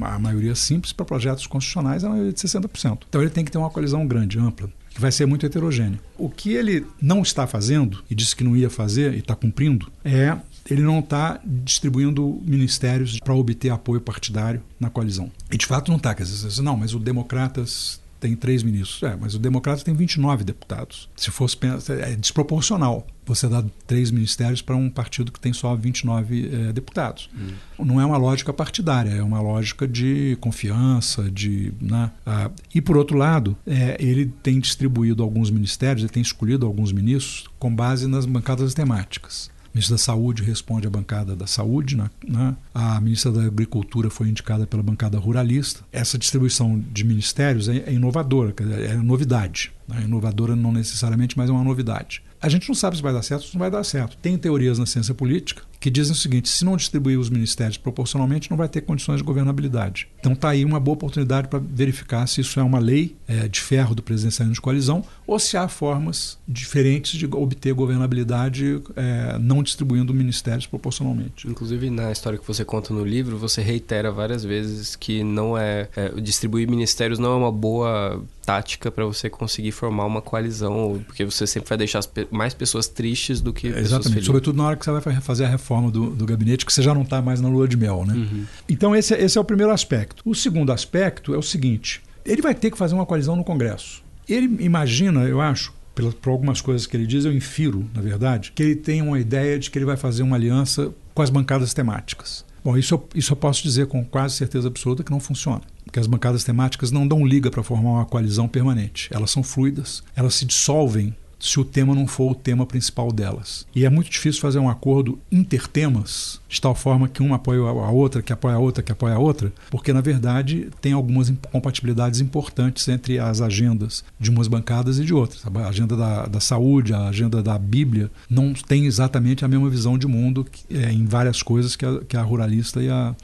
a 0.00 0.18
maioria 0.18 0.54
simples, 0.54 0.92
para 0.92 1.04
projetos 1.04 1.46
constitucionais 1.46 2.04
a 2.04 2.08
maioria 2.08 2.32
de 2.32 2.40
60%. 2.40 3.02
Então 3.08 3.20
ele 3.20 3.30
tem 3.30 3.44
que 3.44 3.50
ter 3.50 3.58
uma 3.58 3.70
coalizão 3.70 4.06
grande, 4.06 4.38
ampla 4.38 4.68
que 4.94 5.00
vai 5.00 5.10
ser 5.10 5.26
muito 5.26 5.44
heterogêneo. 5.44 5.98
O 6.16 6.30
que 6.30 6.52
ele 6.52 6.86
não 7.02 7.20
está 7.20 7.48
fazendo, 7.48 8.02
e 8.08 8.14
disse 8.14 8.36
que 8.36 8.44
não 8.44 8.56
ia 8.56 8.70
fazer 8.70 9.12
e 9.12 9.18
está 9.18 9.34
cumprindo, 9.34 9.90
é 10.04 10.38
ele 10.70 10.82
não 10.82 11.00
está 11.00 11.40
distribuindo 11.44 12.40
ministérios 12.46 13.18
para 13.18 13.34
obter 13.34 13.70
apoio 13.70 14.00
partidário 14.00 14.62
na 14.80 14.88
coalizão. 14.88 15.30
E 15.50 15.58
de 15.58 15.66
fato 15.66 15.90
não 15.90 15.98
está. 15.98 16.14
Dizer, 16.14 16.62
não, 16.62 16.76
mas 16.76 16.94
o 16.94 16.98
Democratas 16.98 18.00
tem 18.24 18.34
três 18.34 18.62
ministros. 18.62 19.02
É, 19.02 19.14
mas 19.20 19.34
o 19.34 19.38
Democratas 19.38 19.82
tem 19.82 19.92
29 19.92 20.44
deputados. 20.44 21.10
Se 21.14 21.30
fosse 21.30 21.58
é 22.00 22.16
desproporcional 22.16 23.06
você 23.26 23.46
dar 23.48 23.62
três 23.86 24.10
ministérios 24.10 24.62
para 24.62 24.74
um 24.74 24.88
partido 24.88 25.30
que 25.30 25.38
tem 25.38 25.52
só 25.52 25.74
29 25.74 26.50
é, 26.68 26.72
deputados. 26.72 27.28
Hum. 27.34 27.84
Não 27.84 28.00
é 28.00 28.06
uma 28.06 28.16
lógica 28.16 28.52
partidária, 28.52 29.10
é 29.10 29.22
uma 29.22 29.40
lógica 29.42 29.86
de 29.86 30.38
confiança, 30.40 31.30
de. 31.30 31.72
Né? 31.80 32.10
Ah, 32.24 32.50
e 32.74 32.80
por 32.80 32.96
outro 32.96 33.16
lado, 33.16 33.56
é, 33.66 33.96
ele 34.00 34.32
tem 34.42 34.58
distribuído 34.58 35.22
alguns 35.22 35.50
ministérios, 35.50 36.02
ele 36.02 36.12
tem 36.12 36.22
escolhido 36.22 36.64
alguns 36.64 36.92
ministros 36.92 37.46
com 37.58 37.74
base 37.74 38.06
nas 38.06 38.24
bancadas 38.24 38.72
temáticas. 38.72 39.50
O 39.74 39.76
ministro 39.76 39.94
da 39.94 39.98
Saúde 39.98 40.44
responde 40.44 40.86
à 40.86 40.90
bancada 40.90 41.34
da 41.34 41.48
Saúde, 41.48 41.96
né? 41.96 42.08
né? 42.24 42.54
a 42.72 43.00
ministra 43.00 43.32
da 43.32 43.42
Agricultura 43.42 44.08
foi 44.08 44.28
indicada 44.28 44.68
pela 44.68 44.84
bancada 44.84 45.18
ruralista. 45.18 45.80
Essa 45.90 46.16
distribuição 46.16 46.78
de 46.78 47.02
ministérios 47.02 47.68
é, 47.68 47.78
é 47.78 47.92
inovadora, 47.92 48.54
é 48.88 48.94
novidade. 48.94 49.72
Né? 49.88 50.02
Inovadora 50.04 50.54
não 50.54 50.70
necessariamente, 50.70 51.36
mas 51.36 51.50
é 51.50 51.52
uma 51.52 51.64
novidade. 51.64 52.22
A 52.40 52.48
gente 52.48 52.68
não 52.68 52.74
sabe 52.74 52.96
se 52.96 53.02
vai 53.02 53.12
dar 53.12 53.22
certo 53.22 53.42
ou 53.42 53.48
se 53.48 53.54
não 53.54 53.58
vai 53.58 53.70
dar 53.70 53.82
certo. 53.82 54.16
Tem 54.18 54.38
teorias 54.38 54.78
na 54.78 54.86
ciência 54.86 55.12
política 55.12 55.62
que 55.84 55.90
dizem 55.90 56.12
o 56.12 56.16
seguinte: 56.16 56.48
se 56.48 56.64
não 56.64 56.78
distribuir 56.78 57.20
os 57.20 57.28
ministérios 57.28 57.76
proporcionalmente, 57.76 58.50
não 58.50 58.56
vai 58.56 58.70
ter 58.70 58.80
condições 58.80 59.18
de 59.18 59.22
governabilidade. 59.22 60.08
Então 60.18 60.32
está 60.32 60.48
aí 60.48 60.64
uma 60.64 60.80
boa 60.80 60.94
oportunidade 60.94 61.46
para 61.46 61.58
verificar 61.58 62.26
se 62.26 62.40
isso 62.40 62.58
é 62.58 62.62
uma 62.62 62.78
lei 62.78 63.14
é, 63.28 63.46
de 63.48 63.60
ferro 63.60 63.94
do 63.94 64.02
presidencialismo 64.02 64.54
de 64.54 64.62
coalizão 64.62 65.04
ou 65.26 65.38
se 65.38 65.58
há 65.58 65.68
formas 65.68 66.38
diferentes 66.48 67.18
de 67.18 67.26
obter 67.26 67.74
governabilidade 67.74 68.80
é, 68.96 69.36
não 69.38 69.62
distribuindo 69.62 70.14
ministérios 70.14 70.66
proporcionalmente. 70.66 71.46
Inclusive, 71.46 71.90
na 71.90 72.10
história 72.10 72.38
que 72.38 72.46
você 72.46 72.64
conta 72.64 72.94
no 72.94 73.04
livro, 73.04 73.36
você 73.36 73.60
reitera 73.60 74.10
várias 74.10 74.42
vezes 74.42 74.96
que 74.96 75.22
não 75.22 75.56
é, 75.56 75.88
é 75.94 76.08
distribuir 76.18 76.66
ministérios 76.66 77.18
não 77.18 77.32
é 77.32 77.36
uma 77.36 77.52
boa 77.52 78.24
tática 78.44 78.90
para 78.90 79.04
você 79.04 79.30
conseguir 79.30 79.72
formar 79.72 80.04
uma 80.04 80.20
coalizão, 80.20 81.02
porque 81.06 81.24
você 81.24 81.46
sempre 81.46 81.68
vai 81.68 81.78
deixar 81.78 82.02
mais 82.30 82.52
pessoas 82.52 82.86
tristes 82.86 83.40
do 83.40 83.52
que 83.52 83.68
Exatamente, 83.68 84.08
felizes. 84.08 84.26
sobretudo 84.26 84.56
na 84.56 84.66
hora 84.66 84.76
que 84.76 84.84
você 84.84 84.90
vai 84.90 85.20
fazer 85.20 85.44
a 85.44 85.48
reforma 85.48 85.73
do, 85.90 86.10
do 86.10 86.26
gabinete, 86.26 86.64
que 86.64 86.72
você 86.72 86.82
já 86.82 86.94
não 86.94 87.02
está 87.02 87.20
mais 87.22 87.40
na 87.40 87.48
lua 87.48 87.68
de 87.68 87.76
mel. 87.76 88.04
Né? 88.06 88.14
Uhum. 88.14 88.44
Então, 88.68 88.94
esse, 88.94 89.14
esse 89.14 89.38
é 89.38 89.40
o 89.40 89.44
primeiro 89.44 89.72
aspecto. 89.72 90.22
O 90.24 90.34
segundo 90.34 90.72
aspecto 90.72 91.34
é 91.34 91.38
o 91.38 91.42
seguinte: 91.42 92.02
ele 92.24 92.42
vai 92.42 92.54
ter 92.54 92.70
que 92.70 92.78
fazer 92.78 92.94
uma 92.94 93.06
coalizão 93.06 93.36
no 93.36 93.44
Congresso. 93.44 94.02
Ele 94.28 94.62
imagina, 94.64 95.24
eu 95.24 95.40
acho, 95.40 95.72
por 95.94 96.30
algumas 96.30 96.60
coisas 96.60 96.86
que 96.86 96.96
ele 96.96 97.06
diz, 97.06 97.24
eu 97.24 97.32
infiro, 97.32 97.88
na 97.94 98.00
verdade, 98.00 98.52
que 98.52 98.62
ele 98.62 98.76
tem 98.76 99.02
uma 99.02 99.20
ideia 99.20 99.58
de 99.58 99.70
que 99.70 99.78
ele 99.78 99.84
vai 99.84 99.96
fazer 99.96 100.22
uma 100.22 100.36
aliança 100.36 100.92
com 101.14 101.22
as 101.22 101.30
bancadas 101.30 101.74
temáticas. 101.74 102.44
Bom, 102.64 102.78
isso 102.78 102.94
eu, 102.94 103.08
isso 103.14 103.32
eu 103.32 103.36
posso 103.36 103.62
dizer 103.62 103.86
com 103.86 104.02
quase 104.02 104.36
certeza 104.36 104.68
absoluta 104.68 105.04
que 105.04 105.10
não 105.10 105.20
funciona. 105.20 105.60
Porque 105.84 106.00
as 106.00 106.06
bancadas 106.06 106.42
temáticas 106.42 106.90
não 106.90 107.06
dão 107.06 107.26
liga 107.26 107.50
para 107.50 107.62
formar 107.62 107.90
uma 107.90 108.04
coalizão 108.06 108.48
permanente. 108.48 109.10
Elas 109.12 109.30
são 109.30 109.42
fluidas, 109.42 110.02
elas 110.16 110.34
se 110.34 110.46
dissolvem 110.46 111.14
se 111.44 111.60
o 111.60 111.64
tema 111.64 111.94
não 111.94 112.06
for 112.06 112.32
o 112.32 112.34
tema 112.34 112.64
principal 112.64 113.12
delas. 113.12 113.66
E 113.74 113.84
é 113.84 113.90
muito 113.90 114.10
difícil 114.10 114.40
fazer 114.40 114.58
um 114.58 114.68
acordo 114.68 115.18
intertemas, 115.30 116.40
de 116.48 116.58
tal 116.58 116.74
forma 116.74 117.06
que 117.06 117.22
uma 117.22 117.36
apoia 117.36 117.60
a 117.60 117.90
outra, 117.90 118.22
que 118.22 118.32
apoia 118.32 118.54
a 118.54 118.58
outra, 118.58 118.82
que 118.82 118.90
apoia 118.90 119.14
a 119.14 119.18
outra, 119.18 119.52
porque 119.70 119.92
na 119.92 120.00
verdade 120.00 120.70
tem 120.80 120.94
algumas 120.94 121.28
incompatibilidades 121.28 122.20
importantes 122.20 122.88
entre 122.88 123.18
as 123.18 123.42
agendas 123.42 124.02
de 124.18 124.30
umas 124.30 124.48
bancadas 124.48 124.98
e 124.98 125.04
de 125.04 125.12
outras. 125.12 125.44
A 125.46 125.68
agenda 125.68 125.94
da, 125.94 126.24
da 126.24 126.40
saúde, 126.40 126.94
a 126.94 127.08
agenda 127.08 127.42
da 127.42 127.58
Bíblia, 127.58 128.10
não 128.28 128.54
tem 128.54 128.86
exatamente 128.86 129.44
a 129.44 129.48
mesma 129.48 129.68
visão 129.68 129.98
de 129.98 130.06
mundo 130.06 130.46
é, 130.70 130.90
em 130.90 131.04
várias 131.04 131.42
coisas 131.42 131.76
que 131.76 131.84
a, 131.84 132.00
que 132.08 132.16
a 132.16 132.22
ruralista 132.22 132.82
e 132.82 132.88
a, 132.88 133.14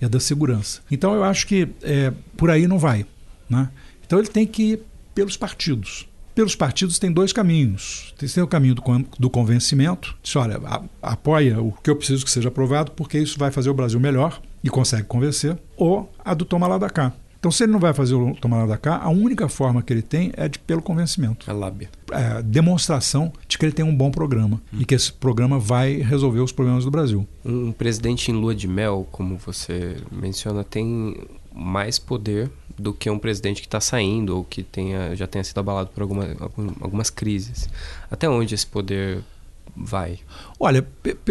e 0.00 0.04
a 0.06 0.08
da 0.08 0.18
segurança. 0.18 0.80
Então 0.90 1.14
eu 1.14 1.22
acho 1.22 1.46
que 1.46 1.68
é, 1.82 2.10
por 2.38 2.48
aí 2.48 2.66
não 2.66 2.78
vai. 2.78 3.04
Né? 3.50 3.68
Então 4.06 4.18
ele 4.18 4.28
tem 4.28 4.46
que 4.46 4.62
ir 4.62 4.80
pelos 5.14 5.36
partidos 5.36 6.06
pelos 6.36 6.54
partidos 6.54 6.98
tem 6.98 7.10
dois 7.10 7.32
caminhos. 7.32 8.14
Tem 8.18 8.44
o 8.44 8.46
caminho 8.46 8.74
do, 8.74 8.82
do 9.18 9.30
convencimento, 9.30 10.14
diz, 10.22 10.36
olha, 10.36 10.60
apoia 11.00 11.62
o 11.62 11.72
que 11.72 11.88
eu 11.88 11.96
preciso 11.96 12.26
que 12.26 12.30
seja 12.30 12.48
aprovado, 12.48 12.92
porque 12.92 13.18
isso 13.18 13.38
vai 13.38 13.50
fazer 13.50 13.70
o 13.70 13.74
Brasil 13.74 13.98
melhor 13.98 14.40
e 14.62 14.68
consegue 14.68 15.04
convencer, 15.04 15.56
ou 15.78 16.12
a 16.22 16.34
do 16.34 16.44
toma 16.44 16.68
lá 16.68 16.76
da 16.76 16.90
cá. 16.90 17.14
Então, 17.38 17.50
se 17.50 17.64
ele 17.64 17.72
não 17.72 17.78
vai 17.78 17.94
fazer 17.94 18.14
o 18.14 18.34
tomar 18.34 18.58
lá 18.58 18.66
da 18.66 18.76
cá, 18.76 18.98
a 19.02 19.08
única 19.08 19.48
forma 19.48 19.80
que 19.80 19.92
ele 19.92 20.02
tem 20.02 20.32
é 20.36 20.48
de 20.48 20.58
pelo 20.58 20.82
convencimento. 20.82 21.50
A 21.50 21.54
lábia. 21.54 21.88
É, 22.10 22.42
demonstração 22.42 23.32
de 23.46 23.56
que 23.56 23.64
ele 23.64 23.72
tem 23.72 23.84
um 23.84 23.94
bom 23.94 24.10
programa 24.10 24.60
hum. 24.72 24.78
e 24.80 24.84
que 24.84 24.94
esse 24.94 25.12
programa 25.12 25.58
vai 25.58 25.96
resolver 25.98 26.40
os 26.40 26.50
problemas 26.50 26.84
do 26.84 26.90
Brasil. 26.90 27.26
Um 27.44 27.72
presidente 27.72 28.30
em 28.30 28.34
lua 28.34 28.54
de 28.54 28.66
mel, 28.66 29.06
como 29.12 29.36
você 29.36 29.96
menciona, 30.10 30.64
tem 30.64 31.16
mais 31.54 31.98
poder 31.98 32.50
do 32.78 32.92
que 32.92 33.10
um 33.10 33.18
presidente 33.18 33.60
que 33.60 33.66
está 33.66 33.80
saindo 33.80 34.36
ou 34.36 34.44
que 34.44 34.62
tenha, 34.62 35.14
já 35.16 35.26
tenha 35.26 35.42
sido 35.42 35.58
abalado 35.58 35.90
por 35.90 36.02
alguma, 36.02 36.24
algumas 36.80 37.10
crises. 37.10 37.68
Até 38.10 38.28
onde 38.28 38.54
esse 38.54 38.66
poder 38.66 39.22
vai? 39.74 40.18
Olha, 40.58 40.86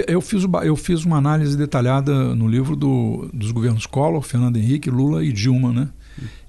eu 0.07 0.21
fiz, 0.21 0.43
eu 0.63 0.75
fiz 0.75 1.05
uma 1.05 1.17
análise 1.17 1.57
detalhada 1.57 2.35
no 2.35 2.47
livro 2.47 2.75
do, 2.75 3.29
dos 3.33 3.51
governos 3.51 3.85
Collor, 3.85 4.21
Fernando 4.21 4.57
Henrique, 4.57 4.89
Lula 4.89 5.23
e 5.23 5.31
Dilma. 5.31 5.71
Né? 5.71 5.89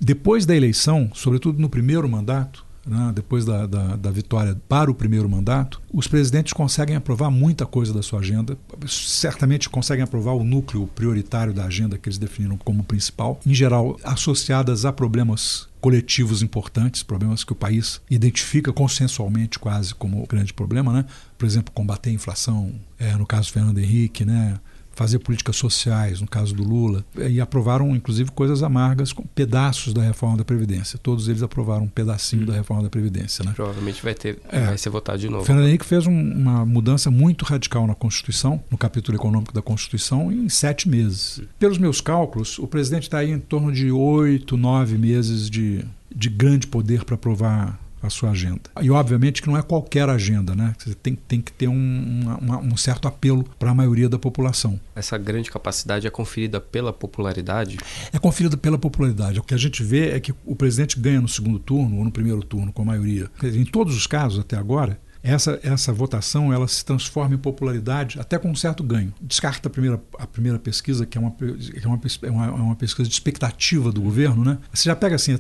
Depois 0.00 0.44
da 0.44 0.54
eleição, 0.56 1.10
sobretudo 1.14 1.60
no 1.60 1.68
primeiro 1.68 2.08
mandato, 2.08 2.65
né, 2.86 3.12
depois 3.14 3.44
da, 3.44 3.66
da, 3.66 3.96
da, 3.96 4.10
vitória 4.10 4.56
para 4.68 4.90
o 4.90 4.94
primeiro 4.94 5.28
mandato, 5.28 5.80
os 5.92 6.06
presidentes 6.06 6.52
conseguem 6.52 6.96
aprovar 6.96 7.30
muita 7.30 7.66
coisa 7.66 7.92
da 7.92 8.02
sua 8.02 8.20
agenda, 8.20 8.56
certamente 8.86 9.68
conseguem 9.68 10.04
aprovar 10.04 10.32
o 10.32 10.44
núcleo 10.44 10.86
prioritário 10.94 11.52
da 11.52 11.64
agenda 11.64 11.98
que 11.98 12.08
eles 12.08 12.18
definiram 12.18 12.56
como 12.56 12.84
principal, 12.84 13.40
em 13.44 13.54
geral 13.54 13.98
associadas 14.04 14.84
a 14.84 14.92
problemas 14.92 15.68
coletivos 15.80 16.42
importantes, 16.42 17.02
problemas 17.02 17.44
que 17.44 17.52
o 17.52 17.56
país 17.56 18.00
identifica 18.10 18.72
consensualmente 18.72 19.58
quase 19.58 19.94
como 19.94 20.26
grande 20.26 20.52
problema, 20.52 20.92
né? 20.92 21.04
Por 21.38 21.46
exemplo, 21.46 21.72
combater 21.72 22.10
a 22.10 22.12
inflação, 22.12 22.72
é, 22.98 23.14
no 23.14 23.26
caso 23.26 23.48
do 23.48 23.52
Fernando 23.52 23.78
Henrique, 23.78 24.24
né? 24.24 24.58
Fazer 24.96 25.18
políticas 25.18 25.56
sociais, 25.56 26.20
no 26.22 26.26
caso 26.26 26.54
do 26.54 26.64
Lula, 26.64 27.04
e 27.28 27.38
aprovaram 27.40 27.94
inclusive 27.94 28.30
coisas 28.32 28.62
amargas, 28.62 29.12
com 29.12 29.22
pedaços 29.22 29.92
da 29.92 30.02
reforma 30.02 30.38
da 30.38 30.44
Previdência. 30.44 30.98
Todos 30.98 31.28
eles 31.28 31.42
aprovaram 31.42 31.84
um 31.84 31.88
pedacinho 31.88 32.42
hum. 32.42 32.46
da 32.46 32.54
reforma 32.54 32.82
da 32.82 32.88
Previdência. 32.88 33.44
Né? 33.44 33.52
Provavelmente 33.54 34.02
vai, 34.02 34.14
ter, 34.14 34.38
é. 34.48 34.66
vai 34.66 34.78
ser 34.78 34.88
votado 34.88 35.18
de 35.18 35.28
novo. 35.28 35.44
Fernando 35.44 35.68
Henrique 35.68 35.84
fez 35.84 36.06
um, 36.06 36.32
uma 36.32 36.64
mudança 36.64 37.10
muito 37.10 37.44
radical 37.44 37.86
na 37.86 37.94
Constituição, 37.94 38.62
no 38.70 38.78
capítulo 38.78 39.16
econômico 39.18 39.52
da 39.52 39.60
Constituição, 39.60 40.32
em 40.32 40.48
sete 40.48 40.88
meses. 40.88 41.38
Hum. 41.38 41.46
Pelos 41.58 41.76
meus 41.76 42.00
cálculos, 42.00 42.58
o 42.58 42.66
presidente 42.66 43.02
está 43.02 43.18
aí 43.18 43.30
em 43.30 43.38
torno 43.38 43.70
de 43.70 43.92
oito, 43.92 44.56
nove 44.56 44.96
meses 44.96 45.50
de, 45.50 45.84
de 46.14 46.30
grande 46.30 46.66
poder 46.66 47.04
para 47.04 47.16
aprovar 47.16 47.78
a 48.02 48.10
sua 48.10 48.30
agenda. 48.30 48.62
E 48.80 48.90
obviamente 48.90 49.42
que 49.42 49.48
não 49.48 49.56
é 49.56 49.62
qualquer 49.62 50.08
agenda, 50.08 50.54
né? 50.54 50.74
Você 50.78 50.94
tem, 50.94 51.14
tem 51.14 51.40
que 51.40 51.52
ter 51.52 51.68
um, 51.68 52.36
uma, 52.40 52.58
um 52.58 52.76
certo 52.76 53.08
apelo 53.08 53.44
para 53.58 53.70
a 53.70 53.74
maioria 53.74 54.08
da 54.08 54.18
população. 54.18 54.78
Essa 54.94 55.18
grande 55.18 55.50
capacidade 55.50 56.06
é 56.06 56.10
conferida 56.10 56.60
pela 56.60 56.92
popularidade? 56.92 57.78
É 58.12 58.18
conferida 58.18 58.56
pela 58.56 58.78
popularidade. 58.78 59.40
O 59.40 59.42
que 59.42 59.54
a 59.54 59.58
gente 59.58 59.82
vê 59.82 60.10
é 60.10 60.20
que 60.20 60.34
o 60.44 60.54
presidente 60.54 60.98
ganha 60.98 61.20
no 61.20 61.28
segundo 61.28 61.58
turno 61.58 61.98
ou 61.98 62.04
no 62.04 62.12
primeiro 62.12 62.42
turno 62.42 62.72
com 62.72 62.82
a 62.82 62.84
maioria. 62.84 63.30
Em 63.42 63.64
todos 63.64 63.96
os 63.96 64.06
casos 64.06 64.38
até 64.40 64.56
agora, 64.56 64.98
essa, 65.26 65.58
essa 65.62 65.92
votação 65.92 66.52
ela 66.52 66.68
se 66.68 66.84
transforma 66.84 67.34
em 67.34 67.38
popularidade 67.38 68.18
até 68.20 68.38
com 68.38 68.50
um 68.50 68.54
certo 68.54 68.82
ganho. 68.82 69.12
Descarta 69.20 69.68
a 69.68 69.70
primeira, 69.70 70.00
a 70.18 70.26
primeira 70.26 70.58
pesquisa, 70.58 71.04
que 71.04 71.18
é 71.18 71.20
uma, 71.20 71.30
que 71.32 71.80
é 71.82 71.86
uma, 71.86 72.00
é 72.22 72.30
uma, 72.30 72.46
é 72.46 72.50
uma 72.50 72.76
pesquisa 72.76 73.08
de 73.08 73.14
expectativa 73.14 73.90
do 73.90 74.00
governo. 74.00 74.44
Né? 74.44 74.58
Você 74.72 74.88
já 74.88 74.96
pega 74.96 75.16
assim, 75.16 75.38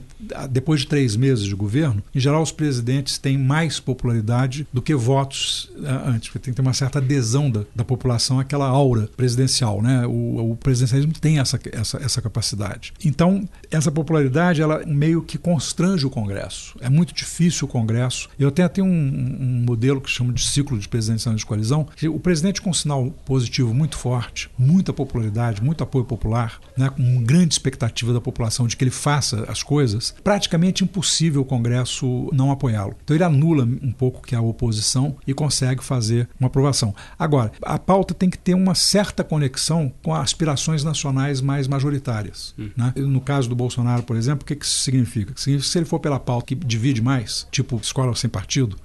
depois 0.50 0.80
de 0.80 0.88
três 0.88 1.16
meses 1.16 1.44
de 1.44 1.54
governo, 1.54 2.02
em 2.14 2.20
geral 2.20 2.42
os 2.42 2.52
presidentes 2.52 3.18
têm 3.18 3.38
mais 3.38 3.78
popularidade 3.78 4.66
do 4.72 4.82
que 4.82 4.94
votos 4.94 5.70
uh, 5.76 6.08
antes, 6.08 6.28
porque 6.28 6.38
tem 6.40 6.52
que 6.52 6.56
ter 6.56 6.62
uma 6.62 6.74
certa 6.74 6.98
adesão 6.98 7.50
da, 7.50 7.64
da 7.74 7.84
população 7.84 8.40
àquela 8.40 8.66
aura 8.66 9.08
presidencial. 9.16 9.80
Né? 9.80 10.06
O, 10.06 10.52
o 10.52 10.56
presidencialismo 10.56 11.12
tem 11.12 11.38
essa, 11.38 11.58
essa, 11.72 11.98
essa 11.98 12.20
capacidade. 12.20 12.92
Então, 13.04 13.48
essa 13.70 13.90
popularidade 13.90 14.60
ela 14.60 14.84
meio 14.86 15.22
que 15.22 15.38
constrange 15.38 16.06
o 16.06 16.10
Congresso. 16.10 16.76
É 16.80 16.88
muito 16.88 17.14
difícil 17.14 17.66
o 17.66 17.70
Congresso. 17.70 18.28
Eu 18.38 18.50
tenho 18.50 18.66
até 18.66 18.82
um, 18.82 18.86
um 18.86 19.64
modelo 19.76 20.00
que 20.00 20.10
chamo 20.10 20.32
de 20.32 20.42
ciclo 20.42 20.78
de 20.78 20.88
presidencialismo 20.88 21.38
de 21.38 21.46
coalizão. 21.46 21.86
O 22.04 22.18
presidente 22.18 22.60
com 22.60 22.70
um 22.70 22.74
sinal 22.74 23.10
positivo 23.24 23.72
muito 23.72 23.96
forte, 23.96 24.50
muita 24.58 24.92
popularidade, 24.92 25.62
muito 25.62 25.82
apoio 25.82 26.04
popular, 26.04 26.60
né, 26.76 26.90
com 26.90 27.02
uma 27.02 27.22
grande 27.22 27.54
expectativa 27.54 28.12
da 28.12 28.20
população 28.20 28.66
de 28.66 28.76
que 28.76 28.84
ele 28.84 28.90
faça 28.90 29.44
as 29.48 29.62
coisas, 29.62 30.14
praticamente 30.22 30.84
impossível 30.84 31.42
o 31.42 31.44
Congresso 31.44 32.28
não 32.32 32.50
apoiá-lo. 32.50 32.94
Então 33.04 33.16
ele 33.16 33.24
anula 33.24 33.64
um 33.64 33.92
pouco 33.92 34.22
que 34.22 34.34
é 34.34 34.38
a 34.38 34.42
oposição 34.42 35.16
e 35.26 35.34
consegue 35.34 35.82
fazer 35.82 36.28
uma 36.40 36.48
aprovação. 36.48 36.94
Agora, 37.18 37.52
a 37.62 37.78
pauta 37.78 38.14
tem 38.14 38.28
que 38.28 38.38
ter 38.38 38.54
uma 38.54 38.74
certa 38.74 39.22
conexão 39.22 39.92
com 40.02 40.14
aspirações 40.14 40.82
nacionais 40.82 41.40
mais 41.40 41.68
majoritárias. 41.68 42.54
Hum. 42.58 42.70
Né? 42.76 42.92
No 42.96 43.20
caso 43.20 43.48
do 43.48 43.54
Bolsonaro, 43.54 44.02
por 44.02 44.16
exemplo, 44.16 44.42
o 44.42 44.46
que, 44.46 44.56
que 44.56 44.64
isso 44.64 44.78
significa? 44.78 45.06
significa 45.06 45.32
que 45.32 45.40
se 45.40 45.78
ele 45.78 45.86
for 45.86 45.98
pela 45.98 46.18
pauta 46.18 46.46
que 46.46 46.54
divide 46.54 47.00
mais, 47.00 47.46
tipo 47.50 47.76
escola 47.76 48.14
sem 48.14 48.28
partido, 48.28 48.76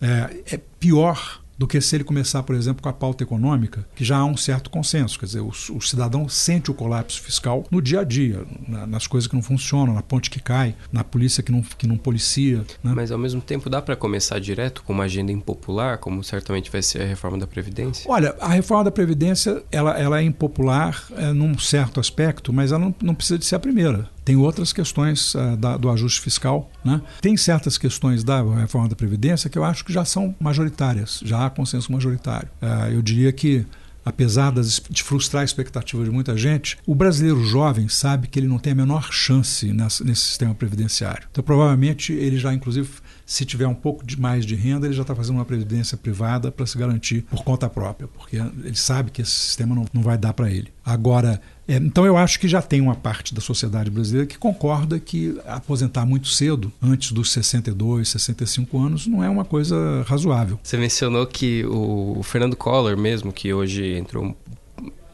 é, 0.00 0.54
é 0.54 0.60
pior 0.78 1.40
do 1.60 1.66
que 1.66 1.78
se 1.78 1.94
ele 1.94 2.04
começar, 2.04 2.42
por 2.42 2.56
exemplo, 2.56 2.82
com 2.82 2.88
a 2.88 2.92
pauta 2.92 3.22
econômica, 3.22 3.86
que 3.94 4.02
já 4.02 4.16
há 4.16 4.24
um 4.24 4.34
certo 4.34 4.70
consenso. 4.70 5.18
Quer 5.20 5.26
dizer, 5.26 5.40
o, 5.40 5.48
o 5.48 5.80
cidadão 5.82 6.26
sente 6.26 6.70
o 6.70 6.74
colapso 6.74 7.20
fiscal 7.20 7.66
no 7.70 7.82
dia 7.82 8.00
a 8.00 8.04
dia, 8.04 8.46
na, 8.66 8.86
nas 8.86 9.06
coisas 9.06 9.28
que 9.28 9.34
não 9.34 9.42
funcionam, 9.42 9.92
na 9.92 10.00
ponte 10.00 10.30
que 10.30 10.40
cai, 10.40 10.74
na 10.90 11.04
polícia 11.04 11.42
que 11.42 11.52
não, 11.52 11.60
que 11.60 11.86
não 11.86 11.98
policia. 11.98 12.64
Né? 12.82 12.94
Mas, 12.96 13.12
ao 13.12 13.18
mesmo 13.18 13.42
tempo, 13.42 13.68
dá 13.68 13.82
para 13.82 13.94
começar 13.94 14.38
direto 14.38 14.82
com 14.82 14.94
uma 14.94 15.04
agenda 15.04 15.32
impopular, 15.32 15.98
como 15.98 16.24
certamente 16.24 16.70
vai 16.70 16.80
ser 16.80 17.02
a 17.02 17.06
reforma 17.06 17.36
da 17.36 17.46
Previdência? 17.46 18.10
Olha, 18.10 18.34
a 18.40 18.48
reforma 18.48 18.84
da 18.84 18.90
Previdência 18.90 19.62
ela, 19.70 20.00
ela 20.00 20.18
é 20.18 20.22
impopular 20.22 21.04
é, 21.14 21.30
num 21.30 21.58
certo 21.58 22.00
aspecto, 22.00 22.54
mas 22.54 22.72
ela 22.72 22.80
não, 22.80 22.94
não 23.02 23.14
precisa 23.14 23.38
de 23.38 23.44
ser 23.44 23.56
a 23.56 23.60
primeira. 23.60 24.08
Tem 24.30 24.36
outras 24.36 24.72
questões 24.72 25.34
uh, 25.34 25.56
da, 25.56 25.76
do 25.76 25.90
ajuste 25.90 26.20
fiscal. 26.20 26.70
Né? 26.84 27.02
Tem 27.20 27.36
certas 27.36 27.76
questões 27.76 28.22
da 28.22 28.40
reforma 28.40 28.88
da 28.88 28.94
Previdência 28.94 29.50
que 29.50 29.58
eu 29.58 29.64
acho 29.64 29.84
que 29.84 29.92
já 29.92 30.04
são 30.04 30.36
majoritárias, 30.38 31.20
já 31.24 31.46
há 31.46 31.50
consenso 31.50 31.90
majoritário. 31.90 32.48
Uh, 32.62 32.92
eu 32.92 33.02
diria 33.02 33.32
que 33.32 33.66
apesar 34.04 34.52
das, 34.52 34.80
de 34.88 35.02
frustrar 35.02 35.40
a 35.40 35.44
expectativa 35.44 36.04
de 36.04 36.10
muita 36.10 36.36
gente, 36.36 36.78
o 36.86 36.94
brasileiro 36.94 37.44
jovem 37.44 37.88
sabe 37.88 38.28
que 38.28 38.38
ele 38.38 38.46
não 38.46 38.60
tem 38.60 38.72
a 38.72 38.76
menor 38.76 39.12
chance 39.12 39.72
nessa, 39.72 40.04
nesse 40.04 40.22
sistema 40.22 40.54
previdenciário. 40.54 41.26
Então, 41.32 41.42
provavelmente, 41.42 42.12
ele 42.12 42.38
já, 42.38 42.54
inclusive, 42.54 42.88
se 43.30 43.44
tiver 43.44 43.68
um 43.68 43.74
pouco 43.74 44.04
de 44.04 44.20
mais 44.20 44.44
de 44.44 44.56
renda, 44.56 44.88
ele 44.88 44.92
já 44.92 45.02
está 45.02 45.14
fazendo 45.14 45.36
uma 45.36 45.44
previdência 45.44 45.96
privada 45.96 46.50
para 46.50 46.66
se 46.66 46.76
garantir 46.76 47.22
por 47.30 47.44
conta 47.44 47.70
própria, 47.70 48.08
porque 48.08 48.36
ele 48.36 48.74
sabe 48.74 49.12
que 49.12 49.22
esse 49.22 49.30
sistema 49.30 49.72
não, 49.72 49.86
não 49.92 50.02
vai 50.02 50.18
dar 50.18 50.32
para 50.32 50.50
ele. 50.50 50.66
Agora, 50.84 51.40
é, 51.68 51.76
então 51.76 52.04
eu 52.04 52.16
acho 52.16 52.40
que 52.40 52.48
já 52.48 52.60
tem 52.60 52.80
uma 52.80 52.96
parte 52.96 53.32
da 53.32 53.40
sociedade 53.40 53.88
brasileira 53.88 54.26
que 54.26 54.36
concorda 54.36 54.98
que 54.98 55.40
aposentar 55.46 56.04
muito 56.04 56.26
cedo, 56.26 56.72
antes 56.82 57.12
dos 57.12 57.30
62, 57.30 58.08
65 58.08 58.76
anos, 58.76 59.06
não 59.06 59.22
é 59.22 59.28
uma 59.28 59.44
coisa 59.44 60.04
razoável. 60.08 60.58
Você 60.60 60.76
mencionou 60.76 61.24
que 61.24 61.64
o 61.66 62.24
Fernando 62.24 62.56
Collor 62.56 62.96
mesmo, 62.96 63.32
que 63.32 63.54
hoje 63.54 63.94
entrou, 63.94 64.36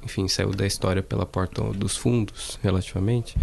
enfim, 0.02 0.26
saiu 0.26 0.52
da 0.52 0.66
história 0.66 1.02
pela 1.02 1.26
porta 1.26 1.62
dos 1.74 1.94
fundos, 1.94 2.58
relativamente, 2.62 3.36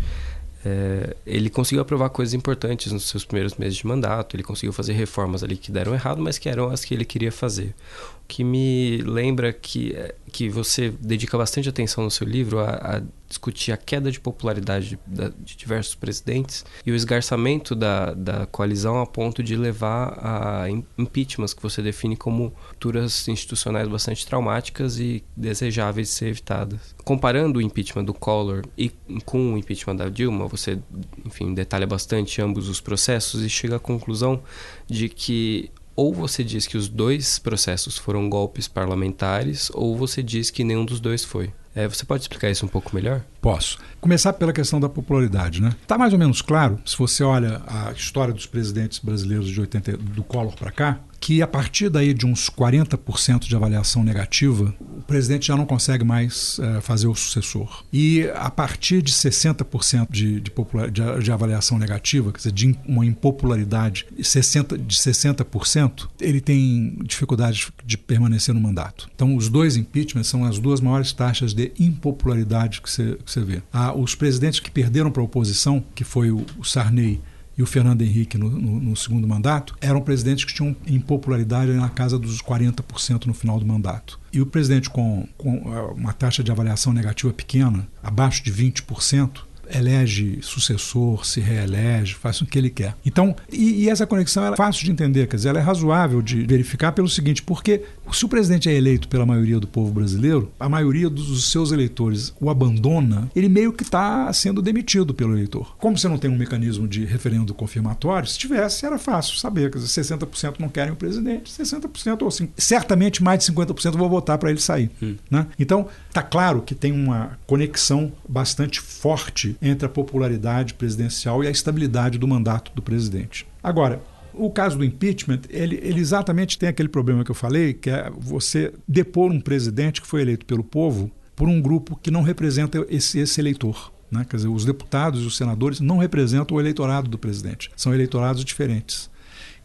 é, 0.66 1.16
ele 1.26 1.49
conseguiu 1.49 1.82
aprovar 1.82 2.09
coisas 2.09 2.34
importantes 2.34 2.91
nos 2.91 3.09
seus 3.09 3.26
primeiros 3.26 3.55
meses 3.55 3.76
de 3.76 3.86
mandato, 3.86 4.36
ele 4.36 4.43
conseguiu 4.43 4.72
fazer 4.72 4.93
reformas 4.93 5.43
ali 5.43 5.57
que 5.57 5.72
deram 5.72 5.93
errado, 5.93 6.22
mas 6.22 6.38
que 6.38 6.47
eram 6.47 6.70
as 6.70 6.86
que 6.86 6.93
ele 6.93 7.03
queria 7.03 7.32
fazer. 7.32 7.76
O 8.24 8.28
que 8.28 8.43
me 8.43 8.97
lembra 8.97 9.51
que, 9.51 9.95
que 10.32 10.49
você 10.49 10.93
dedica 11.01 11.38
bastante 11.38 11.68
atenção 11.68 12.03
no 12.03 12.11
seu 12.11 12.26
livro 12.26 12.59
a, 12.59 12.70
a 12.97 13.01
discutir 13.34 13.72
a 13.72 13.78
queda 13.78 14.12
de 14.12 14.20
popularidade 14.20 15.00
de, 15.08 15.30
de, 15.40 15.58
diversos 15.58 15.96
presidentes 15.96 16.64
e 16.86 16.92
o 16.92 16.96
esgarçamento 16.96 17.76
da, 17.76 18.14
da 18.14 18.46
coalizão 18.46 19.02
a 19.02 19.06
ponto 19.06 19.42
de 19.42 19.56
levar 19.56 20.18
a 20.20 20.70
impeachments 20.98 21.54
que 21.54 21.62
você 21.62 21.82
define 21.82 22.16
como 22.16 22.54
rupturas 22.70 23.28
institucionais 23.28 23.88
bastante 23.88 24.26
traumáticas 24.26 25.00
e 25.00 25.24
desejáveis 25.36 26.10
de 26.10 26.14
ser 26.14 26.28
evitadas. 26.28 26.96
Comparando 27.04 27.60
o 27.60 27.62
impeachment 27.62 28.06
do 28.06 28.14
Collor 28.14 28.64
e 28.78 28.92
com 29.26 29.54
o 29.54 29.58
impeachment 29.58 29.96
da 29.96 30.10
Dilma, 30.10 30.48
você, 30.48 30.80
enfim, 31.26 31.54
detalha 31.54 31.88
bastante 31.88 32.42
ambos 32.42 32.70
os 32.70 32.80
processos 32.80 33.44
e 33.44 33.50
chega 33.50 33.78
à 33.78 33.80
conclusão 33.80 34.42
de 34.88 35.10
que 35.10 35.72
ou 35.96 36.12
você 36.12 36.44
diz 36.44 36.66
que 36.66 36.76
os 36.76 36.90
dois 36.90 37.38
processos 37.38 37.98
foram 37.98 38.28
golpes 38.28 38.68
parlamentares, 38.68 39.70
ou 39.76 39.96
você 39.96 40.24
diz 40.24 40.50
que 40.50 40.64
nenhum 40.64 40.86
dos 40.86 41.00
dois 41.00 41.24
foi. 41.24 41.54
É, 41.76 41.88
você 41.88 42.05
pode 42.05 42.24
explicar 42.24 42.49
isso 42.49 42.65
um 42.65 42.69
pouco 42.69 42.95
melhor? 42.95 43.21
Posso. 43.41 43.80
Começar 43.99 44.34
pela 44.34 44.53
questão 44.53 44.80
da 44.80 44.88
popularidade, 44.88 45.61
né? 45.61 45.74
Tá 45.88 45.97
mais 45.97 46.13
ou 46.13 46.19
menos 46.19 46.41
claro, 46.41 46.80
se 46.86 46.97
você 46.97 47.24
olha 47.24 47.61
a 47.67 47.91
história 47.91 48.34
dos 48.34 48.45
presidentes 48.45 48.99
brasileiros 48.99 49.47
de 49.47 49.59
80 49.59 49.97
do 49.97 50.24
Collor 50.24 50.55
para 50.55 50.71
cá, 50.71 50.99
que 51.24 51.41
a 51.41 51.47
partir 51.47 51.88
daí 51.88 52.13
de 52.13 52.26
uns 52.26 52.49
40% 52.49 53.47
de 53.47 53.55
avaliação 53.55 54.03
negativa, 54.03 54.76
o 54.82 55.01
presidente 55.03 55.47
já 55.47 55.55
não 55.55 55.65
consegue 55.65 56.03
mais 56.03 56.59
é, 56.59 56.82
fazer 56.82 57.07
o 57.07 57.15
sucessor. 57.15 57.86
E 57.93 58.30
a 58.36 58.51
partir 58.51 59.01
de 59.01 59.13
60% 59.13 60.07
de, 60.11 60.41
de, 60.41 60.51
popular, 60.51 60.91
de, 60.91 61.01
de, 61.24 61.32
avaliação 61.32 61.80
negativa, 61.80 62.30
quer 62.30 62.39
dizer, 62.39 62.51
de 62.51 62.78
uma 62.86 63.05
impopularidade 63.05 64.05
60, 64.21 64.78
de 64.78 64.97
60%, 64.97 66.09
ele 66.19 66.41
tem 66.41 66.97
dificuldade 67.05 67.71
de 67.86 67.97
permanecer 67.97 68.53
no 68.53 68.59
mandato. 68.59 69.09
Então, 69.15 69.38
os 69.38 69.47
dois 69.47 69.78
impeachments 69.78 70.28
são 70.28 70.43
as 70.43 70.59
duas 70.59 70.82
maiores 70.82 71.13
taxas 71.13 71.53
de 71.53 71.71
impopularidade 71.80 72.82
que 72.82 72.89
você, 72.89 73.39
vê. 73.41 73.61
Ah, 73.71 73.97
os 73.97 74.13
presidentes 74.13 74.59
que 74.59 74.69
perderam 74.69 75.09
para 75.09 75.21
a 75.21 75.26
oposição, 75.26 75.82
que 75.95 76.03
foi 76.03 76.32
o, 76.32 76.45
o 76.59 76.65
Sarney 76.65 77.21
e 77.58 77.64
o 77.64 77.66
Fernando 77.66 78.01
Henrique 78.01 78.38
no, 78.38 78.49
no, 78.49 78.80
no, 78.80 78.95
segundo 78.95 79.28
mandato, 79.28 79.76
eram 79.80 80.01
presidentes 80.01 80.45
que 80.45 80.54
tinham 80.54 80.76
impopularidade 80.88 81.72
na 81.74 81.89
casa 81.89 82.18
dos 82.18 82.41
40% 82.41 83.26
no 83.26 83.34
final 83.34 83.60
do 83.60 83.66
mandato. 83.66 84.20
E 84.32 84.41
o 84.41 84.45
presidente 84.45 84.89
com, 84.89 85.28
com 85.38 85.72
ah, 85.72 85.93
uma 85.93 86.14
taxa 86.14 86.43
de 86.43 86.51
avaliação 86.51 86.91
negativa 86.91 87.32
pequena, 87.32 87.88
abaixo 88.01 88.43
de 88.43 88.51
20%, 88.51 89.41
elege 89.70 90.39
sucessor, 90.41 91.26
se 91.26 91.39
reelege, 91.39 92.16
faz 92.16 92.41
o 92.41 92.45
que 92.45 92.57
ele 92.57 92.70
quer. 92.70 92.95
Então, 93.05 93.36
e, 93.51 93.84
e 93.84 93.89
essa 93.89 94.05
conexão 94.05 94.45
é 94.45 94.55
fácil 94.55 94.86
de 94.86 94.91
entender, 94.91 95.28
quer 95.28 95.38
dizer, 95.38 95.49
ela 95.49 95.59
é 95.59 95.61
razoável 95.61 96.22
de 96.22 96.45
verificar 96.45 96.91
pelo 96.91 97.09
seguinte, 97.09 97.41
porque 97.41 97.84
se 98.11 98.26
o 98.26 98.30
presidente 98.30 98.70
é 98.70 98.74
eleito 98.74 99.07
pela 99.07 99.26
maioria 99.26 99.59
do 99.59 99.68
povo 99.68 99.91
brasileiro, 99.91 100.51
a 100.59 100.70
maioria 100.70 101.09
dos 101.09 101.51
seus 101.51 101.72
eleitores 101.72 102.34
o 102.39 102.49
abandona, 102.49 103.30
ele 103.36 103.49
meio 103.49 103.74
que 103.74 103.84
está 103.84 104.32
sendo 104.34 104.61
demitido 104.61 105.14
pelo 105.14 105.34
eleitor. 105.34 105.76
Como 105.78 105.97
você 105.97 106.07
não 106.07 106.18
tem 106.18 106.30
um 106.30 106.38
mecanismo 106.38 106.88
de 106.88 107.05
referendo 107.05 107.53
confirmatório, 107.53 108.28
se 108.28 108.38
tivesse, 108.38 108.86
era 108.86 108.97
fácil 108.97 109.38
saber, 109.38 109.72
quer 109.72 109.80
dizer, 109.80 110.01
60% 110.01 110.55
não 110.59 110.70
querem 110.70 110.93
o 110.93 110.95
presidente, 110.95 111.51
60% 111.51 112.22
ou 112.22 112.28
assim, 112.28 112.49
certamente 112.57 113.24
mais 113.24 113.39
de 113.39 113.51
50% 113.51 113.97
vão 113.97 114.09
votar 114.09 114.38
para 114.38 114.49
ele 114.49 114.59
sair. 114.59 114.89
Hum. 115.01 115.16
Né? 115.30 115.47
Então, 115.57 115.88
está 116.07 116.22
claro 116.22 116.61
que 116.61 116.76
tem 116.76 116.91
uma 116.91 117.38
conexão 117.47 118.11
bastante 118.28 118.80
forte 118.80 119.53
entre 119.62 119.86
a 119.86 119.89
popularidade 119.89 120.74
presidencial 120.74 121.43
e 121.43 121.47
a 121.47 121.51
estabilidade 121.51 122.18
do 122.18 122.28
mandato 122.28 122.72
do 122.76 122.82
presidente. 122.82 123.45
Agora, 123.62 124.01
o 124.34 124.49
caso 124.49 124.78
do 124.78 124.84
impeachment, 124.84 125.41
ele, 125.49 125.80
ele, 125.84 125.99
exatamente 125.99 126.58
tem 126.58 126.70
aquele 126.70 126.89
problema 126.89 127.24
que 127.24 127.32
eu 127.32 127.36
falei, 127.36 127.74
que 127.74 127.89
é 127.89 128.12
você 128.18 128.74
depor 128.88 129.32
um 129.32 129.39
presidente 129.39 130.01
que 130.01 130.08
foi 130.08 130.22
eleito 130.22 130.45
pelo 130.45 130.64
povo 130.64 131.12
por 131.36 131.47
um 131.47 131.62
grupo 131.62 131.99
que 132.01 132.12
não 132.12 132.22
representa 132.22 132.86
esse, 132.89 133.20
esse 133.20 133.39
eleitor. 133.39 133.91
Né? 134.12 134.26
Quer 134.30 134.38
dizer, 134.38 134.47
os 134.47 134.66
deputados 134.66 135.24
e 135.24 135.26
os 135.26 135.38
senadores 135.38 135.80
não 135.80 135.97
representam 135.97 136.58
o 136.58 136.60
eleitorado 136.60 137.10
do 137.10 137.18
presidente, 137.18 137.72
são 137.76 137.93
eleitorados 137.93 138.43
diferentes. 138.43 139.10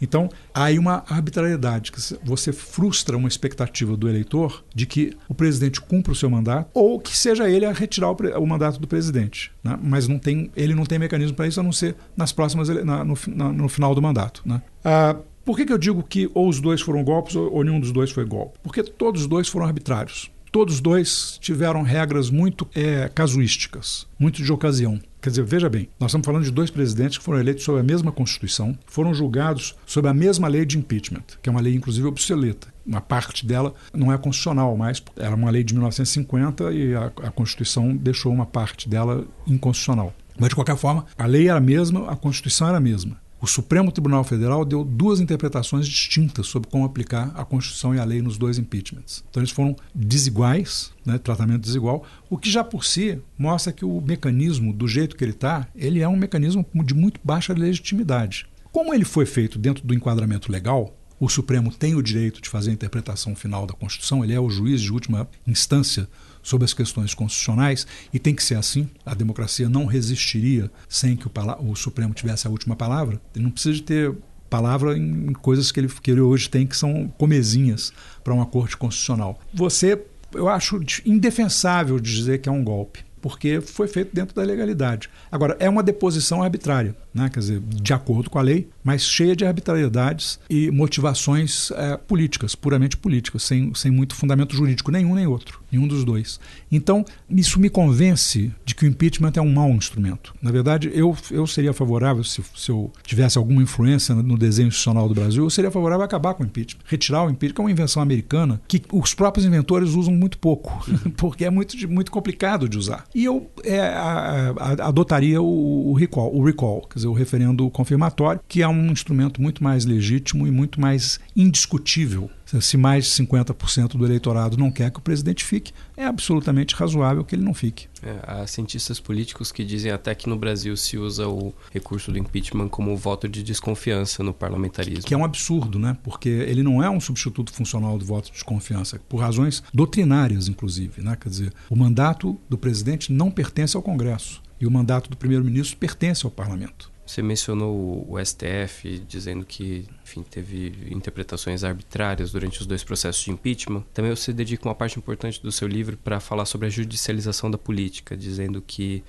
Então, 0.01 0.29
há 0.55 0.65
aí 0.65 0.79
uma 0.79 1.05
arbitrariedade, 1.09 1.93
que 1.93 2.01
você 2.25 2.53
frustra 2.53 3.17
uma 3.17 3.29
expectativa 3.29 3.97
do 3.97 4.09
eleitor 4.09 4.65
de 4.75 4.87
que 4.87 5.17
o 5.29 5.35
presidente 5.35 5.81
cumpra 5.81 6.13
o 6.13 6.17
seu 6.17 6.31
mandato 6.31 6.71
ou 6.73 7.01
que 7.01 7.17
seja 7.17 7.49
ele 7.49 7.65
a 7.65 7.73
retirar 7.73 8.11
o, 8.11 8.17
o 8.41 8.47
mandato 8.47 8.79
do 8.79 8.87
presidente. 8.87 9.51
Né? 9.63 9.79
Mas 9.83 10.07
não 10.07 10.19
tem, 10.19 10.51
ele 10.57 10.75
não 10.75 10.85
tem 10.85 10.99
mecanismo 10.99 11.37
para 11.37 11.47
isso 11.47 11.61
a 11.61 11.63
não 11.63 11.73
ser 11.73 11.97
nas 12.17 12.33
próximas 12.33 12.69
na, 12.69 13.05
no, 13.05 13.19
na, 13.29 13.53
no, 13.53 13.69
final 13.69 13.95
do 13.95 14.03
mandato. 14.03 14.43
Né? 14.45 14.63
Ah, 14.85 15.17
por 15.45 15.57
que, 15.57 15.65
que 15.65 15.73
eu 15.73 15.79
digo 15.79 16.03
que 16.03 16.31
ou 16.35 16.49
os 16.49 16.61
dois 16.61 16.81
foram 16.81 17.03
golpes 17.03 17.35
ou, 17.35 17.53
ou 17.53 17.65
nenhum 17.65 17.81
dos 17.81 17.93
dois 17.93 18.11
foi 18.11 18.25
golpe? 18.25 18.59
Porque 18.63 18.83
todos 18.83 19.23
os 19.23 19.27
dois 19.27 19.49
foram 19.49 19.67
arbitrários. 19.67 20.31
Todos 20.51 20.81
dois 20.81 21.39
tiveram 21.41 21.83
regras 21.83 22.31
muito 22.31 22.67
é, 22.75 23.09
casuísticas, 23.09 24.07
muito 24.19 24.43
de 24.43 24.53
ocasião. 24.53 24.99
Quer 25.21 25.31
dizer, 25.31 25.45
veja 25.45 25.69
bem, 25.69 25.89
nós 25.99 26.11
estamos 26.11 26.25
falando 26.25 26.45
de 26.45 26.51
dois 26.51 26.71
presidentes 26.71 27.19
que 27.19 27.25
foram 27.25 27.41
eleitos 27.41 27.65
sob 27.65 27.81
a 27.81 27.83
mesma 27.83 28.13
Constituição, 28.13 28.79
foram 28.87 29.13
julgados 29.13 29.75
sob 29.85 30.09
a 30.09 30.15
mesma 30.15 30.47
lei 30.47 30.65
de 30.65 30.79
impeachment, 30.79 31.25
que 31.43 31.49
é 31.49 31.53
uma 31.53 31.61
lei 31.61 31.75
inclusive 31.75 32.07
obsoleta. 32.07 32.69
Uma 32.87 33.01
parte 33.01 33.45
dela 33.45 33.75
não 33.93 34.13
é 34.13 34.17
constitucional 34.17 34.77
mais, 34.77 35.03
era 35.17 35.35
uma 35.35 35.51
lei 35.51 35.65
de 35.65 35.75
1950 35.75 36.73
e 36.73 36.95
a, 36.95 37.07
a 37.07 37.31
Constituição 37.31 37.97
deixou 37.97 38.33
uma 38.33 38.47
parte 38.47 38.89
dela 38.89 39.27
inconstitucional. 39.47 40.15
Mas, 40.39 40.51
de 40.51 40.55
qualquer 40.55 40.77
forma, 40.77 41.05
a 41.19 41.27
lei 41.27 41.49
era 41.49 41.59
a 41.59 41.61
mesma, 41.61 42.09
a 42.11 42.17
Constituição 42.17 42.69
era 42.69 42.77
a 42.77 42.81
mesma. 42.81 43.21
O 43.41 43.47
Supremo 43.47 43.93
Tribunal 43.93 44.25
Federal 44.25 44.65
deu 44.65 44.85
duas 44.85 45.21
interpretações 45.21 45.87
distintas 45.87 46.49
sobre 46.49 46.69
como 46.69 46.85
aplicar 46.85 47.31
a 47.37 47.45
Constituição 47.45 47.95
e 47.95 47.99
a 48.01 48.05
lei 48.05 48.21
nos 48.21 48.37
dois 48.37 48.59
impeachments. 48.59 49.25
Então 49.31 49.41
eles 49.41 49.53
foram 49.53 49.77
desiguais, 49.95 50.93
né, 51.07 51.19
tratamento 51.19 51.61
desigual, 51.61 52.05
o 52.29 52.37
que 52.37 52.51
já 52.51 52.65
por 52.65 52.85
si 52.85 53.21
mostra 53.39 53.73
que 53.73 53.85
o 53.85 54.01
mecanismo, 54.01 54.73
do 54.73 54.89
jeito 54.89 55.15
que 55.15 55.23
ele 55.23 55.33
está, 55.33 55.69
ele 55.77 56.01
é 56.01 56.09
um 56.09 56.17
mecanismo 56.17 56.67
de 56.75 56.95
muito 56.95 57.21
baixa 57.23 57.53
legitimidade. 57.53 58.47
Como 58.73 58.93
ele 58.93 59.05
foi 59.05 59.25
feito 59.25 59.57
dentro 59.57 59.87
do 59.87 59.95
enquadramento 59.95 60.51
legal, 60.51 60.93
o 61.21 61.29
Supremo 61.29 61.73
tem 61.73 61.95
o 61.95 62.03
direito 62.03 62.41
de 62.41 62.49
fazer 62.49 62.71
a 62.71 62.75
interpretação 62.75 63.37
final 63.37 63.67
da 63.67 63.75
Constituição, 63.75 64.25
ele 64.25 64.35
é 64.35 64.41
o 64.41 64.51
juiz 64.51 64.81
de 64.81 64.93
última 64.93 65.29
instância 65.47 66.09
sobre 66.49 66.65
as 66.65 66.73
questões 66.73 67.13
constitucionais 67.13 67.87
e 68.13 68.19
tem 68.19 68.35
que 68.35 68.43
ser 68.43 68.57
assim. 68.57 68.89
A 69.05 69.15
democracia 69.15 69.69
não 69.69 69.85
resistiria 69.85 70.71
sem 70.89 71.15
que 71.15 71.27
o, 71.27 71.31
o 71.71 71.77
Supremo 71.77 72.15
tivesse 72.15 72.47
a 72.47 72.51
última 72.51 72.75
palavra. 72.75 73.21
Ele 73.35 73.45
não 73.45 73.51
precisa 73.51 73.75
de 73.75 73.83
ter 73.83 74.15
palavra 74.49 74.97
em 74.97 75.35
coisas 75.35 75.71
que 75.71 75.79
ele, 75.79 75.89
que 75.89 76.11
ele 76.11 76.23
hoje 76.23 76.49
tem 76.49 76.67
que 76.67 76.75
são 76.75 77.13
comezinhas 77.19 77.93
para 78.25 78.33
uma 78.33 78.47
corte 78.47 78.79
constitucional. 78.79 79.39
Você, 79.53 80.03
eu 80.33 80.49
acho 80.49 80.81
indefensável 81.05 82.01
dizer 82.01 82.39
que 82.39 82.49
é 82.49 82.53
um 82.53 82.65
golpe 82.65 83.07
porque 83.21 83.61
foi 83.61 83.89
feito 83.89 84.15
dentro 84.15 84.35
da 84.35 84.43
legalidade. 84.43 85.11
Agora, 85.31 85.57
é 85.59 85.69
uma 85.69 85.83
deposição 85.83 86.43
arbitrária, 86.43 86.97
né? 87.13 87.29
quer 87.29 87.41
dizer, 87.41 87.61
de 87.61 87.93
acordo 87.93 88.31
com 88.31 88.39
a 88.39 88.43
lei, 88.43 88.69
mas 88.89 89.03
cheia 89.03 89.37
de 89.37 89.45
arbitrariedades 89.45 90.41
e 90.49 90.71
motivações 90.71 91.71
é, 91.73 91.99
políticas, 91.99 92.55
puramente 92.55 92.97
políticas, 92.97 93.43
sem, 93.43 93.71
sem 93.75 93.91
muito 93.91 94.15
fundamento 94.15 94.57
jurídico, 94.57 94.91
nenhum 94.91 95.15
nem 95.15 95.27
outro, 95.27 95.61
nenhum 95.71 95.87
dos 95.87 96.07
dois. 96.07 96.41
Então, 96.73 97.05
isso 97.29 97.61
me 97.61 97.69
convence 97.69 98.51
de 98.65 98.75
que 98.75 98.87
o 98.87 98.89
impeachment 98.89 99.33
é 99.37 99.43
um 99.43 99.53
mau 99.53 99.69
instrumento. 99.73 100.35
Na 100.41 100.51
verdade, 100.51 100.91
eu, 100.95 101.15
eu 101.31 101.47
seria 101.47 101.75
favorável, 101.75 102.25
se, 102.25 102.43
se 102.57 102.71
eu 102.71 102.91
tivesse 103.03 103.37
alguma 103.37 103.63
influência 103.63 104.15
no 104.15 104.39
desenho 104.39 104.69
institucional 104.69 105.07
do 105.07 105.15
Brasil, 105.15 105.45
eu 105.45 105.51
seria 105.51 105.71
favorável 105.71 106.01
a 106.01 106.07
acabar 106.07 106.33
com 106.33 106.43
o 106.43 106.47
impeachment. 106.47 106.81
Retirar 106.87 107.27
o 107.27 107.31
impeachment, 107.31 107.55
que 107.57 107.61
é 107.61 107.65
uma 107.65 107.71
invenção 107.71 108.03
americana 108.03 108.59
que 108.67 108.81
os 108.91 109.13
próprios 109.13 109.45
inventores 109.45 109.91
usam 109.91 110.15
muito 110.15 110.39
pouco, 110.39 110.83
porque 111.19 111.45
é 111.45 111.51
muito, 111.51 111.77
muito 111.91 112.11
complicado 112.11 112.67
de 112.67 112.79
usar. 112.79 113.05
E 113.15 113.27
eu 113.27 113.51
é, 113.65 113.81
a, 113.81 114.55
a, 114.57 114.89
adotaria 114.89 115.43
o, 115.43 115.91
o, 115.91 115.93
recall, 115.93 116.35
o 116.35 116.43
recall, 116.43 116.87
quer 116.89 116.95
dizer, 116.95 117.09
o 117.09 117.13
referendo 117.13 117.69
confirmatório, 117.69 118.41
que 118.49 118.63
é 118.63 118.69
um 118.69 118.78
instrumento 118.87 119.41
muito 119.41 119.63
mais 119.63 119.85
legítimo 119.85 120.47
e 120.47 120.51
muito 120.51 120.81
mais 120.81 121.21
indiscutível 121.37 122.31
se 122.61 122.77
mais 122.77 123.05
de 123.05 123.11
50% 123.11 123.97
do 123.97 124.05
eleitorado 124.07 124.57
não 124.57 124.71
quer 124.71 124.91
que 124.91 124.99
o 124.99 125.03
presidente 125.03 125.45
fique, 125.45 125.73
é 125.97 126.05
absolutamente 126.05 126.75
razoável 126.75 127.25
que 127.25 127.35
ele 127.35 127.45
não 127.45 127.53
fique. 127.53 127.89
É, 128.03 128.19
há 128.23 128.47
cientistas 128.47 128.99
políticos 128.99 129.53
que 129.53 129.65
dizem 129.65 129.93
até 129.93 130.15
que 130.15 130.29
no 130.29 130.37
Brasil 130.37 130.77
se 130.77 130.97
usa 130.97 131.29
o 131.29 131.53
recurso 131.71 132.11
do 132.11 132.19
impeachment 132.19 132.69
como 132.69 132.97
voto 132.97 133.29
de 133.29 133.43
desconfiança 133.43 134.23
no 134.23 134.33
parlamentarismo. 134.33 135.05
Que 135.05 135.13
é 135.13 135.17
um 135.17 135.25
absurdo, 135.25 135.79
né? 135.79 135.97
Porque 136.03 136.29
ele 136.29 136.63
não 136.63 136.83
é 136.83 136.89
um 136.89 137.01
substituto 137.01 137.53
funcional 137.53 137.99
do 137.99 138.05
voto 138.05 138.27
de 138.27 138.33
desconfiança, 138.33 138.99
por 139.09 139.19
razões 139.19 139.63
doutrinárias, 139.75 140.49
inclusive. 140.49 141.03
Né? 141.03 141.17
Quer 141.21 141.29
dizer, 141.29 141.53
o 141.69 141.77
mandato 141.77 142.39
do 142.49 142.57
presidente 142.57 143.13
não 143.13 143.31
pertence 143.31 143.77
ao 143.77 143.83
Congresso 143.83 144.41
e 144.61 144.67
o 144.67 144.71
mandato 144.71 145.11
do 145.11 145.17
primeiro-ministro 145.17 145.77
pertence 145.77 146.25
ao 146.25 146.31
parlamento. 146.31 146.91
Você 147.09 147.23
mencionou 147.23 148.07
o 148.07 148.23
STF 148.23 148.99
dizendo 149.09 149.43
que 149.43 149.87
enfim, 150.05 150.23
teve 150.23 150.75
interpretações 150.91 151.65
arbitrárias 151.65 152.31
durante 152.31 152.61
os 152.61 152.67
dois 152.67 152.85
processos 152.85 153.25
de 153.25 153.31
impeachment. 153.31 153.83
Também 153.95 154.15
você 154.15 154.31
dedica 154.31 154.69
uma 154.69 154.75
parte 154.75 154.99
importante 154.99 155.43
do 155.43 155.51
seu 155.51 155.67
livro 155.67 155.97
para 155.97 156.21
falar 156.21 156.45
sobre 156.45 156.67
a 156.67 156.71
judicialização 156.71 157.51
da 157.51 157.57
política, 157.57 158.15
dizendo 158.15 158.61
que 158.61 159.03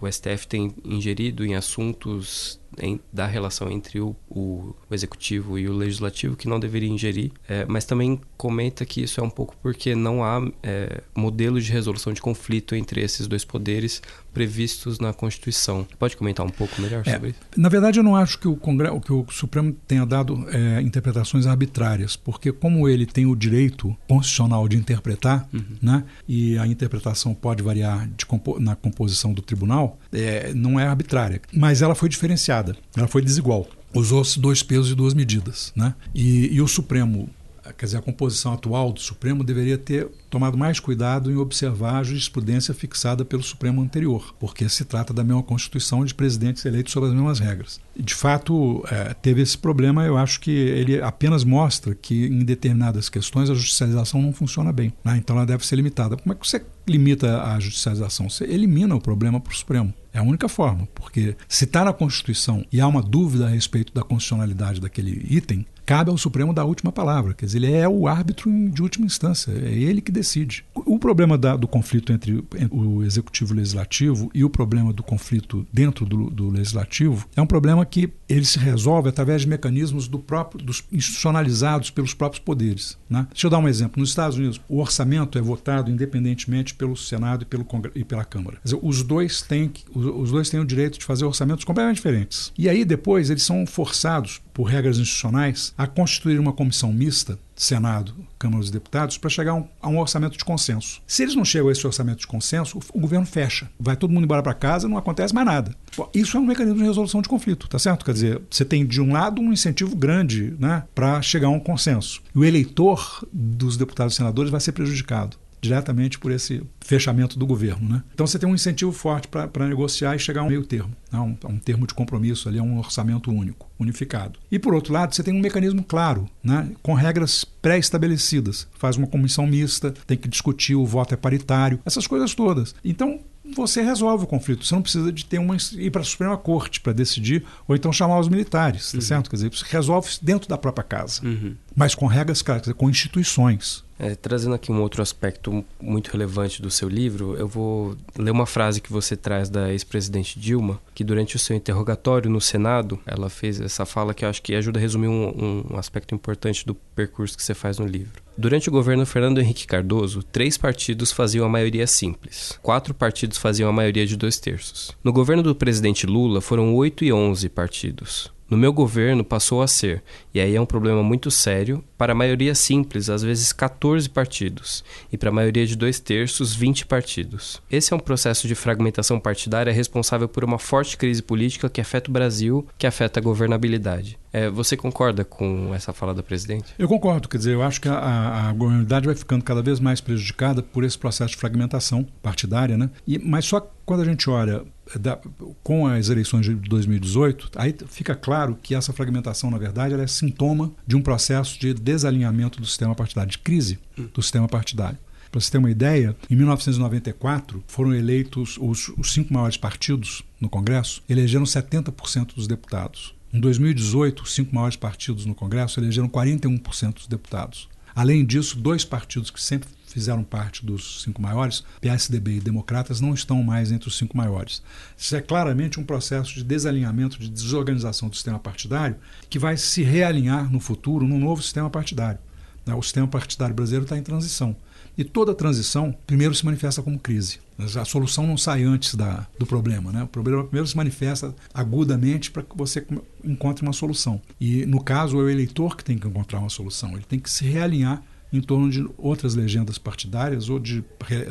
o, 0.00 0.10
STF 0.10 0.46
é, 0.46 0.48
tem 0.48 0.74
ingerido 0.82 1.44
em 1.44 1.54
assuntos 1.54 2.58
em, 2.80 3.00
da 3.12 3.26
relação 3.26 3.70
entre 3.70 4.00
o, 4.00 4.14
o, 4.28 4.74
executivo 4.90 5.58
e 5.58 5.68
o 5.68 5.72
legislativo 5.72 6.36
que 6.36 6.48
não 6.48 6.58
deveria 6.58 6.88
ingerir, 6.88 7.32
é, 7.48 7.64
mas 7.66 7.84
também 7.84 8.20
comenta 8.36 8.84
que 8.84 9.02
isso 9.02 9.20
é 9.20 9.22
um 9.22 9.30
pouco 9.30 9.56
porque 9.62 9.94
não 9.94 10.24
há 10.24 10.46
é, 10.62 11.02
modelos 11.14 11.64
de 11.64 11.72
resolução 11.72 12.12
de 12.12 12.20
conflito 12.20 12.74
entre 12.74 13.00
esses 13.00 13.26
dois 13.26 13.44
poderes 13.44 14.02
previstos 14.32 14.98
na 14.98 15.12
Constituição. 15.12 15.86
Pode 15.98 16.16
comentar 16.16 16.46
um 16.46 16.50
pouco 16.50 16.80
melhor 16.80 17.02
é, 17.04 17.12
sobre 17.12 17.30
isso? 17.30 17.40
Na 17.56 17.68
verdade, 17.68 17.98
eu 17.98 18.04
não 18.04 18.14
acho 18.14 18.38
que 18.38 18.46
o, 18.46 18.56
Congresso, 18.56 19.00
que 19.00 19.12
o 19.12 19.26
Supremo 19.30 19.72
tenha 19.86 20.06
dado 20.06 20.46
é, 20.50 20.80
interpretações 20.80 21.46
arbitrárias, 21.46 22.14
porque 22.14 22.52
como 22.52 22.88
ele 22.88 23.04
tem 23.04 23.26
o 23.26 23.34
direito 23.34 23.96
constitucional 24.08 24.68
de 24.68 24.76
interpretar, 24.76 25.48
uhum. 25.52 25.76
né, 25.82 26.04
e 26.28 26.56
a 26.58 26.66
interpretação 26.66 27.34
pode 27.34 27.62
variar 27.62 28.08
compo 28.26 28.60
na 28.60 28.76
composição 28.76 29.32
do 29.32 29.42
tribunal, 29.42 29.98
é, 30.12 30.52
não 30.54 30.78
é 30.78 30.86
arbitrária, 30.86 31.40
mas 31.52 31.82
ela 31.82 31.94
foi 31.94 32.08
diferenciada, 32.08 32.76
ela 32.96 33.08
foi 33.08 33.22
desigual. 33.22 33.66
Usou-se 33.94 34.38
dois 34.38 34.62
pesos 34.62 34.90
e 34.90 34.94
duas 34.94 35.14
medidas. 35.14 35.72
Né? 35.74 35.94
E, 36.14 36.54
e 36.54 36.60
o 36.60 36.68
Supremo 36.68 37.28
quer 37.76 37.86
dizer, 37.86 37.98
a 37.98 38.02
composição 38.02 38.52
atual 38.52 38.92
do 38.92 39.00
Supremo 39.00 39.44
deveria 39.44 39.78
ter 39.78 40.08
tomado 40.30 40.56
mais 40.56 40.78
cuidado 40.78 41.30
em 41.30 41.36
observar 41.36 41.98
a 41.98 42.02
jurisprudência 42.02 42.74
fixada 42.74 43.24
pelo 43.24 43.42
Supremo 43.42 43.80
anterior, 43.80 44.34
porque 44.38 44.68
se 44.68 44.84
trata 44.84 45.12
da 45.12 45.24
mesma 45.24 45.42
Constituição 45.42 46.04
de 46.04 46.14
presidentes 46.14 46.64
eleitos 46.64 46.92
sob 46.92 47.06
as 47.06 47.12
mesmas 47.12 47.38
regras. 47.38 47.80
De 47.96 48.14
fato, 48.14 48.84
é, 48.90 49.14
teve 49.14 49.42
esse 49.42 49.56
problema, 49.56 50.04
eu 50.04 50.16
acho 50.16 50.40
que 50.40 50.50
ele 50.50 51.00
apenas 51.00 51.44
mostra 51.44 51.94
que 51.94 52.26
em 52.26 52.44
determinadas 52.44 53.08
questões 53.08 53.50
a 53.50 53.54
judicialização 53.54 54.20
não 54.20 54.32
funciona 54.32 54.72
bem, 54.72 54.92
né? 55.04 55.16
então 55.16 55.36
ela 55.36 55.46
deve 55.46 55.66
ser 55.66 55.76
limitada. 55.76 56.16
Como 56.16 56.32
é 56.32 56.36
que 56.36 56.46
você 56.46 56.64
limita 56.86 57.42
a 57.42 57.58
judicialização? 57.58 58.28
Você 58.28 58.44
elimina 58.44 58.94
o 58.94 59.00
problema 59.00 59.40
para 59.40 59.52
o 59.52 59.56
Supremo. 59.56 59.92
É 60.12 60.18
a 60.18 60.22
única 60.22 60.48
forma, 60.48 60.88
porque 60.94 61.36
se 61.46 61.64
está 61.64 61.84
na 61.84 61.92
Constituição 61.92 62.64
e 62.72 62.80
há 62.80 62.86
uma 62.86 63.02
dúvida 63.02 63.46
a 63.46 63.50
respeito 63.50 63.92
da 63.92 64.02
constitucionalidade 64.02 64.80
daquele 64.80 65.26
item, 65.28 65.66
cabe 65.88 66.10
ao 66.10 66.18
Supremo 66.18 66.52
dar 66.52 66.62
a 66.62 66.66
última 66.66 66.92
palavra. 66.92 67.32
Quer 67.32 67.46
dizer, 67.46 67.56
ele 67.56 67.72
é 67.72 67.88
o 67.88 68.06
árbitro 68.06 68.50
de 68.68 68.82
última 68.82 69.06
instância, 69.06 69.50
é 69.52 69.72
ele 69.72 70.02
que 70.02 70.12
decide. 70.12 70.62
O 70.74 70.98
problema 70.98 71.38
da, 71.38 71.56
do 71.56 71.66
conflito 71.66 72.12
entre, 72.12 72.44
o 72.70 73.02
executivo 73.02 73.52
e 73.52 73.54
o 73.54 73.56
legislativo 73.56 74.30
e 74.34 74.44
o 74.44 74.50
problema 74.50 74.92
do 74.92 75.02
conflito 75.02 75.66
dentro 75.72 76.04
do, 76.04 76.28
do, 76.28 76.50
legislativo 76.50 77.26
é 77.34 77.40
um 77.40 77.46
problema 77.46 77.86
que 77.86 78.12
ele 78.28 78.44
se 78.44 78.58
resolve 78.58 79.08
através 79.08 79.40
de 79.40 79.48
mecanismos 79.48 80.08
do 80.08 80.18
próprio, 80.18 80.62
dos 80.62 80.84
institucionalizados 80.92 81.90
pelos 81.90 82.12
próprios 82.12 82.44
poderes. 82.44 82.98
Né? 83.08 83.26
Deixa 83.30 83.46
eu 83.46 83.50
dar 83.50 83.58
um 83.58 83.66
exemplo. 83.66 83.98
Nos 83.98 84.10
Estados 84.10 84.36
Unidos, 84.36 84.60
o 84.68 84.80
orçamento 84.80 85.38
é 85.38 85.40
votado 85.40 85.90
independentemente 85.90 86.74
pelo 86.74 86.98
Senado 86.98 87.44
e, 87.44 87.46
pelo 87.46 87.66
e 87.94 88.04
pela 88.04 88.26
Câmara. 88.26 88.58
Dizer, 88.62 88.78
os 88.82 89.02
dois 89.02 89.40
têm 89.40 89.72
os 89.94 90.30
dois 90.30 90.50
têm 90.50 90.60
o 90.60 90.66
direito 90.66 90.98
de 90.98 91.06
fazer 91.06 91.24
orçamentos 91.24 91.64
completamente 91.64 91.96
diferentes. 91.96 92.52
E 92.58 92.68
aí 92.68 92.84
depois 92.84 93.30
eles 93.30 93.42
são 93.42 93.66
forçados 93.66 94.42
por 94.58 94.64
regras 94.64 94.98
institucionais 94.98 95.72
a 95.78 95.86
constituir 95.86 96.40
uma 96.40 96.52
comissão 96.52 96.92
mista 96.92 97.38
Senado, 97.54 98.12
Câmara 98.36 98.58
dos 98.58 98.72
Deputados, 98.72 99.16
para 99.16 99.30
chegar 99.30 99.52
a 99.52 99.54
um, 99.54 99.68
a 99.80 99.88
um, 99.88 99.98
orçamento 100.00 100.36
de 100.36 100.44
consenso. 100.44 101.00
Se 101.06 101.22
eles 101.22 101.36
não 101.36 101.44
chegam 101.44 101.68
a 101.68 101.72
esse 101.72 101.86
orçamento 101.86 102.18
de 102.18 102.26
consenso, 102.26 102.80
o, 102.92 102.98
governo 102.98 103.24
fecha. 103.24 103.70
Vai 103.78 103.96
todo 103.96 104.12
mundo 104.12 104.24
embora 104.24 104.42
para 104.42 104.54
casa, 104.54 104.88
não 104.88 104.96
acontece 104.96 105.32
mais 105.32 105.46
nada. 105.46 105.76
Isso 106.12 106.36
é 106.36 106.40
um 106.40 106.46
mecanismo 106.46 106.80
de 106.80 106.86
resolução 106.86 107.22
de 107.22 107.28
conflito, 107.28 107.68
tá 107.68 107.78
certo? 107.78 108.04
Quer 108.04 108.14
dizer, 108.14 108.42
você 108.50 108.64
tem 108.64 108.84
de 108.84 109.00
um 109.00 109.12
lado 109.12 109.40
um 109.40 109.52
incentivo 109.52 109.94
grande 109.94 110.56
né, 110.58 110.82
para 110.92 111.22
chegar 111.22 111.46
a 111.46 111.50
um 111.50 111.60
consenso. 111.60 112.20
E 112.34 112.38
o 112.40 112.44
eleitor 112.44 113.24
dos 113.32 113.76
deputados 113.76 114.14
e 114.14 114.16
senadores 114.16 114.50
vai 114.50 114.60
ser 114.60 114.72
prejudicado 114.72 115.36
diretamente 115.60 116.18
por 116.18 116.30
esse 116.30 116.62
fechamento 116.80 117.38
do 117.38 117.46
governo. 117.46 117.88
Né? 117.88 118.02
Então 118.14 118.26
você 118.26 118.38
tem 118.38 118.48
um 118.48 118.54
incentivo 118.54 118.92
forte 118.92 119.28
para 119.28 119.68
negociar 119.68 120.14
e 120.16 120.18
chegar 120.18 120.42
a 120.42 120.44
um 120.44 120.48
meio 120.48 120.64
termo, 120.64 120.94
né? 121.10 121.18
um, 121.18 121.36
um, 121.48 121.58
termo 121.58 121.86
de 121.86 121.94
compromisso, 121.94 122.48
ali, 122.48 122.60
um 122.60 122.78
orçamento 122.78 123.30
único, 123.30 123.70
unificado. 123.78 124.38
E 124.50 124.58
por 124.58 124.74
outro 124.74 124.92
lado, 124.92 125.14
você 125.14 125.22
tem 125.22 125.34
um 125.34 125.40
mecanismo 125.40 125.82
claro, 125.82 126.28
né? 126.42 126.70
com 126.82 126.94
regras 126.94 127.44
pré-estabelecidas. 127.44 128.66
Faz 128.78 128.96
uma 128.96 129.06
comissão 129.06 129.46
mista, 129.46 129.92
tem 130.06 130.16
que 130.16 130.28
discutir, 130.28 130.74
o 130.74 130.86
voto 130.86 131.14
é 131.14 131.16
paritário, 131.16 131.80
essas 131.84 132.06
coisas 132.06 132.34
todas. 132.34 132.74
Então 132.84 133.20
você 133.54 133.82
resolve 133.82 134.24
o 134.24 134.26
conflito. 134.26 134.64
Você 134.64 134.74
não 134.74 134.82
precisa 134.82 135.12
de 135.12 135.24
ter 135.24 135.38
uma 135.38 135.56
ir 135.72 135.90
para 135.90 136.02
a 136.02 136.04
Suprema 136.04 136.36
Corte 136.36 136.80
para 136.80 136.92
decidir, 136.92 137.44
ou 137.66 137.74
então 137.74 137.92
chamar 137.92 138.18
os 138.18 138.28
militares, 138.28 138.92
tá 138.92 138.98
uhum. 138.98 139.02
certo? 139.02 139.30
Quer 139.30 139.36
dizer, 139.36 139.50
você 139.50 139.64
resolve 139.68 140.10
dentro 140.22 140.48
da 140.48 140.58
própria 140.58 140.84
casa, 140.84 141.24
uhum. 141.24 141.54
mas 141.74 141.94
com 141.94 142.06
regras 142.06 142.42
claras, 142.42 142.70
com 142.72 142.90
instituições. 142.90 143.84
É, 143.98 144.14
trazendo 144.14 144.54
aqui 144.54 144.70
um 144.70 144.80
outro 144.80 145.02
aspecto 145.02 145.64
muito 145.80 146.10
relevante 146.10 146.62
do 146.62 146.70
seu 146.70 146.88
livro, 146.88 147.36
eu 147.36 147.48
vou 147.48 147.96
ler 148.16 148.30
uma 148.30 148.46
frase 148.46 148.80
que 148.80 148.92
você 148.92 149.16
traz 149.16 149.48
da 149.48 149.72
ex-presidente 149.72 150.38
Dilma, 150.38 150.80
que 150.94 151.02
durante 151.02 151.34
o 151.34 151.38
seu 151.38 151.56
interrogatório 151.56 152.30
no 152.30 152.40
Senado, 152.40 152.98
ela 153.04 153.28
fez 153.28 153.60
essa 153.60 153.84
fala 153.84 154.14
que 154.14 154.24
eu 154.24 154.28
acho 154.28 154.42
que 154.42 154.54
ajuda 154.54 154.78
a 154.78 154.82
resumir 154.82 155.08
um, 155.08 155.66
um 155.72 155.76
aspecto 155.76 156.14
importante 156.14 156.64
do 156.64 156.74
percurso 156.74 157.36
que 157.36 157.42
você 157.42 157.54
faz 157.54 157.78
no 157.78 157.86
livro. 157.86 158.22
Durante 158.36 158.68
o 158.68 158.72
governo 158.72 159.04
Fernando 159.04 159.40
Henrique 159.40 159.66
Cardoso, 159.66 160.22
três 160.22 160.56
partidos 160.56 161.10
faziam 161.10 161.44
a 161.44 161.48
maioria 161.48 161.88
simples. 161.88 162.56
Quatro 162.62 162.94
partidos 162.94 163.36
faziam 163.36 163.68
a 163.68 163.72
maioria 163.72 164.06
de 164.06 164.16
dois 164.16 164.38
terços. 164.38 164.92
No 165.02 165.12
governo 165.12 165.42
do 165.42 165.56
presidente 165.56 166.06
Lula, 166.06 166.40
foram 166.40 166.72
oito 166.76 167.04
e 167.04 167.12
onze 167.12 167.48
partidos. 167.48 168.32
No 168.50 168.56
meu 168.56 168.72
governo 168.72 169.22
passou 169.22 169.60
a 169.60 169.66
ser, 169.66 170.02
e 170.32 170.40
aí 170.40 170.56
é 170.56 170.60
um 170.60 170.64
problema 170.64 171.02
muito 171.02 171.30
sério, 171.30 171.84
para 171.98 172.12
a 172.12 172.16
maioria 172.16 172.54
simples, 172.54 173.10
às 173.10 173.22
vezes 173.22 173.52
14 173.52 174.08
partidos, 174.08 174.82
e 175.12 175.18
para 175.18 175.28
a 175.28 175.32
maioria 175.32 175.66
de 175.66 175.76
dois 175.76 176.00
terços, 176.00 176.54
20 176.54 176.86
partidos. 176.86 177.60
Esse 177.70 177.92
é 177.92 177.96
um 177.96 178.00
processo 178.00 178.48
de 178.48 178.54
fragmentação 178.54 179.20
partidária 179.20 179.70
responsável 179.70 180.26
por 180.26 180.44
uma 180.44 180.58
forte 180.58 180.96
crise 180.96 181.22
política 181.22 181.68
que 181.68 181.80
afeta 181.80 182.08
o 182.08 182.12
Brasil, 182.12 182.66
que 182.78 182.86
afeta 182.86 183.20
a 183.20 183.22
governabilidade. 183.22 184.18
É, 184.32 184.48
você 184.48 184.76
concorda 184.76 185.24
com 185.24 185.74
essa 185.74 185.92
fala 185.92 186.14
da 186.14 186.22
presidente? 186.22 186.74
Eu 186.78 186.88
concordo, 186.88 187.28
quer 187.28 187.38
dizer, 187.38 187.54
eu 187.54 187.62
acho 187.62 187.80
que 187.80 187.88
a, 187.88 188.48
a 188.48 188.52
governabilidade 188.52 189.06
vai 189.06 189.14
ficando 189.14 189.44
cada 189.44 189.62
vez 189.62 189.80
mais 189.80 190.00
prejudicada 190.00 190.62
por 190.62 190.84
esse 190.84 190.96
processo 190.96 191.32
de 191.32 191.36
fragmentação 191.36 192.06
partidária, 192.22 192.76
né? 192.76 192.88
E, 193.06 193.18
mas 193.18 193.44
só 193.44 193.60
quando 193.84 194.02
a 194.02 194.04
gente 194.04 194.28
olha 194.28 194.64
da, 194.98 195.18
com 195.62 195.86
as 195.86 196.08
eleições 196.08 196.46
de 196.46 196.54
2018, 196.54 197.50
aí 197.56 197.74
fica 197.88 198.14
claro 198.14 198.58
que 198.62 198.74
essa 198.74 198.92
fragmentação, 198.92 199.50
na 199.50 199.58
verdade, 199.58 199.94
é 199.94 200.06
sintoma 200.06 200.72
de 200.86 200.96
um 200.96 201.02
processo 201.02 201.58
de 201.58 201.74
desalinhamento 201.74 202.60
do 202.60 202.66
sistema 202.66 202.94
partidário, 202.94 203.30
de 203.30 203.38
crise 203.38 203.78
do 204.14 204.22
sistema 204.22 204.48
partidário. 204.48 204.98
Para 205.30 205.40
você 205.40 205.50
ter 205.50 205.58
uma 205.58 205.70
ideia, 205.70 206.16
em 206.30 206.34
1994 206.36 207.62
foram 207.66 207.94
eleitos 207.94 208.56
os, 208.58 208.88
os 208.96 209.12
cinco 209.12 209.32
maiores 209.32 209.58
partidos 209.58 210.22
no 210.40 210.48
Congresso, 210.48 211.02
elegeram 211.08 211.44
70% 211.44 212.34
dos 212.34 212.46
deputados. 212.46 213.14
Em 213.32 213.38
2018, 213.40 214.22
os 214.22 214.34
cinco 214.34 214.54
maiores 214.54 214.76
partidos 214.76 215.26
no 215.26 215.34
Congresso 215.34 215.80
elegeram 215.80 216.08
41% 216.08 216.94
dos 216.94 217.06
deputados. 217.06 217.68
Além 217.94 218.24
disso, 218.24 218.56
dois 218.56 218.84
partidos 218.84 219.30
que 219.30 219.42
sempre 219.42 219.68
fizeram 219.98 220.22
parte 220.22 220.64
dos 220.64 221.02
cinco 221.02 221.20
maiores, 221.20 221.64
PSDB 221.80 222.36
e 222.36 222.40
Democratas, 222.40 223.00
não 223.00 223.12
estão 223.12 223.42
mais 223.42 223.72
entre 223.72 223.88
os 223.88 223.98
cinco 223.98 224.16
maiores. 224.16 224.62
Isso 224.96 225.16
é 225.16 225.20
claramente 225.20 225.80
um 225.80 225.84
processo 225.84 226.34
de 226.34 226.44
desalinhamento, 226.44 227.18
de 227.18 227.28
desorganização 227.28 228.08
do 228.08 228.14
sistema 228.14 228.38
partidário, 228.38 228.96
que 229.28 229.38
vai 229.38 229.56
se 229.56 229.82
realinhar 229.82 230.50
no 230.50 230.60
futuro 230.60 231.06
num 231.06 231.18
novo 231.18 231.42
sistema 231.42 231.68
partidário. 231.68 232.20
Né? 232.64 232.74
O 232.74 232.82
sistema 232.82 233.08
partidário 233.08 233.54
brasileiro 233.54 233.84
está 233.84 233.98
em 233.98 234.02
transição. 234.02 234.54
E 234.96 235.04
toda 235.04 235.34
transição, 235.34 235.94
primeiro, 236.06 236.34
se 236.34 236.44
manifesta 236.44 236.82
como 236.82 236.98
crise. 236.98 237.38
A 237.58 237.84
solução 237.84 238.26
não 238.26 238.36
sai 238.36 238.64
antes 238.64 238.94
da, 238.94 239.26
do 239.38 239.46
problema. 239.46 239.92
Né? 239.92 240.02
O 240.02 240.08
problema 240.08 240.44
primeiro 240.44 240.66
se 240.66 240.76
manifesta 240.76 241.34
agudamente 241.54 242.30
para 242.30 242.42
que 242.42 242.56
você 242.56 242.84
encontre 243.24 243.64
uma 243.64 243.72
solução. 243.72 244.20
E, 244.40 244.66
no 244.66 244.82
caso, 244.82 245.20
é 245.20 245.22
o 245.22 245.28
eleitor 245.28 245.76
que 245.76 245.84
tem 245.84 245.98
que 245.98 246.06
encontrar 246.06 246.40
uma 246.40 246.50
solução. 246.50 246.92
Ele 246.92 247.04
tem 247.08 247.18
que 247.18 247.30
se 247.30 247.44
realinhar 247.44 248.02
em 248.32 248.40
torno 248.40 248.70
de 248.70 248.86
outras 248.96 249.34
legendas 249.34 249.78
partidárias 249.78 250.48
ou 250.48 250.58
de, 250.58 250.84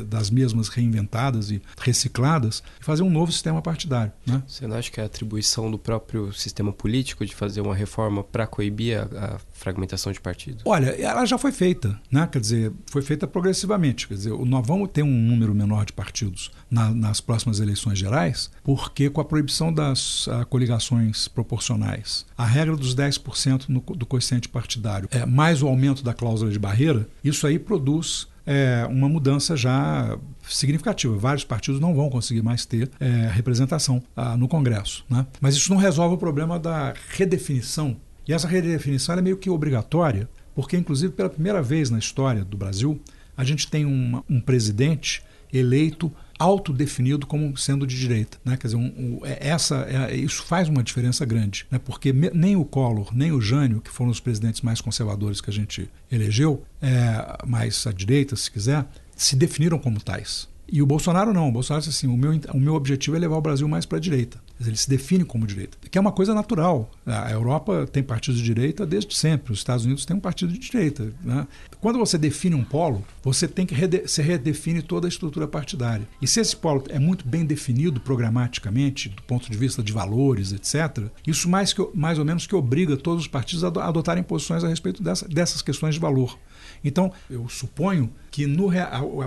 das 0.06 0.30
mesmas 0.30 0.68
reinventadas 0.68 1.52
e 1.52 1.62
recicladas 1.80 2.64
e 2.80 2.84
fazer 2.84 3.04
um 3.04 3.10
novo 3.10 3.32
sistema 3.32 3.62
partidário. 3.62 4.12
Né? 4.26 4.42
Você 4.48 4.68
não 4.68 4.76
acha 4.76 4.92
que 4.92 5.00
é 5.00 5.04
atribuição 5.04 5.70
do 5.70 5.78
próprio 5.78 6.34
sistema 6.34 6.74
político 6.74 7.26
de 7.26 7.36
fazer 7.36 7.62
uma 7.62 7.76
reforma 7.76 8.24
para 8.24 8.48
coibir 8.48 9.00
a, 9.00 9.36
a, 9.36 9.40
fragmentação 9.58 10.12
de 10.12 10.20
partidos? 10.20 10.64
Olha, 10.66 10.90
ela 11.02 11.26
já 11.26 11.38
foi 11.38 11.52
feita, 11.52 12.00
né? 12.12 12.28
quer 12.32 12.40
dizer, 12.40 12.72
foi 12.86 13.02
feita 13.02 13.28
progressivamente. 13.28 14.08
Quer 14.08 14.14
dizer, 14.14 14.34
nós 14.34 14.66
vamos 14.66 14.90
ter 14.92 15.04
um 15.04 15.12
número 15.12 15.54
menor 15.54 15.86
de 15.86 15.94
partidos 15.94 16.52
na, 16.70 16.90
nas 16.92 17.20
próximas 17.20 17.60
eleições 17.60 17.98
gerais, 17.98 18.50
porque 18.64 19.10
com 19.10 19.20
a 19.20 19.26
proibição 19.26 19.74
das 19.74 20.28
a, 20.28 20.46
coligações 20.46 21.28
proporcionais, 21.28 22.26
a 22.38 22.46
regra 22.46 22.76
dos 22.76 22.96
10% 22.96 23.66
no, 23.68 23.80
do 23.82 24.06
coeficiente 24.06 24.48
partidário, 24.48 25.10
é, 25.12 25.26
mais 25.26 25.62
o 25.62 25.68
aumento 25.68 26.04
da 26.04 26.14
cláusula 26.14 26.52
de 26.52 26.60
barreira, 26.60 27.08
isso 27.24 27.48
aí 27.48 27.58
produz 27.58 28.28
é, 28.48 28.88
uma 28.90 29.10
mudança 29.10 29.58
já 29.58 30.18
significativa. 30.48 31.18
Vários 31.18 31.44
partidos 31.44 31.82
não 31.82 31.94
vão 31.94 32.10
conseguir 32.10 32.42
mais 32.42 32.66
ter 32.66 32.90
é, 33.00 33.30
representação 33.30 34.02
ah, 34.16 34.38
no 34.38 34.48
Congresso. 34.48 35.06
Né? 35.10 35.28
Mas 35.42 35.56
isso 35.56 35.70
não 35.72 35.78
resolve 35.78 36.16
o 36.16 36.18
problema 36.18 36.58
da 36.58 36.94
redefinição. 37.10 37.98
E 38.28 38.34
essa 38.34 38.48
redefinição 38.48 39.16
é 39.16 39.22
meio 39.22 39.38
que 39.38 39.50
obrigatória, 39.50 40.30
porque, 40.54 40.76
inclusive, 40.76 41.14
pela 41.14 41.30
primeira 41.30 41.62
vez 41.62 41.90
na 41.90 42.00
história 42.00 42.44
do 42.44 42.58
Brasil, 42.58 43.00
a 43.36 43.44
gente 43.44 43.70
tem 43.70 43.86
uma, 43.86 44.24
um 44.30 44.42
presidente 44.42 45.24
eleito 45.54 46.12
autodefinido 46.38 47.26
como 47.26 47.56
sendo 47.58 47.88
de 47.88 47.98
direita. 47.98 48.38
Né? 48.44 48.58
Quer 48.58 48.68
dizer, 48.68 48.78
um, 48.78 48.86
um, 48.86 49.26
é, 49.26 49.50
essa, 49.50 49.88
é, 49.90 50.16
isso 50.16 50.44
faz 50.44 50.68
uma 50.68 50.84
diferença 50.84 51.26
grande, 51.26 51.66
né? 51.72 51.80
porque 51.80 52.12
me, 52.12 52.30
nem 52.32 52.56
o 52.56 52.66
Collor, 52.66 53.16
nem 53.16 53.32
o 53.32 53.42
Jânio, 53.42 53.82
que 53.82 53.90
foram 53.90 54.12
os 54.12 54.20
presidentes 54.20 54.62
mais 54.62 54.82
conservadores 54.82 55.42
que 55.42 55.50
a 55.50 55.54
gente 55.54 55.90
elegeu, 56.12 56.64
é, 56.82 57.46
mais 57.46 57.86
à 57.88 57.92
direita, 57.92 58.36
se 58.36 58.52
quiser, 58.52 58.86
se 59.16 59.36
definiram 59.36 59.80
como 59.80 60.02
tais. 60.02 60.48
E 60.72 60.82
o 60.82 60.86
Bolsonaro 60.86 61.34
não. 61.34 61.50
O 61.50 61.52
Bolsonaro 61.52 61.86
disse 61.86 61.98
assim: 61.98 62.14
o 62.14 62.18
meu, 62.18 62.40
o 62.54 62.60
meu 62.60 62.76
objetivo 62.76 63.16
é 63.16 63.20
levar 63.20 63.38
o 63.38 63.42
Brasil 63.42 63.68
mais 63.68 63.86
para 63.86 63.98
a 63.98 64.02
direita. 64.02 64.40
Ele 64.60 64.76
se 64.76 64.90
define 64.90 65.24
como 65.24 65.46
direita, 65.46 65.78
que 65.90 65.98
é 65.98 66.02
uma 66.02 66.12
coisa 66.12 66.34
natural. 66.34 66.90
A 67.06 67.32
Europa 67.32 67.88
tem 67.92 68.02
partidos 68.02 68.40
de 68.40 68.46
direita 68.46 68.86
desde 68.86 69.16
sempre. 69.16 69.54
Os 69.54 69.60
Estados 69.60 69.86
Unidos 69.86 70.06
têm 70.06 70.18
um 70.18 70.20
partido 70.20 70.52
de 70.52 70.60
direita. 70.60 71.14
Né? 71.24 71.48
Quando 71.80 72.00
você 72.00 72.18
define 72.18 72.56
um 72.56 72.64
polo, 72.64 73.06
você 73.24 73.48
tem 73.48 73.66
que 73.66 73.76
rede 73.76 74.08
se 74.08 74.22
redefine 74.22 74.82
toda 74.82 75.08
a 75.08 75.10
estrutura 75.10 75.48
partidária. 75.48 76.08
E 76.22 76.28
se 76.28 76.40
esse 76.40 76.56
polo 76.56 76.84
é 76.90 76.98
muito 76.98 77.28
bem 77.28 77.46
definido 77.46 78.00
programaticamente, 78.02 79.10
do 79.10 79.22
ponto 79.24 79.50
de 79.50 79.58
vista 79.58 79.84
de 79.84 79.94
valores, 79.94 80.52
etc., 80.52 81.06
isso 81.26 81.48
mais, 81.48 81.72
que, 81.72 81.88
mais 81.94 82.18
ou 82.18 82.26
menos 82.26 82.48
que 82.48 82.56
obriga 82.56 82.98
todos 82.98 83.24
os 83.24 83.28
partidos 83.28 83.64
a 83.64 83.68
adotarem 83.68 84.24
posições 84.24 84.64
a 84.64 84.68
respeito 84.68 85.04
dessa, 85.04 85.28
dessas 85.28 85.62
questões 85.62 85.96
de 85.96 86.02
valor. 86.02 86.38
Então, 86.84 87.12
eu 87.30 87.48
suponho 87.50 88.12
que 88.32 88.46
no, 88.46 88.70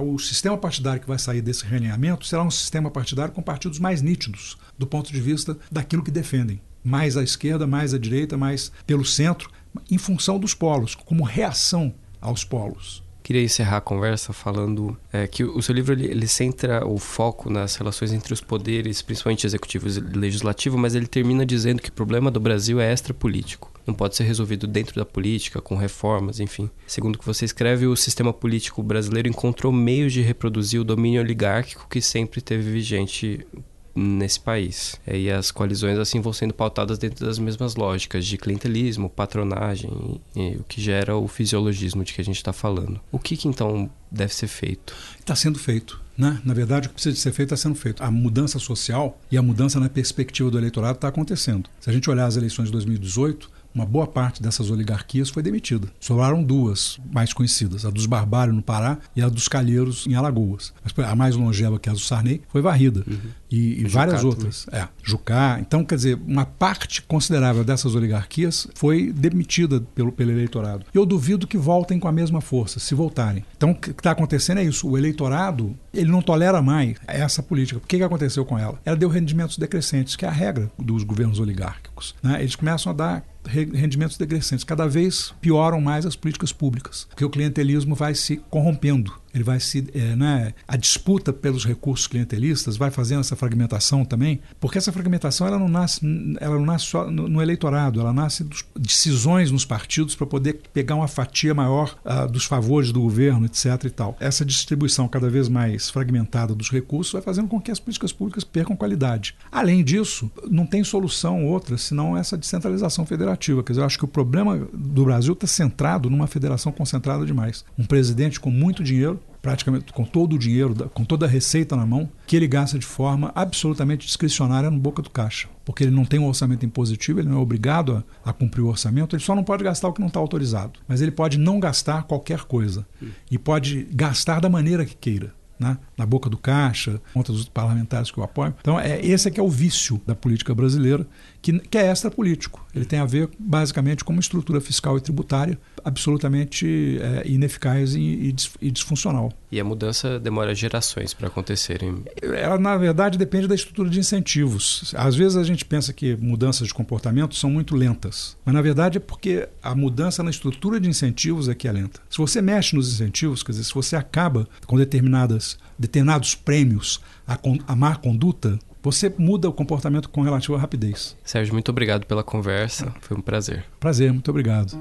o 0.03 0.19
sistema 0.19 0.57
partidário 0.57 1.01
que 1.01 1.09
vai 1.09 1.19
sair 1.19 1.41
desse 1.41 1.65
realinhamento 1.65 2.27
será 2.27 2.43
um 2.43 2.51
sistema 2.51 2.91
partidário 2.91 3.33
com 3.33 3.43
partidos 3.43 3.79
mais 3.79 4.03
nítidos 4.03 4.57
do 4.79 4.87
ponto 4.87 5.13
de 5.13 5.21
vista 5.21 5.57
daquilo 5.71 6.03
que 6.03 6.11
defendem. 6.11 6.61
Mais 6.83 7.17
à 7.17 7.23
esquerda, 7.23 7.67
mais 7.67 7.93
à 7.93 7.99
direita, 7.99 8.37
mais 8.37 8.73
pelo 8.87 9.05
centro, 9.05 9.51
em 9.91 9.99
função 9.99 10.39
dos 10.39 10.55
polos, 10.55 10.95
como 10.95 11.25
reação 11.25 11.95
aos 12.21 12.45
polos. 12.45 13.03
Queria 13.23 13.45
encerrar 13.45 13.77
a 13.77 13.81
conversa 13.81 14.33
falando 14.33 14.97
é, 15.13 15.27
que 15.27 15.45
o 15.45 15.63
seu 15.63 15.75
livro 15.75 15.93
ele, 15.93 16.07
ele, 16.07 16.27
centra 16.27 16.85
o 16.87 16.99
foco 16.99 17.51
nas 17.51 17.77
relações 17.77 18.13
entre 18.13 18.33
os 18.33 18.41
poderes, 18.41 19.03
principalmente 19.03 19.47
executivo 19.47 19.89
e 19.89 20.01
legislativo, 20.19 20.77
mas 20.77 20.95
ele 20.95 21.07
termina 21.07 21.47
dizendo 21.47 21.81
que 21.81 21.91
o 21.91 21.93
problema 21.93 22.31
do 22.31 22.41
Brasil 22.41 22.81
é 22.81 22.93
extrapolítico 22.93 23.70
não 23.87 23.95
pode 23.95 24.17
ser 24.17 24.25
resolvido 24.25 24.67
dentro 24.67 24.95
da 24.95 25.05
política, 25.05 25.61
com 25.61 25.77
reformas, 25.77 26.41
enfim. 26.41 26.71
Segundo 26.87 27.17
o 27.17 27.19
que 27.19 27.27
você 27.27 27.45
escreve, 27.45 27.87
o 27.87 27.97
sistema 27.97 28.33
político 28.33 28.83
brasileiro 28.83 29.29
encontrou 29.29 29.73
meios 29.73 30.13
de 30.13 30.21
reproduzir 30.23 30.81
o 30.81 30.85
domínio 30.85 31.21
oligárquico 31.21 31.87
que 31.89 32.01
sempre 32.01 32.41
teve 32.41 32.71
vigente 32.71 33.47
nesse 33.95 34.41
país. 34.41 34.97
E 35.07 35.31
as 35.31 35.51
coalizões 35.51 35.99
assim 35.99 36.21
vão 36.21 36.33
sendo 36.33 36.55
pautadas 36.55 36.99
dentro 36.99 37.25
das 37.25 37.39
mesmas 37.39 37.75
lógicas 37.75 38.27
de 38.27 38.39
clientelismo, 38.39 39.11
patronagem, 39.11 40.21
o 40.59 40.65
que 40.65 40.81
gera 40.81 41.17
o 41.17 41.27
fisiologismo 41.29 42.05
de 42.05 42.13
que 42.13 42.21
a 42.21 42.25
gente 42.25 42.37
está 42.37 42.53
falando. 42.53 43.01
O 43.11 43.19
que, 43.19 43.37
que 43.37 43.49
então 43.49 43.91
deve 44.11 44.35
ser 44.35 44.47
feito? 44.47 44.95
Está 45.19 45.35
sendo 45.35 45.59
feito. 45.59 46.01
Né? 46.17 46.39
Na 46.45 46.53
verdade, 46.53 46.87
o 46.87 46.91
que 46.91 46.95
precisa 46.95 47.17
ser 47.17 47.33
feito 47.33 47.55
está 47.55 47.69
sendo 47.69 47.75
feito. 47.75 48.03
A 48.03 48.11
mudança 48.11 48.59
social 48.59 49.19
e 49.31 49.39
a 49.39 49.43
mudança 49.43 49.81
na 49.81 49.89
perspectiva 49.89 50.51
do 50.51 50.59
eleitorado 50.59 50.97
está 50.97 51.09
acontecendo. 51.09 51.69
Se 51.81 51.89
a 51.89 51.93
gente 51.93 52.11
olhar 52.11 52.27
as 52.27 52.37
eleições 52.37 52.67
de 52.67 52.73
2018, 52.73 53.51
uma 53.75 53.87
boa 53.87 54.07
parte 54.07 54.43
dessas 54.43 54.71
oligarquias 54.71 55.31
foi 55.31 55.43
demitida. 55.43 55.89
Sobraram 56.01 56.43
duas 56.43 56.99
mais 57.13 57.33
conhecidas, 57.33 57.85
a 57.85 57.91
dos 57.91 58.07
Barbários 58.07 58.55
no 58.55 58.63
Pará 58.63 58.99
e 59.15 59.23
a 59.23 59.29
dos 59.29 59.49
Calheiros 59.49 60.07
em 60.07 60.15
Alagoas. 60.15 60.73
Mas 60.83 61.07
a 61.07 61.15
mais 61.15 61.37
longeva, 61.37 61.79
que 61.79 61.89
é 61.89 61.93
a 61.93 61.95
do 61.95 62.01
Sarney, 62.01 62.43
foi 62.49 62.61
varrida. 62.61 63.05
Uhum. 63.07 63.19
E, 63.51 63.81
e 63.81 63.85
várias 63.89 64.23
outras. 64.23 64.65
Também. 64.65 64.81
É, 64.81 64.89
Jucá. 65.03 65.59
Então, 65.61 65.85
quer 65.85 65.97
dizer, 65.97 66.19
uma 66.27 66.45
parte 66.45 67.03
considerável 67.03 67.65
dessas 67.65 67.95
oligarquias 67.95 68.69
foi 68.75 69.13
demitida 69.13 69.81
pelo, 69.95 70.13
pelo 70.13 70.31
eleitorado. 70.31 70.87
Eu 70.95 71.05
duvido 71.05 71.47
que 71.47 71.59
voltem 71.59 71.99
com 71.99 72.07
a 72.07 72.13
mesma 72.13 72.41
força, 72.41 72.79
se 72.79 72.95
voltarem. 72.95 73.45
Então, 73.57 73.73
o 73.73 73.75
que 73.75 73.91
está 73.91 74.13
acontecendo 74.13 74.59
é 74.59 74.65
isso. 74.65 74.89
O 74.89 74.97
eleitorado 74.97 75.77
ele 75.93 76.11
não 76.11 76.23
tolera 76.23 76.63
mais 76.63 76.97
essa 77.07 77.43
política. 77.43 77.79
O 77.79 77.87
que, 77.87 77.97
que 77.99 78.03
aconteceu 78.03 78.45
com 78.45 78.59
ela? 78.59 78.79
Ela 78.85 78.97
deu 78.97 79.09
rendimentos 79.09 79.59
decrescentes, 79.59 80.17
que 80.17 80.25
é 80.25 80.29
a 80.29 80.33
regra 80.33 80.71
dos 80.79 81.03
governos 81.03 81.39
oligárquicos. 81.39 82.15
Né? 82.23 82.41
Eles 82.41 82.57
começam 82.57 82.93
a 82.93 82.95
dar 82.95 83.25
rendimentos 83.45 84.17
decrescentes. 84.17 84.65
Cada 84.65 84.87
vez 84.87 85.35
pioram 85.41 85.81
mais 85.81 86.07
as 86.07 86.17
políticas 86.17 86.53
públicas, 86.53 87.07
porque 87.09 87.25
o 87.25 87.31
clientelismo 87.31 87.95
vai 87.95 88.15
se 88.15 88.37
corrompendo 88.51 89.20
ele 89.35 89.45
vai 89.45 89.61
se. 89.61 89.87
É, 89.95 90.17
né, 90.17 90.53
a 90.67 90.77
disputa 90.77 91.33
pelos 91.33 91.65
recursos 91.65 92.07
clientelistas 92.07 92.77
vai 92.77 92.91
fazendo 92.91 93.21
essa 93.21 93.37
fragmentação 93.37 94.05
também, 94.05 94.41
porque 94.59 94.79
essa 94.79 94.93
fragmentação 94.93 95.47
ela 95.47 95.59
não 95.59 95.69
nasce, 95.69 96.01
ela 96.41 96.57
não 96.57 96.67
nasce 96.67 96.87
só 96.87 97.11
no, 97.11 97.29
no 97.29 97.43
eleitorado, 97.43 98.01
ela 98.01 98.13
nasce 98.13 98.45
de 98.45 98.65
decisões 98.77 99.51
nos 99.51 99.65
partidos 99.65 100.15
para 100.15 100.27
poder 100.27 100.61
pegar 100.73 100.95
uma 100.95 101.09
fatia 101.09 101.55
maior 101.55 101.97
uh, 102.05 102.31
dos 102.31 102.45
favores 102.45 102.93
do 102.93 103.01
governo, 103.01 103.47
etc. 103.47 103.85
e 103.85 103.91
tal. 103.91 104.17
Essa 104.21 104.45
distribuição 104.45 105.09
cada 105.09 105.29
vez 105.29 105.49
mais 105.49 105.91
fragmentada 105.91 106.55
dos 106.55 106.71
recursos 106.71 107.13
vai 107.13 107.23
fazendo 107.23 107.49
com 107.49 107.61
que 107.61 107.71
as 107.71 107.79
políticas 107.79 108.13
públicas 108.13 108.45
percam 108.45 108.77
qualidade. 108.77 109.35
Além 109.51 109.85
disso, 109.85 110.31
não 110.51 110.67
tem 110.67 110.83
solução 110.83 111.47
outra 111.47 111.77
senão 111.79 112.17
essa 112.17 112.37
descentralização 112.37 113.07
federativa. 113.07 113.63
Quer 113.63 113.73
dizer, 113.73 113.83
eu 113.83 113.87
acho 113.87 113.99
que 113.99 114.05
o 114.05 114.09
problema 114.09 114.69
do 114.73 115.05
Brasil 115.05 115.33
está 115.33 115.47
centrado 115.47 116.11
numa 116.11 116.27
federação 116.27 116.73
concentrada 116.73 117.25
demais. 117.25 117.65
Um 117.79 117.85
presidente 117.85 118.41
com 118.41 118.51
muito 118.51 118.83
dinheiro 118.83 119.20
praticamente 119.41 119.93
com 119.93 120.05
todo 120.05 120.35
o 120.35 120.39
dinheiro, 120.39 120.75
com 120.93 121.05
toda 121.05 121.27
a 121.27 121.29
receita 121.29 121.77
na 121.77 121.87
mão, 121.87 122.09
que 122.27 122.37
ele 122.37 122.47
gasta 122.47 122.79
de 122.79 122.87
forma 122.87 123.33
absolutamente 123.35 124.07
discricionária 124.07 124.71
no 124.71 124.79
boca 124.79 125.03
do 125.03 125.11
caixa. 125.11 125.49
Porque 125.65 125.85
ele 125.85 125.91
não 125.91 126.05
tem 126.05 126.21
um 126.21 126.27
orçamento 126.27 126.65
impositivo, 126.65 127.21
ele 127.21 127.29
não 127.29 127.39
é 127.39 127.41
obrigado 127.41 128.05
a, 128.25 128.31
a 128.31 128.33
cumprir 128.33 128.63
o 128.63 128.69
orçamento, 128.69 129.15
ele 129.15 129.23
só 129.23 129.35
não 129.35 129.45
pode 129.45 129.65
gastar 129.65 129.89
o 129.89 129.93
que 129.93 130.01
não 130.01 130.09
está 130.09 130.21
autorizado. 130.21 130.79
Mas 130.87 131.01
ele 131.01 131.11
pode 131.11 131.39
não 131.39 131.61
gastar 131.61 132.05
qualquer 132.05 132.41
coisa. 132.41 132.87
E 133.31 133.39
pode 133.39 133.89
gastar 133.93 134.41
da 134.41 134.49
maneira 134.49 134.85
que 134.85 134.97
queira 134.97 135.40
né? 135.61 135.79
na 135.97 136.07
boca 136.07 136.31
do 136.31 136.39
caixa, 136.39 137.01
contra 137.13 137.33
os 137.33 137.49
parlamentares 137.49 138.11
que 138.11 138.19
o 138.19 138.23
apoiam. 138.23 138.55
Então, 138.61 138.81
é, 138.81 139.05
esse 139.05 139.29
é 139.29 139.31
que 139.31 139.39
é 139.39 139.43
o 139.43 139.49
vício 139.49 140.01
da 140.07 140.15
política 140.15 140.55
brasileira, 140.55 141.07
que, 141.43 141.59
que 141.59 141.77
é 141.77 141.87
extra-político. 141.87 142.67
Ele 142.75 142.85
tem 142.85 142.99
a 142.99 143.05
ver, 143.05 143.29
basicamente, 143.39 144.03
com 144.03 144.13
uma 144.13 144.21
estrutura 144.21 144.61
fiscal 144.61 144.97
e 144.97 145.01
tributária 145.01 145.59
absolutamente 145.85 146.99
é, 147.01 147.29
ineficaz 147.29 147.95
e, 147.95 148.35
e, 148.61 148.71
disfuncional. 148.71 149.33
E 149.51 149.59
a 149.59 149.65
mudança 149.65 150.19
demora 150.19 150.55
gerações 150.55 151.13
para 151.13 151.27
acontecerem? 151.27 152.03
Ela, 152.23 152.59
na 152.59 152.77
verdade, 152.77 153.19
depende 153.19 153.47
da 153.47 153.55
estrutura 153.55 153.91
de 153.91 153.99
incentivos. 153.99 154.95
Às 154.97 155.17
vezes 155.17 155.37
a 155.37 155.43
gente 155.43 155.65
pensa 155.65 155.93
que 155.93 156.17
mudanças 156.17 156.69
de 156.69 156.75
comportamento 156.75 157.35
são 157.35 157.51
muito 157.51 157.75
lentas, 157.75 158.37
mas 158.45 158.55
na 158.55 158.63
verdade 158.63 158.99
é 158.99 159.01
porque 159.01 159.49
a 159.63 159.75
mudança 159.75 160.23
na 160.23 160.31
estrutura 160.31 160.79
de 160.79 160.89
incentivos 160.89 161.49
é 161.49 161.55
que 161.55 161.67
é 161.67 161.73
lenta. 161.73 162.01
Se 162.09 162.19
você 162.19 162.41
mexe 162.41 162.77
nos 162.77 162.93
incentivos, 162.93 163.43
quer 163.43 163.53
dizer, 163.53 163.65
se 163.65 163.75
você 163.75 163.97
acaba 163.97 164.49
com 164.67 164.77
determinadas, 164.77 165.50
determinados 165.79 166.35
prêmios 166.35 167.01
a, 167.27 167.39
a 167.67 167.77
má 167.77 167.95
conduta, 167.97 168.59
você 168.83 169.13
muda 169.19 169.49
o 169.49 169.53
comportamento 169.53 170.09
com 170.09 170.23
relativa 170.23 170.59
rapidez. 170.59 171.17
Sérgio, 171.25 171.53
muito 171.53 171.71
obrigado 171.71 172.07
pela 172.07 172.25
conversa. 172.25 172.93
Foi 173.01 173.17
um 173.17 173.21
prazer. 173.21 173.65
Prazer, 173.79 174.13
muito 174.13 174.31
obrigado. 174.31 174.77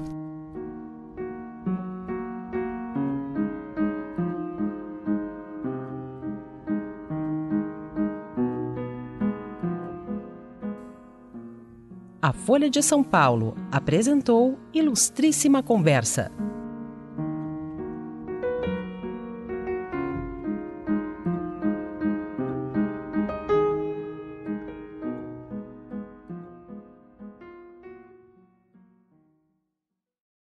A 12.22 12.32
Folha 12.32 12.70
de 12.70 12.82
São 12.82 13.02
Paulo 13.02 13.56
apresentou 13.72 14.58
Ilustríssima 14.72 15.62
Conversa. 15.62 16.30